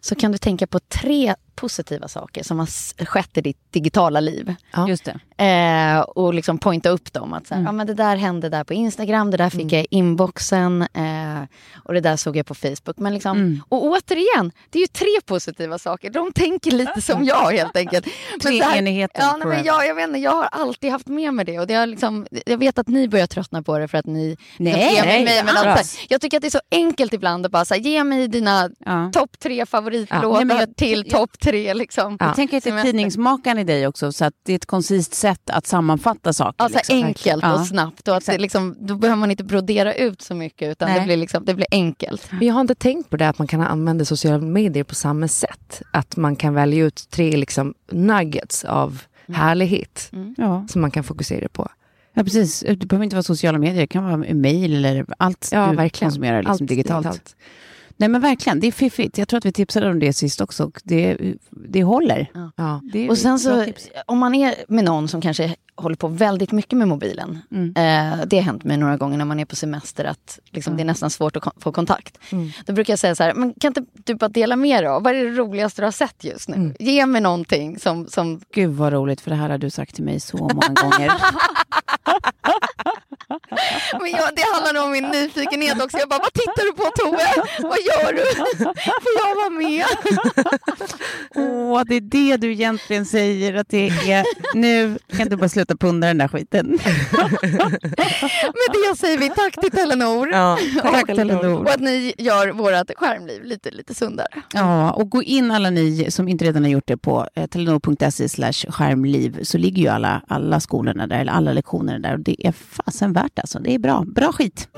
så 0.00 0.14
kan 0.14 0.32
du 0.32 0.38
tänka 0.38 0.66
på 0.66 0.80
tre 0.80 1.34
positiva 1.54 2.08
saker 2.08 2.42
som 2.42 2.58
har 2.58 3.04
skett 3.04 3.38
i 3.38 3.40
ditt 3.40 3.72
digitala 3.72 4.20
liv. 4.20 4.54
Ja. 4.72 4.88
Just 4.88 5.04
det. 5.04 5.20
Eh, 5.40 6.00
och 6.00 6.34
liksom 6.34 6.58
pointa 6.58 6.88
upp 6.88 7.12
dem. 7.12 7.32
Att 7.32 7.46
så 7.46 7.54
Mm. 7.54 7.64
här, 7.66 7.72
ja, 7.72 7.76
men 7.76 7.86
det 7.86 7.94
där 7.94 8.16
hände 8.16 8.48
där 8.48 8.64
på 8.64 8.74
Instagram, 8.74 9.30
det 9.30 9.36
där 9.36 9.50
fick 9.50 9.72
jag 9.72 9.82
i 9.82 9.86
inboxen 9.90 10.82
eh, 10.82 11.42
och 11.84 11.94
det 11.94 12.00
där 12.00 12.16
såg 12.16 12.36
jag 12.36 12.46
på 12.46 12.54
Facebook. 12.54 12.96
Men 12.98 13.14
liksom, 13.14 13.36
Mm. 13.36 13.62
Och 13.68 13.84
återigen, 13.84 14.52
det 14.70 14.78
är 14.78 14.80
ju 14.80 14.86
tre 14.86 15.06
positiva 15.26 15.78
saker. 15.78 16.10
De 16.10 16.32
tänker 16.32 16.70
lite 16.70 17.00
som 17.00 17.24
jag 17.24 17.50
helt 17.52 17.76
enkelt. 17.76 18.06
Men 18.32 18.40
Treenigheten 18.40 19.24
Ja, 19.24 19.36
nej, 19.36 19.46
men 19.48 19.64
jag, 19.64 19.86
jag, 19.86 19.94
vet 19.94 20.06
inte, 20.08 20.18
jag 20.18 20.30
har 20.30 20.44
alltid 20.52 20.90
haft 20.90 21.06
med 21.06 21.34
mig 21.34 21.44
det. 21.44 21.58
Och 21.58 21.66
det 21.66 21.74
har 21.74 21.86
liksom, 21.86 22.26
jag 22.46 22.58
vet 22.58 22.78
att 22.78 22.88
ni 22.88 23.08
börjar 23.08 23.26
tröttna 23.26 23.62
på 23.62 23.78
det 23.78 23.88
för 23.88 23.98
att 23.98 24.06
ni 24.06 24.36
Nej, 24.56 24.72
liksom 24.74 24.94
ger 24.94 25.04
mig, 25.04 25.24
nej, 25.24 25.42
men 25.44 25.56
alls. 25.56 25.80
att, 25.80 26.10
jag 26.10 26.20
tycker 26.20 26.36
att 26.36 26.40
det 26.42 26.48
är 26.48 26.50
så 26.50 26.60
enkelt 26.70 27.12
ibland 27.12 27.46
att 27.46 27.52
bara 27.52 27.64
här, 27.70 27.76
ge 27.76 28.04
mig 28.04 28.28
dina 28.28 28.70
Ja. 28.78 29.10
topp 29.12 29.38
tre 29.38 29.66
favoritlåtar 29.66 30.22
Ja. 30.22 30.32
Nej, 30.36 30.44
men 30.44 30.74
till 30.74 31.10
topp 31.10 31.30
tre. 31.40 31.74
Liksom. 31.74 32.16
Jag 32.20 32.34
tänker 32.36 32.56
att 32.56 32.64
det 32.64 32.70
är 32.70 32.82
tidningsmakaren 32.82 33.58
i 33.58 33.64
dig 33.64 33.86
också, 33.86 34.12
så 34.12 34.24
att 34.24 34.34
det 34.42 34.52
är 34.52 34.56
ett 34.56 34.66
koncist 34.66 35.14
sätt 35.14 35.29
att 35.46 35.66
sammanfatta 35.66 36.32
saker. 36.32 36.64
Alltså 36.64 36.78
liksom. 36.78 36.96
enkelt 37.04 37.42
Ja. 37.42 37.54
och 37.60 37.66
snabbt. 37.66 38.08
Och 38.08 38.16
att 38.16 38.26
det 38.26 38.38
liksom, 38.38 38.76
då 38.80 38.94
behöver 38.96 39.20
man 39.20 39.30
inte 39.30 39.44
brodera 39.44 39.94
ut 39.94 40.22
så 40.22 40.34
mycket 40.34 40.68
utan 40.70 40.94
det 40.94 41.00
blir, 41.00 41.16
liksom, 41.16 41.44
det 41.44 41.54
blir 41.54 41.66
enkelt. 41.70 42.28
Men 42.32 42.46
jag 42.46 42.54
har 42.54 42.60
inte 42.60 42.74
tänkt 42.74 43.10
på 43.10 43.16
det 43.16 43.28
att 43.28 43.38
man 43.38 43.46
kan 43.48 43.60
använda 43.60 44.04
sociala 44.04 44.38
medier 44.38 44.84
på 44.84 44.94
samma 44.94 45.28
sätt. 45.28 45.82
Att 45.92 46.16
man 46.16 46.36
kan 46.36 46.54
välja 46.54 46.84
ut 46.84 47.06
tre 47.10 47.36
liksom 47.36 47.74
nuggets 47.92 48.64
av 48.64 49.02
härlighet 49.32 50.10
Ja. 50.36 50.66
som 50.68 50.80
man 50.80 50.90
kan 50.90 51.04
fokusera 51.04 51.48
på. 51.48 51.68
ja, 52.14 52.24
precis. 52.24 52.60
Det 52.60 52.86
behöver 52.86 53.04
inte 53.04 53.16
vara 53.16 53.22
sociala 53.22 53.58
medier, 53.58 53.80
det 53.80 53.86
kan 53.86 54.04
vara 54.04 54.16
mejl 54.16 54.84
eller 54.84 55.06
allt 55.18 55.48
Ja, 55.52 55.66
du 55.70 55.76
verkligen. 55.76 56.08
konsumerar 56.10 56.38
liksom, 56.38 56.52
Allt 56.52 56.68
digitalt. 56.68 57.04
digitalt. 57.06 57.36
Nej 58.00 58.08
men 58.08 58.20
verkligen, 58.20 58.60
det 58.60 58.66
är 58.66 58.72
fiffigt. 58.72 59.18
Jag 59.18 59.28
tror 59.28 59.38
att 59.38 59.44
vi 59.44 59.52
tipsade 59.52 59.90
om 59.90 59.98
det 59.98 60.12
sist 60.12 60.40
också. 60.40 60.64
och 60.64 60.80
Det, 60.84 61.16
det 61.50 61.82
håller. 61.82 62.30
Ja. 62.56 62.80
Det 62.92 63.04
är 63.06 63.10
Och 63.10 63.18
sen 63.18 63.38
så, 63.38 63.66
om 64.06 64.18
man 64.18 64.34
är 64.34 64.54
med 64.68 64.84
någon 64.84 65.08
som 65.08 65.20
kanske 65.20 65.56
håller 65.76 65.96
på 65.96 66.08
väldigt 66.08 66.52
mycket 66.52 66.78
med 66.78 66.88
mobilen. 66.88 67.38
Mm. 67.50 67.68
Eh, 67.68 68.24
det 68.26 68.36
har 68.36 68.42
hänt 68.42 68.64
mig 68.64 68.76
några 68.76 68.96
gånger 68.96 69.18
när 69.18 69.24
man 69.24 69.40
är 69.40 69.44
på 69.44 69.56
semester 69.56 70.04
att 70.04 70.38
liksom, 70.50 70.76
det 70.76 70.82
är 70.82 70.84
nästan 70.84 71.10
svårt 71.10 71.36
att 71.36 71.42
kon- 71.42 71.52
få 71.60 71.72
kontakt. 71.72 72.18
Då 72.66 72.72
brukar 72.72 72.92
jag 72.92 72.98
säga 72.98 73.14
så 73.14 73.22
här, 73.22 73.34
men 73.34 73.54
kan 73.60 73.68
inte 73.68 73.84
du 74.04 74.14
bara 74.14 74.28
dela 74.28 74.56
med 74.56 74.82
dig 74.84 74.88
av? 74.88 75.02
Vad 75.02 75.14
är 75.14 75.24
det 75.24 75.30
roligaste 75.30 75.82
du 75.82 75.86
har 75.86 75.92
sett 75.92 76.24
just 76.24 76.48
nu? 76.48 76.74
Ge 76.78 77.06
mig 77.06 77.20
någonting 77.20 77.78
som, 77.78 78.06
som 78.06 78.40
Gud 78.54 78.70
vad 78.70 78.92
roligt, 78.92 79.20
för 79.20 79.30
det 79.30 79.36
här 79.36 79.50
har 79.50 79.58
du 79.58 79.70
sagt 79.70 79.94
till 79.94 80.04
mig 80.04 80.20
så 80.20 80.36
många 80.36 80.68
gånger. 80.82 81.12
Men 84.00 84.10
jag, 84.10 84.30
det 84.36 84.42
handlar 84.54 84.84
om 84.84 84.92
min 84.92 85.04
nyfikenhet 85.08 85.82
också. 85.82 85.98
Jag 85.98 86.08
bara, 86.08 86.18
vad 86.18 86.32
tittar 86.32 86.64
du 86.64 86.72
på 86.72 86.90
Tove? 86.96 87.28
Vad 87.68 87.78
gör 87.78 88.12
du? 88.12 88.24
Får 88.84 89.12
jag 89.18 89.34
vara 89.34 89.50
med? 89.50 89.84
Åh, 91.34 91.82
det 91.86 91.94
är 91.94 92.00
det 92.00 92.36
du 92.36 92.52
egentligen 92.52 93.06
säger 93.06 93.54
att 93.54 93.68
det 93.68 93.88
är. 93.88 94.24
Nu 94.54 94.98
kan 95.16 95.28
du 95.28 95.36
bara 95.36 95.48
sluta 95.48 95.76
punda 95.76 96.06
den 96.06 96.18
där 96.18 96.28
skiten. 96.28 96.66
Med 98.42 98.70
det 98.72 98.98
säger 98.98 99.18
vi 99.18 99.30
tack 99.30 99.60
till 99.60 99.70
Telenor. 99.70 100.28
Ja, 100.32 100.58
Tack 100.82 101.06
Telenor. 101.06 101.60
Och 101.64 101.70
att 101.70 101.80
ni 101.80 102.14
gör 102.18 102.48
vårt 102.48 102.90
skärmliv 102.96 103.44
lite, 103.44 103.70
lite 103.70 103.94
sundare. 103.94 104.28
Ja, 104.54 104.90
och 104.92 105.10
gå 105.10 105.22
in 105.22 105.50
alla 105.50 105.70
ni 105.70 106.10
som 106.10 106.28
inte 106.28 106.44
redan 106.44 106.62
har 106.64 106.70
gjort 106.70 106.86
det 106.86 106.96
på 106.96 107.26
eh, 107.34 107.46
telenor.se 107.46 108.28
skärmliv 108.70 109.42
så 109.42 109.58
ligger 109.58 109.82
ju 109.82 109.88
alla, 109.88 110.22
alla 110.28 110.60
skolorna 110.60 111.06
där, 111.06 111.20
eller 111.20 111.32
alla 111.32 111.52
lektionerna 111.52 111.98
där 112.02 112.12
och 112.12 112.20
det 112.20 112.46
är 112.46 112.52
fasen 112.52 113.12
värt 113.12 113.38
alltså. 113.38 113.58
Det 113.58 113.74
är 113.74 113.78
bra, 113.78 114.04
bra 114.06 114.32
skit. 114.32 114.68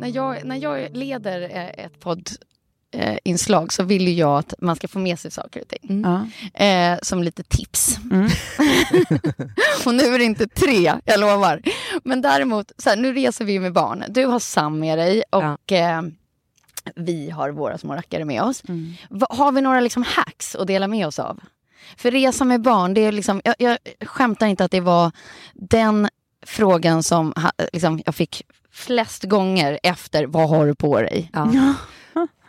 När 0.00 0.08
jag, 0.08 0.44
när 0.44 0.56
jag 0.56 0.96
leder 0.96 1.40
eh, 1.42 1.84
ett 1.84 2.00
poddinslag 2.00 3.72
så 3.72 3.82
vill 3.82 4.08
ju 4.08 4.14
jag 4.14 4.38
att 4.38 4.54
man 4.58 4.76
ska 4.76 4.88
få 4.88 4.98
med 4.98 5.18
sig 5.18 5.30
saker 5.30 5.60
och 5.60 5.68
ting. 5.68 6.04
Ja. 6.04 6.26
Eh, 6.64 6.98
som 7.02 7.22
lite 7.22 7.42
tips. 7.42 7.98
Mm. 8.10 8.24
och 9.86 9.94
nu 9.94 10.02
är 10.02 10.18
det 10.18 10.24
inte 10.24 10.46
tre, 10.46 10.94
jag 11.04 11.20
lovar. 11.20 11.62
Men 12.04 12.22
däremot, 12.22 12.72
så 12.78 12.90
här, 12.90 12.96
nu 12.96 13.12
reser 13.12 13.44
vi 13.44 13.58
med 13.58 13.72
barn. 13.72 14.04
Du 14.08 14.26
har 14.26 14.38
Sam 14.38 14.78
med 14.78 14.98
dig 14.98 15.22
och 15.30 15.72
eh, 15.72 16.02
vi 16.94 17.30
har 17.30 17.50
våra 17.50 17.78
små 17.78 17.94
rackare 17.94 18.24
med 18.24 18.42
oss. 18.42 18.62
Va, 19.08 19.26
har 19.30 19.52
vi 19.52 19.60
några 19.60 19.80
liksom 19.80 20.02
hacks 20.02 20.54
att 20.54 20.66
dela 20.66 20.88
med 20.88 21.06
oss 21.06 21.18
av? 21.18 21.40
För 21.96 22.10
resa 22.10 22.44
med 22.44 22.62
barn, 22.62 22.94
det 22.94 23.00
är 23.00 23.12
liksom, 23.12 23.40
jag, 23.44 23.54
jag 23.58 23.78
skämtar 24.08 24.46
inte 24.46 24.64
att 24.64 24.70
det 24.70 24.80
var 24.80 25.12
den 25.54 26.08
frågan 26.46 27.02
som 27.02 27.32
ha, 27.36 27.52
liksom, 27.72 28.02
jag 28.06 28.14
fick 28.14 28.42
flest 28.72 29.24
gånger 29.24 29.78
efter 29.82 30.26
vad 30.26 30.48
har 30.48 30.66
du 30.66 30.74
på 30.74 31.00
dig? 31.00 31.30
Ja. 31.32 31.52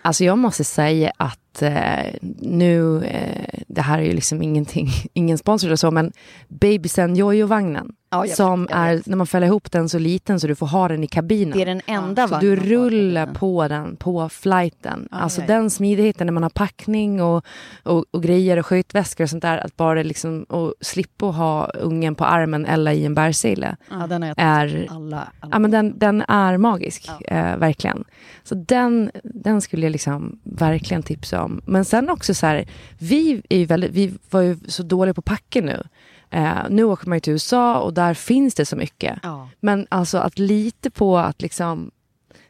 Alltså 0.01 0.23
jag 0.23 0.37
måste 0.37 0.63
säga 0.63 1.11
att 1.17 1.61
eh, 1.61 2.05
nu, 2.39 3.03
eh, 3.05 3.59
det 3.67 3.81
här 3.81 3.99
är 3.99 4.03
ju 4.03 4.13
liksom 4.13 4.41
ingenting, 4.41 4.89
ingen 5.13 5.37
sponsor 5.37 5.67
eller 5.67 5.75
så, 5.75 5.91
men 5.91 6.11
Babysen 6.47 7.15
Jojo-vagnen. 7.15 7.91
Ja, 8.25 8.35
som 8.35 8.67
är, 8.71 9.01
när 9.05 9.15
man 9.15 9.27
fäller 9.27 9.47
ihop 9.47 9.71
den 9.71 9.89
så 9.89 9.99
liten 9.99 10.39
så 10.39 10.47
du 10.47 10.55
får 10.55 10.67
ha 10.67 10.87
den 10.87 11.03
i 11.03 11.07
kabinen. 11.07 11.57
Det 11.57 11.61
är 11.61 11.65
den 11.65 11.81
enda 11.85 12.27
så 12.27 12.33
vagnen 12.33 12.55
du 12.55 12.55
rullar 12.55 13.25
på 13.25 13.67
den 13.67 13.95
på 13.95 14.29
flighten. 14.29 15.07
alltså 15.11 15.41
den 15.47 15.69
smidigheten 15.69 16.27
när 16.27 16.31
man 16.33 16.43
har 16.43 16.49
packning 16.49 17.21
och, 17.21 17.45
och, 17.83 18.05
och 18.11 18.23
grejer 18.23 18.59
och 18.59 18.65
skötväskor 18.65 19.23
och 19.23 19.29
sånt 19.29 19.41
där. 19.41 19.57
Att 19.57 19.77
bara 19.77 20.03
liksom, 20.03 20.43
och 20.43 20.73
slippa 20.81 21.25
ha 21.25 21.65
ungen 21.65 22.15
på 22.15 22.25
armen 22.25 22.65
eller 22.65 22.91
i 22.91 23.05
en 23.05 23.15
bärsele. 23.15 23.77
Ja, 23.89 24.07
den 24.07 24.21
har 24.21 24.29
jag 24.29 24.35
är, 24.37 24.87
alla, 24.89 25.27
alla. 25.39 25.51
Ja, 25.51 25.59
men 25.59 25.71
den, 25.71 25.99
den 25.99 26.21
är 26.27 26.57
magisk, 26.57 27.09
eh, 27.21 27.57
verkligen. 27.57 28.03
Så 28.43 28.55
den, 28.55 29.11
den 29.23 29.61
skulle 29.61 29.85
jag 29.85 29.91
liksom 29.91 30.39
verkligen 30.43 31.03
tipsa 31.03 31.43
om. 31.43 31.61
Men 31.65 31.85
sen 31.85 32.09
också 32.09 32.33
så 32.33 32.45
här, 32.45 32.65
vi, 32.97 33.41
är 33.49 33.65
väldigt, 33.65 33.91
vi 33.91 34.13
var 34.29 34.41
ju 34.41 34.57
så 34.67 34.83
dåliga 34.83 35.13
på 35.13 35.21
packen 35.21 35.65
nu. 35.65 35.83
Eh, 36.29 36.57
nu 36.69 36.83
åker 36.83 37.07
man 37.07 37.15
ju 37.15 37.19
till 37.19 37.33
USA 37.33 37.79
och 37.79 37.93
där 37.93 38.13
finns 38.13 38.55
det 38.55 38.65
så 38.65 38.75
mycket. 38.75 39.19
Ja. 39.23 39.49
Men 39.59 39.87
alltså 39.89 40.17
att 40.17 40.39
lita 40.39 40.89
på 40.89 41.17
att 41.17 41.41
liksom 41.41 41.91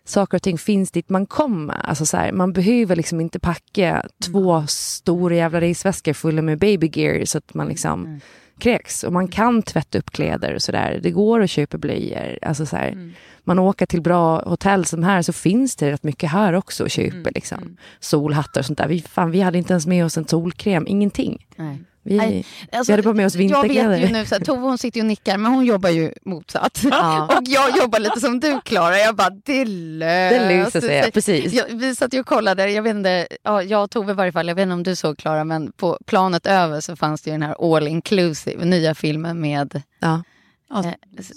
saker 0.03 0.37
och 0.37 0.41
ting 0.41 0.57
finns 0.57 0.91
dit 0.91 1.09
man 1.09 1.25
kommer. 1.25 1.85
Alltså 1.85 2.05
så 2.05 2.17
här, 2.17 2.31
man 2.31 2.53
behöver 2.53 2.95
liksom 2.95 3.21
inte 3.21 3.39
packa 3.39 4.05
två 4.25 4.67
stora 4.67 5.35
jävla 5.35 5.61
resväskor 5.61 6.13
fulla 6.13 6.41
med 6.41 6.59
baby 6.59 6.89
gear 6.93 7.25
så 7.25 7.37
att 7.37 7.53
man 7.53 7.67
liksom 7.67 8.19
kräks. 8.59 9.03
Och 9.03 9.13
man 9.13 9.27
kan 9.27 9.61
tvätta 9.61 9.97
upp 9.97 10.11
kläder 10.11 10.55
och 10.55 10.61
sådär. 10.61 10.99
Det 11.03 11.11
går 11.11 11.41
att 11.41 11.49
köpa 11.49 11.77
blöjor. 11.77 12.39
Alltså 12.41 12.65
så 12.65 12.75
här, 12.75 13.13
Man 13.43 13.59
åker 13.59 13.85
till 13.85 14.01
bra 14.01 14.41
hotell 14.49 14.85
som 14.85 15.03
här 15.03 15.21
så 15.21 15.33
finns 15.33 15.75
det 15.75 15.91
rätt 15.91 16.03
mycket 16.03 16.31
här 16.31 16.53
också 16.53 16.83
att 16.85 16.91
köpa. 16.91 17.29
Liksom. 17.35 17.77
Solhattar 17.99 18.61
och 18.61 18.65
sånt 18.65 18.77
där. 18.77 18.87
Vi, 18.87 19.01
fan, 19.01 19.31
vi 19.31 19.41
hade 19.41 19.57
inte 19.57 19.73
ens 19.73 19.87
med 19.87 20.05
oss 20.05 20.17
en 20.17 20.27
solkräm, 20.27 20.87
ingenting. 20.87 21.45
Nej. 21.55 21.79
Vi, 22.07 22.17
Nej, 22.17 22.45
alltså, 22.71 22.91
vi 22.91 22.93
hade 22.93 23.03
bara 23.03 23.13
med 23.13 23.25
oss 23.25 23.35
Jag 23.35 23.39
vet 23.39 23.51
vinterkläder. 23.51 23.97
ju 23.97 24.07
nu, 24.13 24.25
så 24.25 24.35
här, 24.35 24.41
Tove 24.45 24.61
hon 24.61 24.77
sitter 24.77 24.99
och 24.99 25.05
nickar 25.05 25.37
men 25.37 25.51
hon 25.51 25.65
jobbar 25.65 25.89
ju 25.89 26.11
motsatt. 26.25 26.81
Ja. 26.91 27.25
och 27.37 27.43
jag 27.45 27.77
jobbar 27.77 27.99
lite 27.99 28.19
som 28.19 28.39
du 28.39 28.61
Klara. 28.65 28.97
Jag 28.97 29.15
bara, 29.15 29.29
det 29.29 29.65
löser 29.65 30.39
Det 30.39 30.49
löser 30.57 30.81
sig, 30.81 31.11
precis. 31.11 31.53
Jag, 31.53 31.65
vi 31.69 31.95
satt 31.95 32.13
ju 32.13 32.19
och 32.19 32.25
kollade, 32.25 32.71
jag 32.71 32.83
vet 32.83 32.95
inte, 32.95 33.27
ja, 33.43 33.63
jag 33.63 33.83
och 33.83 33.91
Tove 33.91 34.11
i 34.11 34.15
varje 34.15 34.31
fall, 34.31 34.47
jag 34.47 34.55
vet 34.55 34.63
inte 34.63 34.73
om 34.73 34.83
du 34.83 34.95
såg 34.95 35.17
Klara, 35.17 35.43
men 35.43 35.71
på 35.71 35.97
planet 36.05 36.45
över 36.47 36.81
så 36.81 36.95
fanns 36.95 37.21
det 37.21 37.29
ju 37.29 37.33
den 37.33 37.41
här 37.43 37.75
All 37.75 37.87
Inclusive, 37.87 38.65
nya 38.65 38.95
filmen 38.95 39.41
med 39.41 39.81
Ja. 39.99 40.23
Ja, 40.69 40.83
eh, 40.85 40.93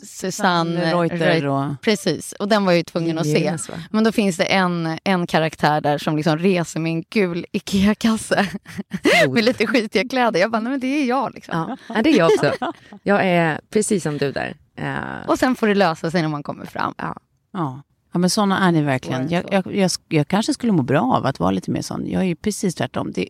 Susanne 0.06 0.92
Reuter 0.94 1.16
Reuter. 1.16 1.46
och... 1.46 1.80
Precis, 1.82 2.32
och 2.32 2.48
den 2.48 2.64
var 2.64 2.72
jag 2.72 2.76
ju 2.78 2.82
tvungen 2.84 3.18
att 3.18 3.24
se. 3.26 3.44
Yes? 3.44 3.70
Men 3.90 4.04
då 4.04 4.12
finns 4.12 4.36
det 4.36 4.44
en, 4.44 4.98
en 5.04 5.26
karaktär 5.26 5.80
där 5.80 5.98
som 5.98 6.16
liksom 6.16 6.38
reser 6.38 6.80
med 6.80 6.90
en 6.92 7.02
gul 7.10 7.46
IKEA-kasse 7.52 8.46
med 9.28 9.44
lite 9.44 9.66
skitiga 9.66 10.08
kläder. 10.08 10.40
Jag 10.40 10.50
bara, 10.50 10.60
nej 10.60 10.70
men 10.70 10.80
det 10.80 10.86
är 10.86 11.04
jag 11.04 11.34
liksom. 11.34 11.76
Ja, 11.88 12.02
det 12.02 12.10
är 12.10 12.18
jag 12.18 12.30
också. 12.32 12.72
Jag 13.02 13.24
är 13.26 13.60
precis 13.70 14.02
som 14.02 14.18
du 14.18 14.32
där. 14.32 14.56
Eh, 14.76 15.26
Och 15.28 15.38
sen 15.38 15.56
får 15.56 15.66
det 15.68 15.74
lösa 15.74 16.10
sig 16.10 16.22
när 16.22 16.28
man 16.28 16.42
kommer 16.42 16.66
fram. 16.66 16.94
ja. 16.98 17.16
Ja. 17.52 17.82
Ja, 18.12 18.18
men 18.18 18.30
sådana 18.30 18.58
är 18.58 18.72
ni 18.72 18.82
verkligen. 18.82 19.28
Jag, 19.28 19.44
jag, 19.52 19.74
jag, 19.74 19.90
jag 20.08 20.28
kanske 20.28 20.54
skulle 20.54 20.72
må 20.72 20.82
bra 20.82 21.00
av 21.16 21.26
att 21.26 21.40
vara 21.40 21.50
lite 21.50 21.70
mer 21.70 21.82
sån. 21.82 22.06
Jag 22.06 22.22
är 22.22 22.26
ju 22.26 22.36
precis 22.36 22.74
tvärtom. 22.74 23.12
Det, 23.12 23.28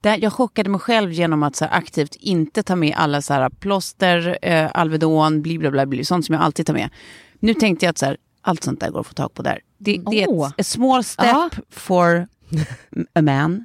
det, 0.00 0.16
jag 0.16 0.32
chockade 0.32 0.70
mig 0.70 0.80
själv 0.80 1.12
genom 1.12 1.42
att 1.42 1.56
så 1.56 1.64
här, 1.64 1.78
aktivt 1.78 2.14
inte 2.14 2.62
ta 2.62 2.76
med 2.76 2.94
alla 2.96 3.22
så 3.22 3.34
här, 3.34 3.50
plåster, 3.50 4.38
eh, 4.42 4.70
Alvedon, 4.74 5.42
bli, 5.42 5.58
bla, 5.58 5.70
bla, 5.70 5.86
bla, 5.86 6.04
sånt 6.04 6.26
som 6.26 6.32
jag 6.34 6.42
alltid 6.42 6.66
tar 6.66 6.74
med. 6.74 6.90
Nu 7.40 7.54
tänkte 7.54 7.86
jag 7.86 7.90
att 7.90 7.98
så 7.98 8.06
här, 8.06 8.16
allt 8.42 8.62
sånt 8.62 8.80
där 8.80 8.90
går 8.90 9.00
att 9.00 9.06
få 9.06 9.14
tag 9.14 9.34
på 9.34 9.42
där. 9.42 9.60
Det, 9.78 10.00
det 10.10 10.22
är 10.22 10.52
ett, 10.58 10.66
small 10.66 11.04
step 11.04 11.26
Ja. 11.26 11.50
for 11.70 12.28
a 13.12 13.22
man. 13.22 13.64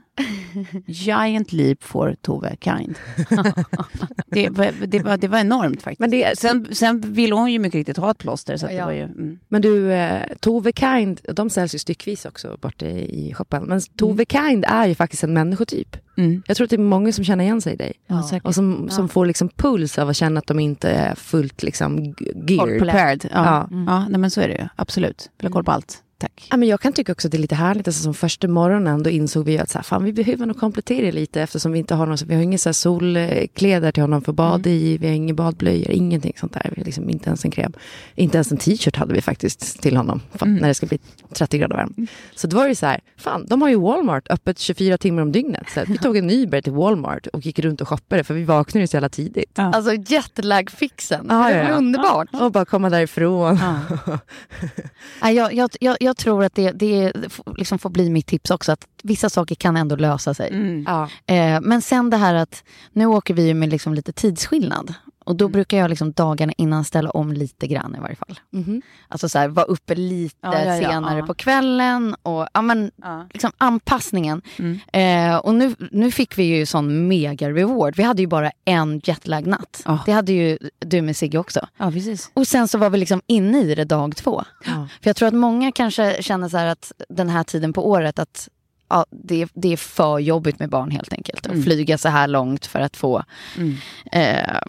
Giant 0.85 1.51
leap 1.53 1.83
for 1.83 2.15
Tove 2.21 2.55
Kind. 2.61 2.95
det, 4.27 4.49
var, 4.49 4.87
det, 4.87 4.99
var, 4.99 5.17
det 5.17 5.27
var 5.27 5.39
enormt 5.39 5.81
faktiskt. 5.81 5.99
Men 5.99 6.11
det- 6.11 6.39
sen, 6.39 6.67
sen 6.71 7.01
ville 7.01 7.35
hon 7.35 7.51
ju 7.51 7.59
mycket 7.59 7.75
riktigt 7.77 7.97
ha 7.97 8.11
ett 8.11 8.17
plåster. 8.17 8.57
Så 8.57 8.65
att 8.65 8.73
Ja. 8.73 8.79
det 8.79 8.85
var 8.85 8.91
ju, 8.91 9.03
mm. 9.03 9.39
Men 9.47 9.61
du, 9.61 9.91
eh, 9.93 10.21
Tove 10.39 10.71
Kind, 10.71 11.21
de 11.33 11.49
säljs 11.49 11.75
ju 11.75 11.79
styckvis 11.79 12.25
också 12.25 12.57
borta 12.61 12.85
i 12.85 13.33
shoppen. 13.35 13.63
Men 13.63 13.81
Tove 13.97 14.25
Kind 14.25 14.65
är 14.67 14.87
ju 14.87 14.95
faktiskt 14.95 15.23
en 15.23 15.33
människotyp. 15.33 15.97
Mm. 16.17 16.43
Jag 16.47 16.57
tror 16.57 16.65
att 16.65 16.69
det 16.69 16.75
är 16.75 16.77
många 16.77 17.11
som 17.11 17.23
känner 17.25 17.43
igen 17.43 17.61
sig 17.61 17.73
i 17.73 17.75
dig. 17.77 17.93
Ja. 18.07 18.29
Och 18.43 18.55
som, 18.55 18.89
som 18.89 19.09
får 19.09 19.25
liksom 19.25 19.49
puls 19.49 19.97
av 19.97 20.09
att 20.09 20.15
känna 20.17 20.39
att 20.39 20.47
de 20.47 20.59
inte 20.59 20.89
är 20.89 21.15
fullt 21.15 21.63
liksom 21.63 22.15
geared. 22.47 22.79
Prepared. 22.79 23.29
Ja, 23.33 23.45
Ja. 23.45 23.67
ja. 23.87 24.07
nej, 24.09 24.19
men 24.19 24.31
så 24.31 24.41
är 24.41 24.47
det 24.47 24.53
ju. 24.53 24.67
Absolut. 24.75 25.29
Vill 25.37 25.47
ha 25.47 25.53
koll 25.53 25.63
på 25.63 25.71
allt. 25.71 26.03
Tack. 26.19 26.47
Ja, 26.51 26.57
men 26.57 26.67
jag 26.67 26.81
kan 26.81 26.93
tycka 26.93 27.11
också 27.11 27.27
att 27.27 27.31
det 27.31 27.37
är 27.37 27.39
lite 27.39 27.55
härligt. 27.55 27.87
Alltså, 27.87 28.03
som 28.03 28.13
första 28.13 28.47
morgonen 28.47 29.03
då 29.03 29.09
insåg 29.09 29.45
vi 29.45 29.57
att 29.57 29.69
så 29.69 29.77
här, 29.77 29.83
fan, 29.83 30.03
vi 30.03 30.13
behöver 30.13 30.45
nog 30.45 30.59
komplettera 30.59 31.11
lite 31.11 31.41
eftersom 31.41 31.71
vi 31.71 31.79
inte 31.79 31.95
har 31.95 32.05
någon, 32.05 32.17
vi 32.27 32.35
har 32.35 32.41
inga 32.41 32.57
så 32.57 32.69
här 32.69 32.73
solkläder 32.73 33.91
till 33.91 34.03
honom 34.03 34.21
för 34.21 34.31
bad 34.31 34.67
i, 34.67 34.97
vi 34.97 35.07
har 35.07 35.13
inga 35.13 35.33
badblöjor, 35.33 35.91
ingenting 35.91 36.33
sånt 36.37 36.53
där. 36.53 36.71
Vi 36.75 36.81
har 36.81 36.85
liksom 36.85 37.09
inte 37.09 37.29
ens 37.29 37.45
en 37.45 37.51
kräm. 37.51 37.73
Inte 38.15 38.37
ens 38.37 38.51
en 38.51 38.57
t-shirt 38.57 38.95
hade 38.95 39.13
vi 39.13 39.21
faktiskt 39.21 39.81
till 39.81 39.97
honom 39.97 40.21
för, 40.33 40.45
när 40.45 40.67
det 40.67 40.73
ska 40.73 40.85
bli 40.85 40.99
30 41.33 41.57
grader 41.57 41.75
varmt. 41.75 42.09
Så 42.35 42.47
då 42.47 42.57
var 42.57 42.67
det 42.67 42.75
så 42.75 42.85
här, 42.85 42.99
fan 43.17 43.45
de 43.47 43.61
har 43.61 43.69
ju 43.69 43.79
Walmart 43.79 44.27
öppet 44.29 44.59
24 44.59 44.97
timmar 44.97 45.21
om 45.21 45.31
dygnet. 45.31 45.69
Så 45.73 45.83
vi 45.87 45.97
tog 45.97 46.17
en 46.17 46.29
Uber 46.29 46.61
till 46.61 46.73
Walmart 46.73 47.27
och 47.27 47.45
gick 47.45 47.59
runt 47.59 47.81
och 47.81 47.87
shoppade 47.87 48.23
för 48.23 48.33
vi 48.33 48.43
vaknade 48.43 48.83
ju 48.83 48.87
så 48.87 48.95
jävla 48.95 49.09
tidigt. 49.09 49.59
Alltså 49.59 49.93
jetlag-fixen. 49.93 51.25
Ja, 51.29 51.49
det 51.49 51.57
ja, 51.57 51.69
ja. 51.69 51.75
underbart. 51.75 52.27
Och 52.33 52.51
bara 52.51 52.65
komma 52.65 52.89
därifrån. 52.89 53.59
Nej, 55.21 55.35
jag, 55.35 55.53
jag, 55.53 55.69
jag, 55.79 55.97
jag 56.09 56.17
tror 56.17 56.43
att 56.43 56.55
det, 56.55 56.71
det 56.71 57.13
liksom 57.57 57.79
får 57.79 57.89
bli 57.89 58.09
mitt 58.09 58.27
tips 58.27 58.51
också. 58.51 58.71
Att 58.71 58.87
vissa 59.03 59.29
saker 59.29 59.55
kan 59.55 59.77
ändå 59.77 59.95
lösa 59.95 60.33
sig. 60.33 60.49
Mm. 60.49 60.85
Ja. 60.87 61.09
Eh, 61.33 61.61
men 61.61 61.81
sen 61.81 62.09
det 62.09 62.17
här 62.17 62.33
att 62.33 62.63
nu 62.93 63.05
åker 63.05 63.33
vi 63.33 63.47
ju 63.47 63.53
med 63.53 63.69
liksom 63.69 63.93
lite 63.93 64.11
tidsskillnad. 64.11 64.93
Och 65.29 65.33
Mm. 65.33 65.37
då 65.37 65.47
brukar 65.47 65.77
jag 65.77 65.89
liksom 65.89 66.11
dagarna 66.11 66.53
innan 66.57 66.83
ställa 66.85 67.09
om 67.09 67.33
lite 67.33 67.67
grann 67.67 67.95
i 67.95 67.99
varje 67.99 68.15
fall. 68.15 68.39
Mhm. 68.49 68.81
Alltså 69.07 69.29
så 69.29 69.39
här, 69.39 69.47
vara 69.47 69.65
uppe 69.65 69.95
lite 69.95 70.35
Ja, 70.41 70.63
ja, 70.63 70.75
ja, 70.75 70.89
senare 70.89 71.23
på 71.23 71.33
kvällen. 71.33 72.15
Och 72.23 72.47
ja, 72.53 72.61
men, 72.61 72.91
liksom 73.33 73.51
anpassningen. 73.57 74.41
Mm. 74.59 74.79
Eh, 74.93 75.37
och 75.37 75.55
nu, 75.55 75.75
nu 75.91 76.11
fick 76.11 76.37
vi 76.37 76.43
ju 76.43 76.65
sån 76.65 77.07
mega 77.07 77.49
reward. 77.49 77.95
Vi 77.95 78.03
hade 78.03 78.21
ju 78.21 78.27
bara 78.27 78.51
en 78.65 78.99
jetlag-natt. 79.03 79.81
Ja. 79.85 79.99
Det 80.05 80.11
hade 80.11 80.33
ju 80.33 80.57
du 80.79 81.01
med 81.01 81.15
Sigge 81.17 81.37
också. 81.37 81.67
ja, 81.77 81.91
precis. 81.91 82.31
Och 82.33 82.47
sen 82.47 82.67
så 82.67 82.77
var 82.77 82.89
vi 82.89 82.97
liksom 82.97 83.21
inne 83.27 83.59
i 83.61 83.75
det 83.75 83.85
dag 83.85 84.15
två. 84.15 84.43
Ja. 84.65 84.87
För 85.01 85.09
jag 85.09 85.15
tror 85.15 85.27
att 85.27 85.33
många 85.33 85.71
kanske 85.71 86.23
känner 86.23 86.49
så 86.49 86.57
här 86.57 86.65
att 86.65 86.91
den 87.09 87.29
här 87.29 87.43
tiden 87.43 87.73
på 87.73 87.89
året 87.89 88.19
att 88.19 88.49
ja, 88.89 89.05
det, 89.11 89.47
det 89.53 89.73
är 89.73 89.77
för 89.77 90.19
jobbigt 90.19 90.59
med 90.59 90.69
barn 90.69 90.91
helt 90.91 91.13
enkelt. 91.13 91.45
Att 91.45 91.51
Mm. 91.51 91.63
flyga 91.63 91.97
så 91.97 92.09
här 92.09 92.27
långt 92.27 92.65
för 92.65 92.79
att 92.79 92.97
få 92.97 93.23
Mm. 93.57 93.75
eh, 94.11 94.59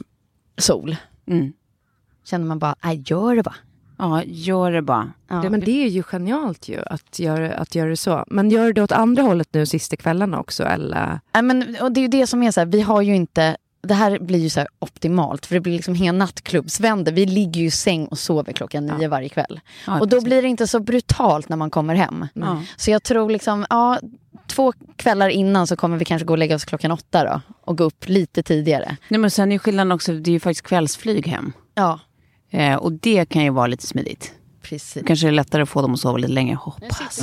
sol. 0.61 0.97
Mm. 1.27 1.53
Känner 2.25 2.47
man 2.47 2.59
bara, 2.59 2.75
nej 2.85 3.03
gör 3.07 3.37
det 3.37 3.43
bara. 3.43 3.57
Ja, 3.99 4.23
gör 4.25 4.73
det 4.73 4.83
bara. 4.83 5.13
Ja. 5.29 5.37
Det, 5.37 5.51
men 5.51 5.61
det 5.61 5.85
är 5.85 5.89
ju 5.89 6.03
genialt 6.03 6.69
ju 6.69 6.83
att 6.87 7.19
göra, 7.19 7.55
att 7.55 7.75
göra 7.75 7.89
det 7.89 7.97
så. 7.97 8.25
Men 8.27 8.51
gör 8.51 8.73
det 8.73 8.83
åt 8.83 8.93
andra 8.93 9.23
hållet 9.23 9.49
nu 9.53 9.67
sista 9.67 9.97
kvällarna 9.97 10.41
också 10.41 10.65
eller? 10.65 11.21
Nej, 11.33 11.43
men, 11.43 11.77
och 11.83 11.93
det 11.93 12.01
är 12.01 12.03
ju 12.03 12.09
det 12.09 12.27
som 12.27 12.43
är 12.43 12.51
så 12.51 12.61
här, 12.61 12.67
vi 12.67 12.81
har 12.81 13.03
ju 13.03 13.17
inte 13.17 13.57
det 13.83 13.95
här 13.95 14.19
blir 14.19 14.39
ju 14.39 14.51
så 14.51 14.61
här 14.61 14.69
optimalt 14.79 15.47
för 15.47 15.55
det 15.55 15.61
blir 15.61 15.73
liksom 15.73 15.95
hela 15.95 16.19
nattklubbsvänder. 16.19 17.13
Vi 17.13 17.27
ligger 17.27 17.61
ju 17.61 17.67
i 17.67 17.71
säng 17.71 18.07
och 18.07 18.19
sover 18.19 18.53
klockan 18.53 18.87
nio 18.87 19.09
varje 19.09 19.29
kväll. 19.29 19.61
Ja, 19.87 20.01
och 20.01 20.09
då 20.09 20.17
precis. 20.17 20.25
blir 20.25 20.43
det 20.43 20.49
inte 20.49 20.67
så 20.67 20.81
brutalt 20.81 21.49
när 21.49 21.57
man 21.57 21.71
kommer 21.71 21.95
hem. 21.95 22.27
Ja. 22.35 22.63
Så 22.77 22.91
jag 22.91 23.03
tror 23.03 23.31
liksom, 23.31 23.67
ja, 23.71 24.01
två 24.47 24.73
kvällar 24.97 25.29
innan 25.29 25.67
så 25.67 25.77
kommer 25.77 25.97
vi 25.97 26.05
kanske 26.05 26.27
gå 26.27 26.33
och 26.33 26.39
lägga 26.39 26.55
oss 26.57 26.65
klockan 26.65 26.91
åtta 26.91 27.25
då. 27.25 27.41
Och 27.65 27.79
gå 27.79 27.85
upp 27.85 28.09
lite 28.09 28.43
tidigare. 28.43 28.97
Nej, 29.09 29.21
men 29.21 29.31
sen 29.31 29.49
är 29.49 29.53
ju 29.53 29.59
skillnaden 29.59 29.93
också, 29.93 30.13
det 30.13 30.31
är 30.31 30.33
ju 30.33 30.41
faktiskt 30.41 30.67
kvällsflyg 30.67 31.27
hem. 31.27 31.53
Ja, 31.75 32.01
Eh, 32.53 32.75
och 32.77 32.93
det 32.93 33.29
kan 33.29 33.45
ju 33.45 33.51
vara 33.51 33.67
lite 33.67 33.87
smidigt. 33.87 34.33
precis. 34.63 35.03
Kanske 35.07 35.29
är 35.29 35.33
lättare 35.33 35.63
att 35.63 35.69
få 35.69 35.83
dem 35.83 35.95
att 35.95 36.01
sova 36.01 36.19
lite 36.19 36.33
längre, 36.33 36.55
hoppas. 36.55 37.23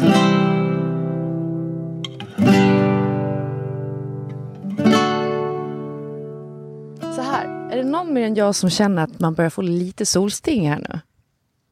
Någon 7.97 8.13
mer 8.13 8.23
än 8.23 8.35
jag 8.35 8.55
som 8.55 8.69
känner 8.69 9.03
att 9.03 9.19
man 9.19 9.33
börjar 9.33 9.49
få 9.49 9.61
lite 9.61 10.05
solsting 10.05 10.69
här 10.69 10.79
nu? 10.89 10.99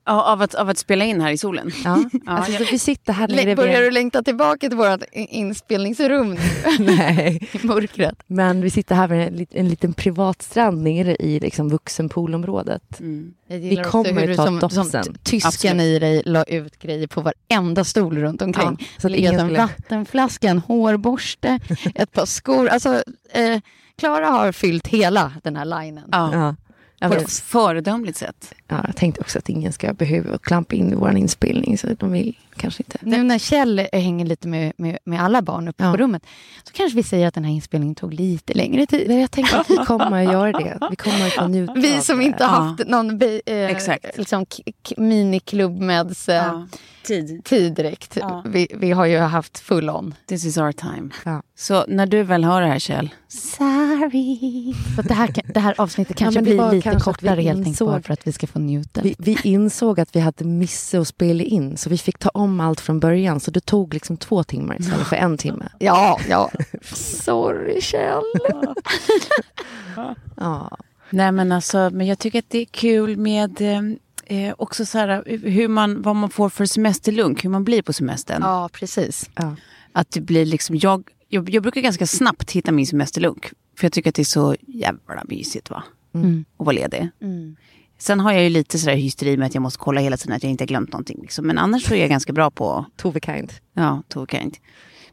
Ja, 0.07 0.23
av, 0.31 0.41
att, 0.41 0.55
av 0.55 0.69
att 0.69 0.77
spela 0.77 1.05
in 1.05 1.21
här 1.21 1.31
i 1.31 1.37
solen. 1.37 1.71
Ja, 1.83 2.03
alltså, 2.25 2.51
så 2.51 2.63
vi 2.71 2.79
sitter 2.79 3.13
här 3.13 3.27
nere. 3.27 3.55
Börjar 3.55 3.81
du 3.81 3.91
längta 3.91 4.23
tillbaka 4.23 4.69
till 4.69 4.77
vårt 4.77 5.03
inspelningsrum? 5.11 6.37
Nej, 6.79 7.49
i 7.51 7.67
mörkret? 7.67 8.23
men 8.27 8.61
vi 8.61 8.69
sitter 8.69 8.95
här 8.95 9.07
vid 9.07 9.19
en, 9.21 9.47
en 9.51 9.69
liten 9.69 9.93
privat 9.93 10.41
strand 10.41 10.83
nere 10.83 11.15
i 11.15 11.39
liksom 11.39 11.69
vuxenpoolområdet. 11.69 12.99
Mm. 12.99 13.33
Vi 13.47 13.75
kommer 13.75 14.27
du 14.27 14.35
ta 14.35 14.69
som, 14.69 14.85
som 14.85 15.15
tysken 15.23 15.47
Absolut. 15.47 15.81
i 15.81 15.99
dig 15.99 16.21
la 16.25 16.43
ut 16.43 16.79
grejer 16.79 17.07
på 17.07 17.21
varenda 17.21 17.83
stol 17.83 18.17
runt 18.17 18.41
omkring. 18.41 18.77
Ja, 18.79 18.85
så 18.97 19.07
att 19.07 19.15
ingen 19.15 19.39
en 19.39 19.53
vattenflaska, 19.53 20.49
en 20.49 20.59
hårborste, 20.59 21.59
ett 21.95 22.11
par 22.11 22.25
skor. 22.25 22.67
Alltså, 22.67 23.03
eh, 23.33 23.59
Klara 23.97 24.27
har 24.27 24.51
fyllt 24.51 24.87
hela 24.87 25.31
den 25.43 25.55
här 25.55 25.65
linen. 25.65 26.09
Ja. 26.11 26.55
Ja. 26.99 27.09
På 27.09 27.15
ett 27.15 27.31
föredömligt 27.31 28.17
sätt. 28.17 28.53
ja, 28.67 28.83
jag 28.87 28.95
tänkte 28.95 29.21
också 29.21 29.39
att 29.39 29.49
ingen 29.49 29.73
ska 29.73 29.93
behöva 29.93 30.37
klampa 30.37 30.75
in 30.75 30.91
i 30.91 30.95
vår 30.95 31.17
inspelning, 31.17 31.77
så 31.77 31.87
de 31.99 32.11
vill 32.11 32.37
kanske 32.57 32.83
inte. 32.83 32.97
Nu 33.01 33.23
när 33.23 33.37
Kjell 33.37 33.87
hänger 33.93 34.25
lite 34.25 34.47
med, 34.47 34.73
med, 34.77 34.97
med 35.05 35.21
alla 35.23 35.41
barn 35.41 35.67
uppe 35.67 35.83
Ja. 35.83 35.91
på 35.91 35.97
rummet 35.97 36.25
så 36.63 36.73
kanske 36.73 36.95
vi 36.95 37.03
säger 37.03 37.27
att 37.27 37.33
den 37.33 37.43
här 37.45 37.51
inspelningen 37.51 37.95
tog 37.95 38.13
lite 38.13 38.53
längre 38.53 38.85
tid. 38.85 39.07
Men 39.07 39.19
jag 39.19 39.31
tänker 39.31 39.57
att 39.57 39.69
vi 39.69 39.77
kommer 39.77 40.25
att 40.25 40.33
göra 40.33 40.51
det. 40.51 40.77
Vi 40.89 40.95
kommer 40.95 41.27
att 41.27 41.33
få 41.33 41.47
njuta 41.47 41.73
Vi 41.73 42.01
som 42.01 42.21
inte 42.21 42.43
Ja. 42.43 42.47
haft 42.47 42.87
någon 42.87 43.17
be- 43.17 43.41
eh, 43.45 43.65
Exakt. 43.71 44.17
liksom, 44.17 44.45
k- 44.45 44.63
miniklubbmeds 44.97 46.29
eh, 46.29 46.35
Ja. 46.35 46.67
Tid. 47.03 47.43
tid 47.45 47.73
direkt. 47.73 48.17
Ja. 48.21 48.43
Vi, 48.45 48.67
vi 48.75 48.91
har 48.91 49.05
ju 49.05 49.17
haft 49.19 49.59
full 49.59 49.89
on. 49.89 50.13
This 50.27 50.45
is 50.45 50.57
our 50.57 50.71
time. 50.71 51.09
Ja. 51.25 51.41
Så 51.57 51.85
när 51.87 52.05
du 52.05 52.23
väl 52.23 52.43
hör 52.43 52.61
det 52.61 52.67
här 52.67 52.79
Kjell. 52.79 53.09
Sorry. 53.27 54.73
Så 54.95 55.01
det, 55.01 55.13
här, 55.13 55.27
kan- 55.27 55.51
det 55.53 55.59
här 55.59 55.75
avsnittet 55.77 56.17
kanske 56.17 56.41
blir 56.41 56.71
lite 56.71 56.99
kortare 56.99 57.41
helt 57.41 57.57
enkelt 57.67 57.79
bara 57.79 58.01
för 58.01 58.13
att 58.13 58.27
vi 58.27 58.31
ska 58.31 58.47
få 58.47 58.59
njuta. 58.59 59.01
Vi, 59.01 59.15
vi 59.19 59.37
insåg 59.43 59.99
att 59.99 60.15
vi 60.15 60.19
hade 60.19 60.45
missat 60.45 61.01
att 61.01 61.07
spela 61.07 61.43
in, 61.43 61.77
så 61.77 61.89
vi 61.89 61.97
fick 61.97 62.17
ta 62.19 62.29
om 62.29 62.44
allt 62.59 62.79
från 62.81 62.99
början. 62.99 63.39
Så 63.39 63.51
det 63.51 63.65
tog 63.65 63.93
liksom 63.93 64.17
två 64.17 64.43
timmar 64.43 64.79
istället 64.79 65.07
för 65.07 65.15
en 65.15 65.37
timme. 65.45 65.69
Ja, 65.79 66.19
ja. 66.29 66.51
Sorry 66.93 67.81
Kjell. 67.81 68.23
Ja. 70.37 70.77
Nej 71.09 71.31
men 71.31 71.51
alltså, 71.51 71.89
men 71.93 72.07
jag 72.07 72.19
tycker 72.19 72.39
att 72.39 72.49
det 72.49 72.57
är 72.59 72.65
kul 72.65 73.17
med 73.17 73.61
eh, 73.61 74.47
eh, 74.47 74.55
också 74.57 74.85
så 74.85 74.97
här, 74.97 75.23
hur 75.43 75.67
man, 75.67 76.01
vad 76.01 76.15
man 76.15 76.29
får 76.29 76.49
för 76.49 76.65
semesterlunk, 76.65 77.45
hur 77.45 77.49
man 77.49 77.63
blir 77.63 77.81
på 77.81 77.93
semestern. 77.93 78.41
Ja, 78.41 78.69
precis. 78.73 79.29
Ja. 79.35 79.55
Att 79.91 80.11
det 80.11 80.21
blir 80.21 80.45
liksom, 80.45 80.75
jag, 80.75 81.03
jag, 81.27 81.49
jag 81.49 81.63
brukar 81.63 81.81
ganska 81.81 82.07
snabbt 82.07 82.51
hitta 82.51 82.71
min 82.71 82.87
semesterlunk. 82.87 83.51
För 83.77 83.85
jag 83.85 83.91
tycker 83.93 84.09
att 84.09 84.15
det 84.15 84.21
är 84.21 84.23
så 84.23 84.55
jävla 84.67 85.23
mysigt 85.25 85.69
va? 85.69 85.83
Mm. 86.13 86.45
Att 86.57 86.65
vara 86.65 86.75
ledig. 86.75 87.09
Mm. 87.21 87.55
Sen 87.97 88.19
har 88.19 88.31
jag 88.33 88.43
ju 88.43 88.49
lite 88.49 88.79
sådär 88.79 88.95
hysteri 88.95 89.37
med 89.37 89.45
att 89.45 89.53
jag 89.53 89.61
måste 89.61 89.79
kolla 89.79 90.01
hela 90.01 90.17
tiden 90.17 90.35
att 90.35 90.43
jag 90.43 90.49
inte 90.49 90.61
har 90.63 90.67
glömt 90.67 90.91
någonting. 90.91 91.19
Liksom. 91.21 91.47
Men 91.47 91.57
annars 91.57 91.83
så 91.85 91.93
är 91.93 91.99
jag 92.01 92.09
ganska 92.09 92.33
bra 92.33 92.51
på, 92.51 92.85
Tove 92.97 93.19
Kind. 93.19 93.53
ja, 93.73 94.03
Tove 94.07 94.27
Kind. 94.31 94.57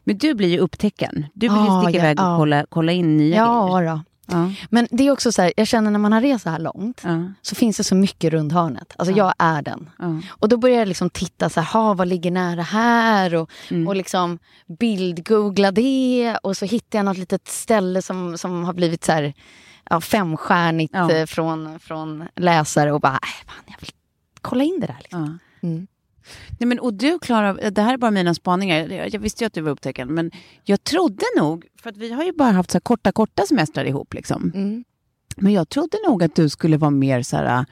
Men 0.03 0.17
du 0.17 0.33
blir 0.33 0.47
ju 0.49 0.57
upptäckaren. 0.59 1.25
Du 1.33 1.47
vill 1.47 1.57
Ja, 1.57 1.81
ju 1.81 1.87
sticka 1.89 1.97
ja, 1.99 2.03
iväg 2.11 2.19
och 2.19 2.25
ja. 2.25 2.37
kolla, 2.37 2.65
kolla 2.69 2.91
in 2.91 3.17
nya 3.17 3.35
Ja, 3.37 3.77
grejer. 3.77 3.91
då. 3.91 4.01
Ja, 4.27 4.51
Men 4.69 4.87
det 4.91 5.07
är 5.07 5.11
också 5.11 5.31
så 5.31 5.41
här, 5.41 5.53
jag 5.57 5.67
känner 5.67 5.91
när 5.91 5.99
man 5.99 6.13
har 6.13 6.21
rest 6.21 6.43
så 6.43 6.49
här 6.49 6.59
långt 6.59 7.01
så 7.41 7.55
finns 7.55 7.77
det 7.77 7.83
så 7.83 7.95
mycket 7.95 8.33
runt 8.33 8.53
hörnet. 8.53 8.93
Alltså 8.97 9.15
jag 9.15 9.33
är 9.39 9.61
den. 9.61 9.89
Och 10.27 10.49
då 10.49 10.57
börjar 10.57 10.79
jag 10.79 10.87
liksom 10.87 11.09
titta 11.09 11.49
så 11.49 11.61
här, 11.61 11.93
vad 11.93 12.07
ligger 12.07 12.31
nära 12.31 12.61
här? 12.61 13.35
Och, 13.35 13.49
Mm. 13.71 13.87
och 13.87 13.95
liksom 13.95 14.39
bildgoogla 14.79 15.71
det. 15.71 16.37
Och 16.43 16.57
så 16.57 16.65
hittar 16.65 16.99
jag 16.99 17.05
något 17.05 17.17
litet 17.17 17.47
ställe 17.47 18.01
som, 18.01 18.37
som 18.37 18.63
har 18.63 18.73
blivit 18.73 19.03
så 19.03 19.11
här, 19.11 19.33
ja, 19.93 20.01
femstjärnigt 20.01 20.93
Ja. 20.93 21.11
eh, 21.11 21.25
från, 21.25 21.79
från 21.79 22.23
läsare. 22.35 22.91
Och 22.91 23.01
bara, 23.01 23.13
äh, 23.13 23.45
fan, 23.47 23.63
jag 23.67 23.75
vill 23.79 23.89
kolla 24.41 24.63
in 24.63 24.79
det 24.79 24.87
där. 24.87 24.97
Liksom. 25.01 25.39
Ja. 25.61 25.67
Mm. 25.67 25.87
Nej, 26.59 26.67
men, 26.67 26.79
och 26.79 26.93
du 26.93 27.19
Klara, 27.19 27.53
det 27.53 27.81
här 27.81 27.93
är 27.93 27.97
bara 27.97 28.11
mina 28.11 28.33
spaningar. 28.33 28.87
Jag, 28.89 29.13
jag 29.13 29.19
visste 29.19 29.43
ju 29.43 29.47
att 29.47 29.53
du 29.53 29.61
var 29.61 29.71
upptäckaren. 29.71 30.13
Men 30.13 30.31
jag 30.63 30.83
trodde 30.83 31.25
nog, 31.37 31.65
för 31.81 31.89
att 31.89 31.97
vi 31.97 32.13
har 32.13 32.23
ju 32.23 32.31
bara 32.31 32.51
haft 32.51 32.71
så 32.71 32.75
här 32.75 32.81
korta, 32.81 33.11
korta 33.11 33.45
semestrar 33.45 33.85
ihop. 33.85 34.13
Liksom. 34.13 34.51
Mm. 34.55 34.83
Men 35.35 35.53
jag 35.53 35.69
trodde 35.69 35.97
nog 36.07 36.23
att 36.23 36.35
du 36.35 36.49
skulle 36.49 36.77
vara 36.77 36.91
mer 36.91 37.21
så 37.21 37.37
här, 37.37 37.65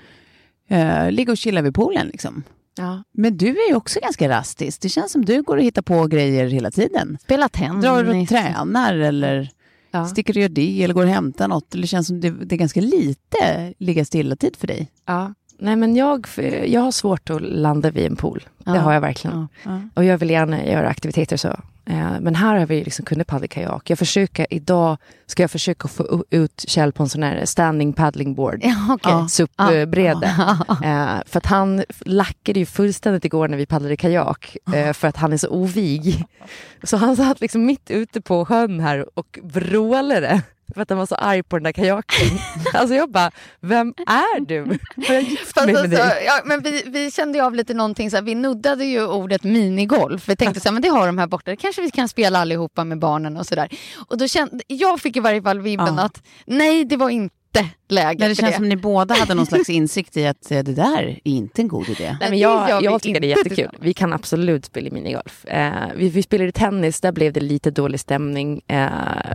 uh, 0.72 1.12
ligga 1.12 1.32
och 1.32 1.38
chilla 1.38 1.62
vid 1.62 1.76
poolen. 1.76 2.08
Liksom. 2.08 2.44
Ja. 2.78 3.04
Men 3.12 3.38
du 3.38 3.48
är 3.48 3.70
ju 3.70 3.76
också 3.76 4.00
ganska 4.00 4.30
rastisk. 4.30 4.82
Det 4.82 4.90
känns 4.90 5.12
som 5.12 5.26
du 5.26 5.42
går 5.42 5.58
och 5.58 5.64
hittar 5.64 5.82
på 5.82 6.08
grejer 6.08 6.48
hela 6.48 6.72
tiden. 6.72 7.18
Spela 7.22 7.50
tennis. 7.50 7.84
Drar 7.84 8.22
och 8.22 8.28
tränar 8.28 8.94
eller 8.96 9.50
Ja. 9.92 10.06
sticker 10.06 10.34
och 10.34 10.42
gör 10.42 10.50
det 10.50 10.84
eller 10.84 10.94
går 10.94 11.04
och 11.04 11.10
hämtar 11.10 11.48
något. 11.48 11.76
Eller 11.76 11.88
känns 11.88 12.08
som 12.08 12.22
det, 12.22 12.30
det 12.30 12.56
är 12.56 12.60
ganska 12.60 12.82
lite 12.82 13.74
ligga 13.78 14.06
stilla-tid 14.06 14.56
för 14.56 14.68
dig. 14.68 14.92
Ja. 15.06 15.34
Nej, 15.60 15.76
men 15.76 15.96
jag, 15.96 16.28
jag 16.66 16.82
har 16.82 16.92
svårt 16.92 17.30
att 17.30 17.42
landa 17.42 17.92
vid 17.92 18.06
en 18.06 18.16
pool. 18.16 18.44
Ja. 18.66 18.72
Det 18.72 18.80
har 18.80 18.94
jag 18.94 19.02
verkligen. 19.02 19.48
Ja. 19.64 19.82
Och 19.94 20.06
jag 20.06 20.18
vill 20.18 20.30
gärna 20.30 20.66
göra 20.66 20.90
aktiviteter 20.90 21.38
så. 21.38 21.60
Eh, 21.86 22.20
Men 22.20 22.36
här 22.36 22.56
har 22.56 22.66
vi 22.66 22.84
liksom 22.84 23.06
kunnat 23.06 23.28
paddla 23.28 23.48
kajak. 23.48 23.90
Jag 23.90 24.00
försöker, 24.00 24.48
idag 24.50 24.98
ska 25.26 25.44
jag 25.44 25.52
försöka 25.52 25.88
få 25.88 26.26
ut 26.30 26.66
Kjell 26.68 26.92
på 26.92 27.04
en 27.04 27.10
sån 27.10 27.24
här 27.24 27.46
standing 27.46 27.94
paddling 27.94 28.36
board. 28.36 28.60
Ja, 28.64 28.76
okej. 28.90 29.12
Ja. 29.12 29.28
SUP-bräde. 29.28 30.28
Eh, 30.84 31.20
för 31.26 31.38
att 31.38 31.46
han 31.46 31.84
lackade 32.06 32.60
ju 32.60 32.66
fullständigt 32.66 33.26
igår 33.26 33.48
när 33.48 33.58
vi 33.58 33.66
paddlade 33.66 33.96
kajak. 33.96 34.58
Eh, 34.74 34.94
för 34.94 35.08
att 35.08 35.18
han 35.18 35.34
är 35.34 35.38
så 35.38 35.50
ovig. 35.50 36.24
Så 36.84 36.98
han 36.98 37.16
satt 37.16 37.42
liksom 37.42 37.66
mitt 37.66 37.92
ute 37.92 38.22
på 38.22 38.46
sjön 38.46 38.80
här 38.80 39.06
och 39.20 39.40
vrålade. 39.44 40.42
För 40.74 40.82
att 40.82 40.90
han 40.90 41.00
var 41.00 41.06
så 41.06 41.16
arg 41.16 41.44
på 41.44 41.56
den 41.58 41.64
där 41.64 41.72
kajaken. 41.72 42.28
alltså 42.74 42.96
jag 42.96 43.12
bara, 43.12 43.32
vem 43.60 43.94
är 44.08 44.40
du? 44.46 44.62
Har 45.08 45.14
jag 45.14 45.24
gift 45.24 45.56
mig 45.56 45.66
med 45.66 45.76
alltså, 45.76 45.98
dig? 45.98 46.24
ja, 46.26 46.42
men 46.46 46.62
vi, 46.64 46.84
vi 46.86 47.12
kände 47.12 47.38
ju 47.38 47.44
av 47.44 47.56
lite 47.56 47.74
någonting, 47.74 48.12
så 48.12 48.18
här, 48.18 48.24
vi 48.24 48.36
nuddade 48.36 48.86
ju 48.86 49.08
ordet 49.08 49.44
minigolf. 49.44 50.30
Vi 50.30 50.36
tänkte 50.36 50.60
så 50.60 50.68
här, 50.68 50.74
men 50.74 50.82
det 50.82 50.90
har 50.90 51.08
de 51.08 51.18
här 51.18 51.28
borta, 51.28 51.52
det 51.52 51.58
kanske 51.58 51.82
vi 51.82 51.92
kan 51.92 52.08
spela 52.10 52.40
allihopa 52.40 52.84
med 52.84 53.00
barnen 53.00 53.38
och 53.38 53.46
sådär. 53.46 53.70
Och 54.08 54.18
då 54.18 54.28
kände, 54.28 54.64
jag 54.68 55.00
fick 55.02 55.18
i 55.18 55.20
varje 55.20 55.42
fall 55.42 55.60
vibben 55.60 55.96
Ja. 55.98 56.04
att 56.04 56.24
nej, 56.46 56.86
det 56.86 56.98
var 56.98 57.10
inte 57.10 57.36
läge 57.88 58.20
Nej, 58.20 58.30
det 58.30 58.36
för 58.36 58.42
känns 58.42 58.52
det. 58.52 58.58
som 58.58 58.70
ni 58.70 58.76
båda 58.76 59.16
hade 59.16 59.34
någon 59.34 59.46
slags 59.46 59.70
insikt 59.70 60.18
i 60.18 60.28
att 60.28 60.52
eh, 60.52 60.60
det 60.60 60.74
där 60.74 61.04
är 61.04 61.20
inte 61.24 61.62
en 61.62 61.68
god 61.68 61.90
idé. 61.90 62.18
Nej, 62.20 62.30
men 62.30 62.40
jag, 62.40 62.80
vi 62.80 62.86
jag 62.86 63.02
tycker 63.02 63.20
det 63.20 63.28
är 63.28 63.38
inte 63.38 63.50
jättekul. 63.50 63.78
Vi 63.80 63.94
kan 63.94 64.14
absolut 64.14 64.66
spela 64.66 64.90
minigolf. 64.92 65.46
Eh, 65.46 65.72
vi, 65.96 66.10
vi 66.10 66.24
spelade 66.24 66.52
tennis, 66.52 67.02
där 67.02 67.12
blev 67.12 67.34
det 67.34 67.40
lite 67.40 67.72
dålig 67.72 68.00
stämning. 68.00 68.62
Eh, 68.68 68.88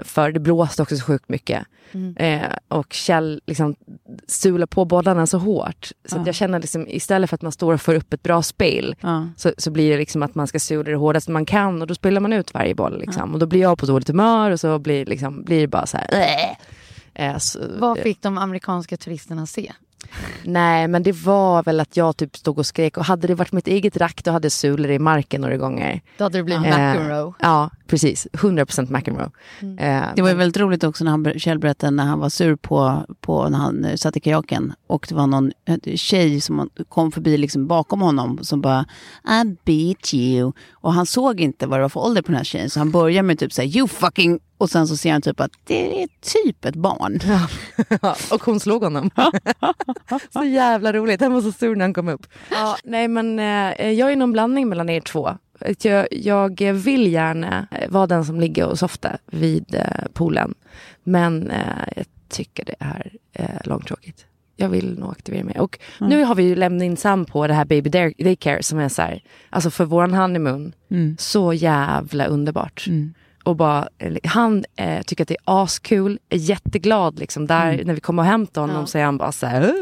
för 0.05 0.33
det 0.33 0.41
blåste 0.41 0.83
också 0.83 0.97
så 0.97 1.05
sjukt 1.05 1.29
mycket. 1.29 1.67
Mm. 1.93 2.17
Eh, 2.17 2.49
och 2.69 2.93
Kjell 2.93 3.41
liksom 3.47 3.77
sula 4.27 4.67
på 4.67 4.85
bollarna 4.85 5.27
så 5.27 5.39
hårt. 5.39 5.91
Så 6.05 6.19
att 6.19 6.27
jag 6.27 6.35
känner 6.35 6.61
liksom, 6.61 6.89
istället 6.89 7.31
för 7.31 7.35
att 7.35 7.43
man 7.43 7.53
står 7.53 7.75
och 7.75 7.81
får 7.81 7.95
upp 7.95 8.12
ett 8.12 8.23
bra 8.23 8.43
spel 8.43 8.97
Ja. 9.01 9.29
så, 9.37 9.53
så 9.59 9.71
blir 9.71 9.91
det 9.91 9.99
liksom 9.99 10.23
att 10.23 10.35
man 10.35 10.47
ska 10.47 10.59
sula 10.59 10.91
det 10.91 10.97
hårdast 10.97 11.29
man 11.29 11.47
kan 11.47 11.81
och 11.83 11.87
då 11.87 11.95
spelar 11.95 12.21
man 12.21 12.33
ut 12.33 12.55
varje 12.55 12.75
boll. 12.75 13.01
Liksom. 13.01 13.33
Och 13.33 13.39
då 13.39 13.47
blir 13.47 13.61
jag 13.61 13.79
på 13.79 13.87
dåligt 13.87 14.09
humör 14.09 14.51
och 14.51 14.61
så 14.61 14.79
blir, 14.79 15.07
liksom, 15.07 15.45
blir 15.45 15.61
det 15.61 15.69
bara 15.69 15.87
så 15.87 15.97
här... 15.97 16.09
Äh. 16.12 16.57
Eh, 17.19 17.39
så, 17.39 17.59
Vad 17.79 17.99
fick 17.99 18.23
de 18.23 18.39
amerikanska 18.39 18.97
turisterna 18.97 19.47
se? 19.47 19.73
Nej, 20.45 20.89
men 20.89 21.03
det 21.03 21.12
var 21.12 21.62
väl 21.62 21.81
att 21.81 21.97
jag 21.97 22.17
typ 22.17 22.37
stod 22.37 22.59
och 22.59 22.67
skrek 22.67 22.97
och 22.99 23.05
hade 23.05 23.27
det 23.27 23.35
varit 23.35 23.53
mitt 23.53 23.69
eget 23.69 23.97
rack 23.97 24.25
då 24.25 24.31
hade 24.31 24.45
jag 24.47 24.53
sulat 24.53 24.91
i 24.91 24.99
marken 24.99 25.41
några 25.41 25.57
gånger. 25.57 26.01
Då 26.19 26.25
hade 26.25 26.39
det 26.39 26.45
blivit 26.45 26.67
Eh, 26.67 26.71
McEnroe. 26.93 27.33
Ja, 27.41 27.71
precis. 27.87 28.27
100% 28.33 28.91
McEnroe. 28.91 29.31
Eh, 29.79 30.03
Det 30.17 30.23
var 30.23 30.29
ju 30.29 30.35
väldigt 30.35 30.57
roligt 30.57 30.85
också 30.85 31.05
när 31.05 31.11
han, 31.11 31.39
Kjell 31.39 31.59
berättade 31.59 31.91
när 31.91 32.05
han 32.05 32.19
var 32.19 32.29
sur 32.29 32.57
på, 32.57 33.07
på 33.21 33.49
när 33.49 33.59
han 33.59 33.85
eh, 33.85 33.95
satt 33.97 34.17
i 34.17 34.21
kajaken. 34.21 34.73
Och 34.87 35.07
det 35.09 35.14
var 35.14 35.27
någon 35.27 35.53
eh, 35.69 35.95
tjej 35.97 36.41
som 36.41 36.71
kom 36.89 37.12
förbi 37.12 37.37
liksom 37.37 37.67
bakom 37.67 38.01
honom 38.01 38.39
som 38.43 38.61
bara 38.61 38.85
I 39.25 39.57
beat 39.64 40.14
you. 40.14 40.53
Och 40.73 40.93
han 40.93 41.07
såg 41.07 41.41
inte 41.41 41.67
vad 41.67 41.79
det 41.79 41.83
var 41.83 41.89
för 41.89 42.01
ålder 42.01 42.23
på 42.23 42.27
den 42.27 42.37
här 42.37 42.45
tjejen. 42.45 42.71
Så 42.71 42.81
han 42.81 42.91
börjar 42.91 43.23
med 43.23 43.39
typ 43.39 43.53
såhär 43.53 43.69
you 43.77 43.89
fucking. 43.89 44.41
Och 44.59 44.71
sen 44.71 44.87
så 44.87 44.97
ser 44.97 45.13
han 45.13 45.23
typ 45.23 45.41
att 45.41 45.51
det 45.65 46.03
är 46.03 46.09
typ 46.21 46.65
ett 46.65 46.75
barn. 46.77 47.21
och 48.33 48.43
hon 48.45 48.61
slog 48.61 48.83
honom. 48.83 49.11
så 50.33 50.45
jävla 50.45 50.93
roligt. 50.93 51.21
Han 51.21 51.33
var 51.35 51.41
så 51.43 51.53
sur 51.53 51.77
när 51.77 51.85
han 51.85 51.95
kom 51.95 52.09
upp. 52.09 52.27
Ja, 52.51 52.77
nej, 52.85 53.09
men 53.09 53.39
eh, 53.39 53.91
jag 53.91 54.13
är 54.13 54.17
någon 54.17 54.33
blandning 54.33 54.69
mellan 54.69 54.89
er 54.89 55.01
två. 55.01 55.37
Jag, 55.83 56.07
jag 56.57 56.73
vill 56.73 57.13
gärna 57.13 57.67
eh, 57.71 57.91
vara 57.91 58.07
den 58.07 58.25
som 58.25 58.41
ligger 58.41 58.67
och 58.67 58.79
softar 58.79 59.19
vid 59.27 59.75
eh, 59.75 59.83
poolen. 60.13 60.55
Men 61.05 61.51
eh, 61.51 61.85
jag 61.97 62.07
tycker 62.29 62.65
det 62.65 62.75
är 62.79 63.13
eh, 63.33 63.61
långtråkigt. 63.65 64.27
Jag 64.57 64.69
vill 64.69 64.99
nog 64.99 65.11
aktivera 65.11 65.45
mig. 65.45 65.61
Och 65.61 65.79
nu 66.01 66.25
har 66.25 66.35
vi 66.35 66.43
ju 66.43 66.55
lämnat 66.55 66.83
in 66.85 66.97
Sam 66.97 67.25
på 67.25 67.47
det 67.47 67.55
här 67.55 67.65
Baby 67.65 67.91
Day- 67.91 68.15
Daycare 68.25 68.63
som 68.63 68.79
är 68.79 68.89
så 68.89 69.03
här, 69.03 69.23
alltså 69.51 69.71
för 69.71 69.85
våran 69.85 70.15
honeymoon, 70.15 70.73
så 71.19 71.53
jävla 71.53 72.27
underbart. 72.27 72.87
Och 73.47 73.57
bara, 73.57 73.88
eh, 73.99 74.16
han 74.24 74.64
eh, 74.76 75.03
tycker 75.03 75.24
att 75.24 75.28
det 75.28 75.34
är 75.34 75.62
askul, 75.62 76.18
är 76.28 76.36
jätteglad 76.38 77.18
liksom. 77.18 77.47
Där, 77.47 77.84
När 77.84 77.94
vi 77.94 78.01
kommer 78.01 78.22
och 78.22 78.28
hämtar 78.28 78.61
honom 78.61 78.86
så 78.86 78.99
är 78.99 79.05
han 79.05 79.18
bara 79.18 79.32
så 79.32 79.47
här, 79.47 79.74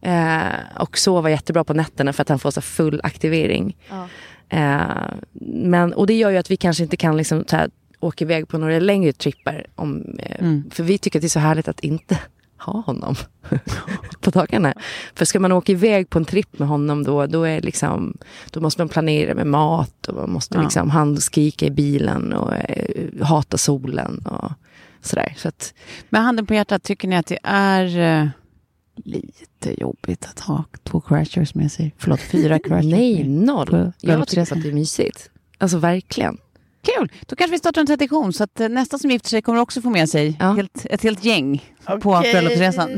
eh, 0.00 0.80
Och 0.82 0.98
sover 0.98 1.30
jättebra 1.30 1.64
på 1.64 1.74
nätterna 1.74 2.12
för 2.12 2.22
att 2.22 2.28
han 2.28 2.38
får 2.38 2.50
så 2.50 2.60
full 2.60 3.00
aktivering. 3.04 3.76
Eh, 4.48 4.80
men, 5.64 5.92
och 5.92 6.06
det 6.06 6.14
gör 6.14 6.30
ju 6.30 6.36
att 6.36 6.50
vi 6.50 6.56
kanske 6.56 6.82
inte 6.82 6.96
kan 6.96 7.16
liksom, 7.16 7.44
så 7.46 7.56
här, 7.56 7.70
åka 8.00 8.24
iväg 8.24 8.48
på 8.48 8.58
några 8.58 8.78
längre 8.78 9.12
tripper. 9.12 9.66
Om, 9.74 10.18
eh, 10.18 10.46
För 10.70 10.82
vi 10.82 10.98
tycker 10.98 11.18
att 11.18 11.22
det 11.22 11.26
är 11.26 11.28
så 11.28 11.38
härligt 11.40 11.68
att 11.68 11.80
inte 11.80 12.18
ha 12.62 12.80
honom 12.80 13.14
på 14.20 14.30
dagarna. 14.30 14.74
För 15.14 15.24
ska 15.24 15.40
man 15.40 15.52
åka 15.52 15.72
iväg 15.72 16.10
på 16.10 16.18
en 16.18 16.24
tripp 16.24 16.58
med 16.58 16.68
honom 16.68 17.04
då, 17.04 17.26
då, 17.26 17.42
är 17.42 17.60
liksom, 17.60 18.16
då 18.50 18.60
måste 18.60 18.80
man 18.80 18.88
planera 18.88 19.34
med 19.34 19.46
mat 19.46 20.08
och 20.08 20.14
man 20.14 20.30
måste 20.32 20.56
Ja. 20.56 20.62
liksom, 20.62 20.90
han 20.90 21.16
skrika 21.20 21.66
i 21.66 21.70
bilen 21.70 22.32
och 22.32 22.54
eh, 22.54 23.24
hata 23.26 23.58
solen 23.58 24.18
och 24.26 24.52
sådär. 25.00 25.34
Så 25.36 25.48
att, 25.48 25.74
Med 26.08 26.22
handen 26.22 26.46
på 26.46 26.54
hjärtat, 26.54 26.82
tycker 26.82 27.08
ni 27.08 27.16
att 27.16 27.26
det 27.26 27.38
är 27.42 27.98
eh, 28.22 28.28
lite 29.04 29.80
jobbigt 29.80 30.24
att 30.26 30.40
ha 30.40 30.64
två 30.82 31.00
crashers 31.00 31.54
med 31.54 31.72
sig? 31.72 31.94
Förlåt, 31.98 32.20
fyra 32.20 32.58
crashers? 32.64 32.84
nej, 32.92 33.24
noll. 33.28 33.66
på 33.66 33.92
Jag 34.00 34.28
tycker 34.28 34.42
att 34.42 34.62
det 34.62 34.68
är 34.68 34.72
mysigt. 34.72 35.30
Alltså 35.58 35.78
verkligen. 35.78 36.38
Kul! 36.82 37.12
Då 37.26 37.36
kanske 37.36 37.52
vi 37.52 37.58
startar 37.58 37.80
en 37.80 37.86
tradition 37.86 38.32
så 38.32 38.44
att 38.44 38.60
eh, 38.60 38.68
nästa 38.68 38.98
som 38.98 39.10
gifter 39.10 39.28
sig 39.28 39.42
kommer 39.42 39.60
också 39.60 39.82
få 39.82 39.90
med 39.90 40.08
sig 40.08 40.36
Ja. 40.40 40.52
helt, 40.52 40.86
ett 40.90 41.02
helt 41.02 41.24
gäng 41.24 41.72
på 42.02 42.20
bröllopsresan. 42.32 42.90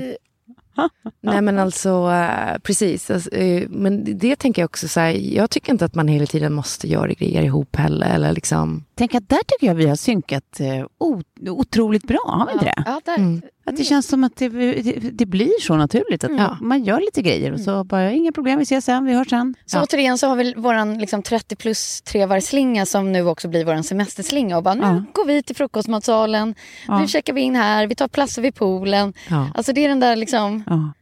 Nej 1.21 1.43
men 1.43 1.59
alltså, 1.59 2.11
eh, 2.11 2.59
precis. 2.59 3.11
Alltså, 3.11 3.31
eh, 3.31 3.69
men 3.69 4.19
det, 4.19 4.37
tänker 4.37 4.63
jag 4.63 4.67
också 4.69 4.89
så 4.89 5.01
här, 5.01 5.11
jag 5.11 5.51
tycker 5.51 5.73
inte 5.73 5.85
att 5.85 5.95
man 5.95 6.09
hela 6.09 6.27
tiden 6.27 6.53
måste 6.53 6.89
göra 6.89 7.13
grejer 7.13 7.43
ihop 7.43 7.77
heller. 7.77 8.15
Eller 8.15 8.33
liksom, 8.33 8.85
Tänk 8.95 9.15
att 9.15 9.29
där 9.29 9.41
tycker 9.47 9.67
jag 9.67 9.75
vi 9.75 9.87
har 9.89 9.97
synkat 9.97 10.61
o- 10.99 11.23
otroligt 11.49 12.03
bra, 12.03 12.21
har 12.27 12.47
vi 12.47 12.53
inte 12.53 12.65
det? 12.65 12.83
Ja, 12.87 13.01
där. 13.05 13.19
Mm. 13.19 13.43
Att 13.67 13.77
det 13.77 13.85
känns 13.85 14.07
som 14.09 14.25
att 14.25 14.37
det, 14.37 14.49
det, 14.49 15.11
det 15.13 15.27
blir 15.27 15.61
så 15.61 15.77
naturligt. 15.77 16.25
Att 16.25 16.31
Ja. 16.39 16.59
Man 16.61 16.85
gör 16.85 17.01
lite 17.01 17.23
grejer 17.23 17.53
och 17.53 17.61
så 17.61 17.85
bara, 17.85 18.13
inga 18.13 18.33
problem, 18.33 18.59
vi 18.59 18.63
ses 18.63 18.85
sen, 18.85 19.05
vi 19.05 19.13
hörs 19.15 19.31
sen. 19.31 19.55
Så 19.67 19.81
återigen 19.83 20.19
så 20.19 20.27
har 20.29 20.37
vi 20.37 20.55
vår 20.57 21.01
liksom 21.01 21.23
30 21.23 21.57
plus 21.57 22.03
trevarslinga 22.03 22.87
som 22.87 23.13
nu 23.13 23.27
också 23.27 23.49
blir 23.49 23.65
vår 23.65 23.83
semesterslinga. 23.83 24.57
Och 24.57 24.63
bara, 24.63 24.75
nu 24.75 24.81
Ja. 24.83 25.05
går 25.13 25.27
vi 25.27 25.43
till 25.43 25.57
frukostmatsalen, 25.57 26.55
Ja. 26.89 26.99
nu 27.01 27.07
checkar 27.09 27.33
vi 27.33 27.41
in 27.41 27.57
här, 27.57 27.87
vi 27.87 27.95
tar 27.95 28.09
platser 28.09 28.43
vid 28.43 28.55
poolen. 28.55 29.13
ja. 29.31 29.49
Alltså 29.55 29.73
det 29.73 29.85
är 29.85 29.89
den 29.89 30.01
där 30.01 30.17
liksom 30.17 30.63
Ja. 30.67 30.93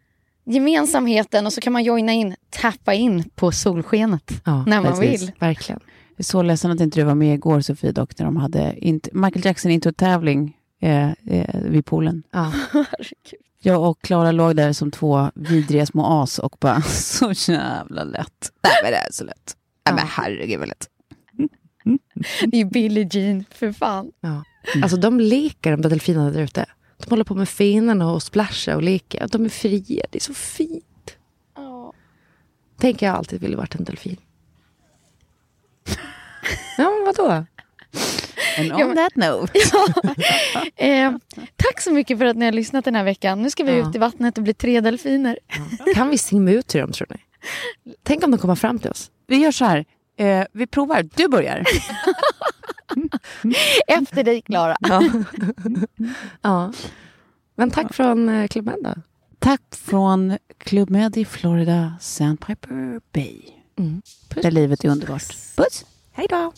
gemensamheten 0.52 1.46
och 1.46 1.52
så 1.52 1.60
kan 1.60 1.72
man 1.72 1.84
joina 1.84 2.12
in, 2.12 2.34
tappa 2.50 2.94
in 2.94 3.24
på 3.34 3.52
solskenet 3.52 4.30
Ja, 4.44 4.64
när 4.66 4.80
man 4.80 4.92
precis. 4.98 5.22
vill. 5.22 5.32
Verkligen. 5.38 5.80
Jag 6.16 6.20
är 6.20 6.24
så 6.24 6.42
ledsen 6.42 6.70
att 6.70 6.80
inte 6.80 7.00
du 7.00 7.04
var 7.04 7.14
med 7.14 7.34
igår 7.34 7.60
Sofie 7.60 7.92
dock, 7.92 8.18
när 8.18 8.26
de 8.26 8.36
hade 8.36 8.74
inte, 8.78 9.10
Michael 9.12 9.44
Jackson 9.46 9.70
introtävling 9.70 10.56
eh, 10.82 11.10
eh, 11.26 11.60
vid 11.62 11.84
poolen. 11.84 12.22
Ja. 12.30 12.52
Jag 13.64 13.90
och 13.90 14.02
Klara 14.02 14.32
låg 14.32 14.56
där 14.56 14.72
som 14.72 14.90
två 14.90 15.30
vidriga 15.34 15.86
små 15.86 16.22
as 16.22 16.38
och 16.38 16.56
bara, 16.60 16.82
så 16.90 17.32
jävla 17.32 18.04
lätt. 18.04 18.52
Nej 18.62 18.72
men 18.82 18.92
det 18.92 18.98
är 18.98 19.12
så 19.12 19.24
lätt. 19.24 19.56
Nej 19.86 19.94
men 19.94 20.06
herregud 20.06 20.58
vad 20.58 20.68
lätt. 20.68 20.88
Det 22.46 22.60
är 22.60 22.64
Billie 22.64 23.08
Jean, 23.10 23.44
för 23.50 23.72
fan. 23.72 24.12
Ja. 24.20 24.44
Alltså 24.82 24.96
de 24.96 25.20
leker, 25.20 25.70
de 25.70 25.82
där 25.82 25.90
delfinerna 25.90 26.30
där 26.30 26.40
ute. 26.40 26.66
De 26.98 27.10
håller 27.10 27.24
på 27.24 27.34
med 27.34 27.48
finerna 27.48 28.12
och 28.12 28.22
splashar 28.22 28.74
och 28.76 28.82
leker. 28.82 29.28
De 29.32 29.44
är 29.44 29.48
fria, 29.48 30.04
det 30.10 30.18
är 30.18 30.22
så 30.22 30.34
fint. 30.34 31.16
Tänk 32.82 33.02
jag 33.02 33.14
alltid 33.14 33.40
ville 33.40 33.56
varit 33.56 33.74
en 33.74 33.84
delfin. 33.84 34.16
ja, 36.78 36.90
men 36.90 37.04
vadå? 37.04 37.44
And 38.58 38.72
on 38.72 38.96
that 38.96 39.16
note. 39.16 39.52
Eh, 40.76 41.12
tack 41.56 41.80
så 41.80 41.90
mycket 41.92 42.18
för 42.18 42.24
att 42.24 42.36
ni 42.36 42.44
har 42.44 42.52
lyssnat 42.52 42.84
den 42.84 42.94
här 42.94 43.04
veckan. 43.04 43.42
Nu 43.42 43.50
ska 43.50 43.64
vi 43.64 43.78
Ja. 43.78 43.88
ut 43.88 43.94
i 43.94 43.98
vattnet 43.98 44.38
och 44.38 44.44
bli 44.44 44.54
tre 44.54 44.80
delfiner. 44.80 45.38
Kan 45.94 46.08
vi 46.10 46.18
simma 46.18 46.50
ut 46.50 46.66
till 46.66 46.80
dem 46.80 46.92
tror 46.92 47.08
ni? 47.10 47.16
Tänk 48.02 48.24
om 48.24 48.30
de 48.30 48.38
kommer 48.38 48.54
fram 48.54 48.78
till 48.78 48.90
oss. 48.90 49.10
Vi 49.26 49.36
gör 49.36 49.52
så 49.52 49.64
här, 49.64 49.84
eh, 50.18 50.44
vi 50.52 50.66
provar, 50.66 51.08
du 51.14 51.28
börjar. 51.28 51.64
Efter 53.86 54.24
dig, 54.24 54.42
Klara. 54.42 54.76
Ja. 54.80 55.02
ja. 56.42 56.72
Men 57.56 57.70
tack 57.70 57.94
från 57.94 58.28
eh, 58.28 58.48
Club 58.48 58.64
Med 58.64 58.78
då. 58.80 58.94
Tack 59.38 59.62
från 59.70 60.38
Club 60.58 60.90
Med 60.90 61.16
i 61.16 61.24
Florida, 61.24 61.94
Sandpiper 62.00 63.00
Bay. 63.12 63.40
Mm. 63.78 64.02
Där 64.34 64.50
livet 64.50 64.84
är 64.84 64.88
underbart. 64.88 65.22
Puss! 65.56 65.84
Hej 66.12 66.26
då! 66.30 66.52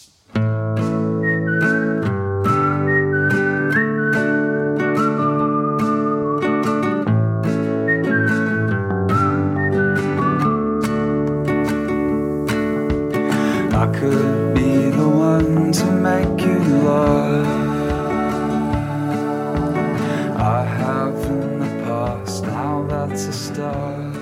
I 13.85 13.87
could 13.89 14.55
be 14.55 14.89
the 14.89 15.07
one 15.07 15.71
to 15.71 15.85
make 15.93 16.41
you 16.41 16.59
love. 16.59 17.47
I 20.39 20.65
have 20.65 21.15
in 21.27 21.59
the 21.59 21.85
past, 21.85 22.45
now 22.45 22.87
that's 22.89 23.27
a 23.27 23.33
start. 23.35 24.17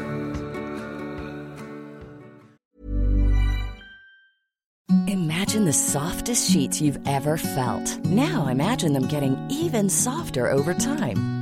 Imagine 5.06 5.64
the 5.64 5.72
softest 5.72 6.50
sheets 6.50 6.80
you've 6.80 6.98
ever 7.06 7.36
felt. 7.36 8.04
Now 8.04 8.48
imagine 8.48 8.94
them 8.94 9.06
getting 9.06 9.38
even 9.48 9.88
softer 9.88 10.50
over 10.50 10.74
time. 10.74 11.41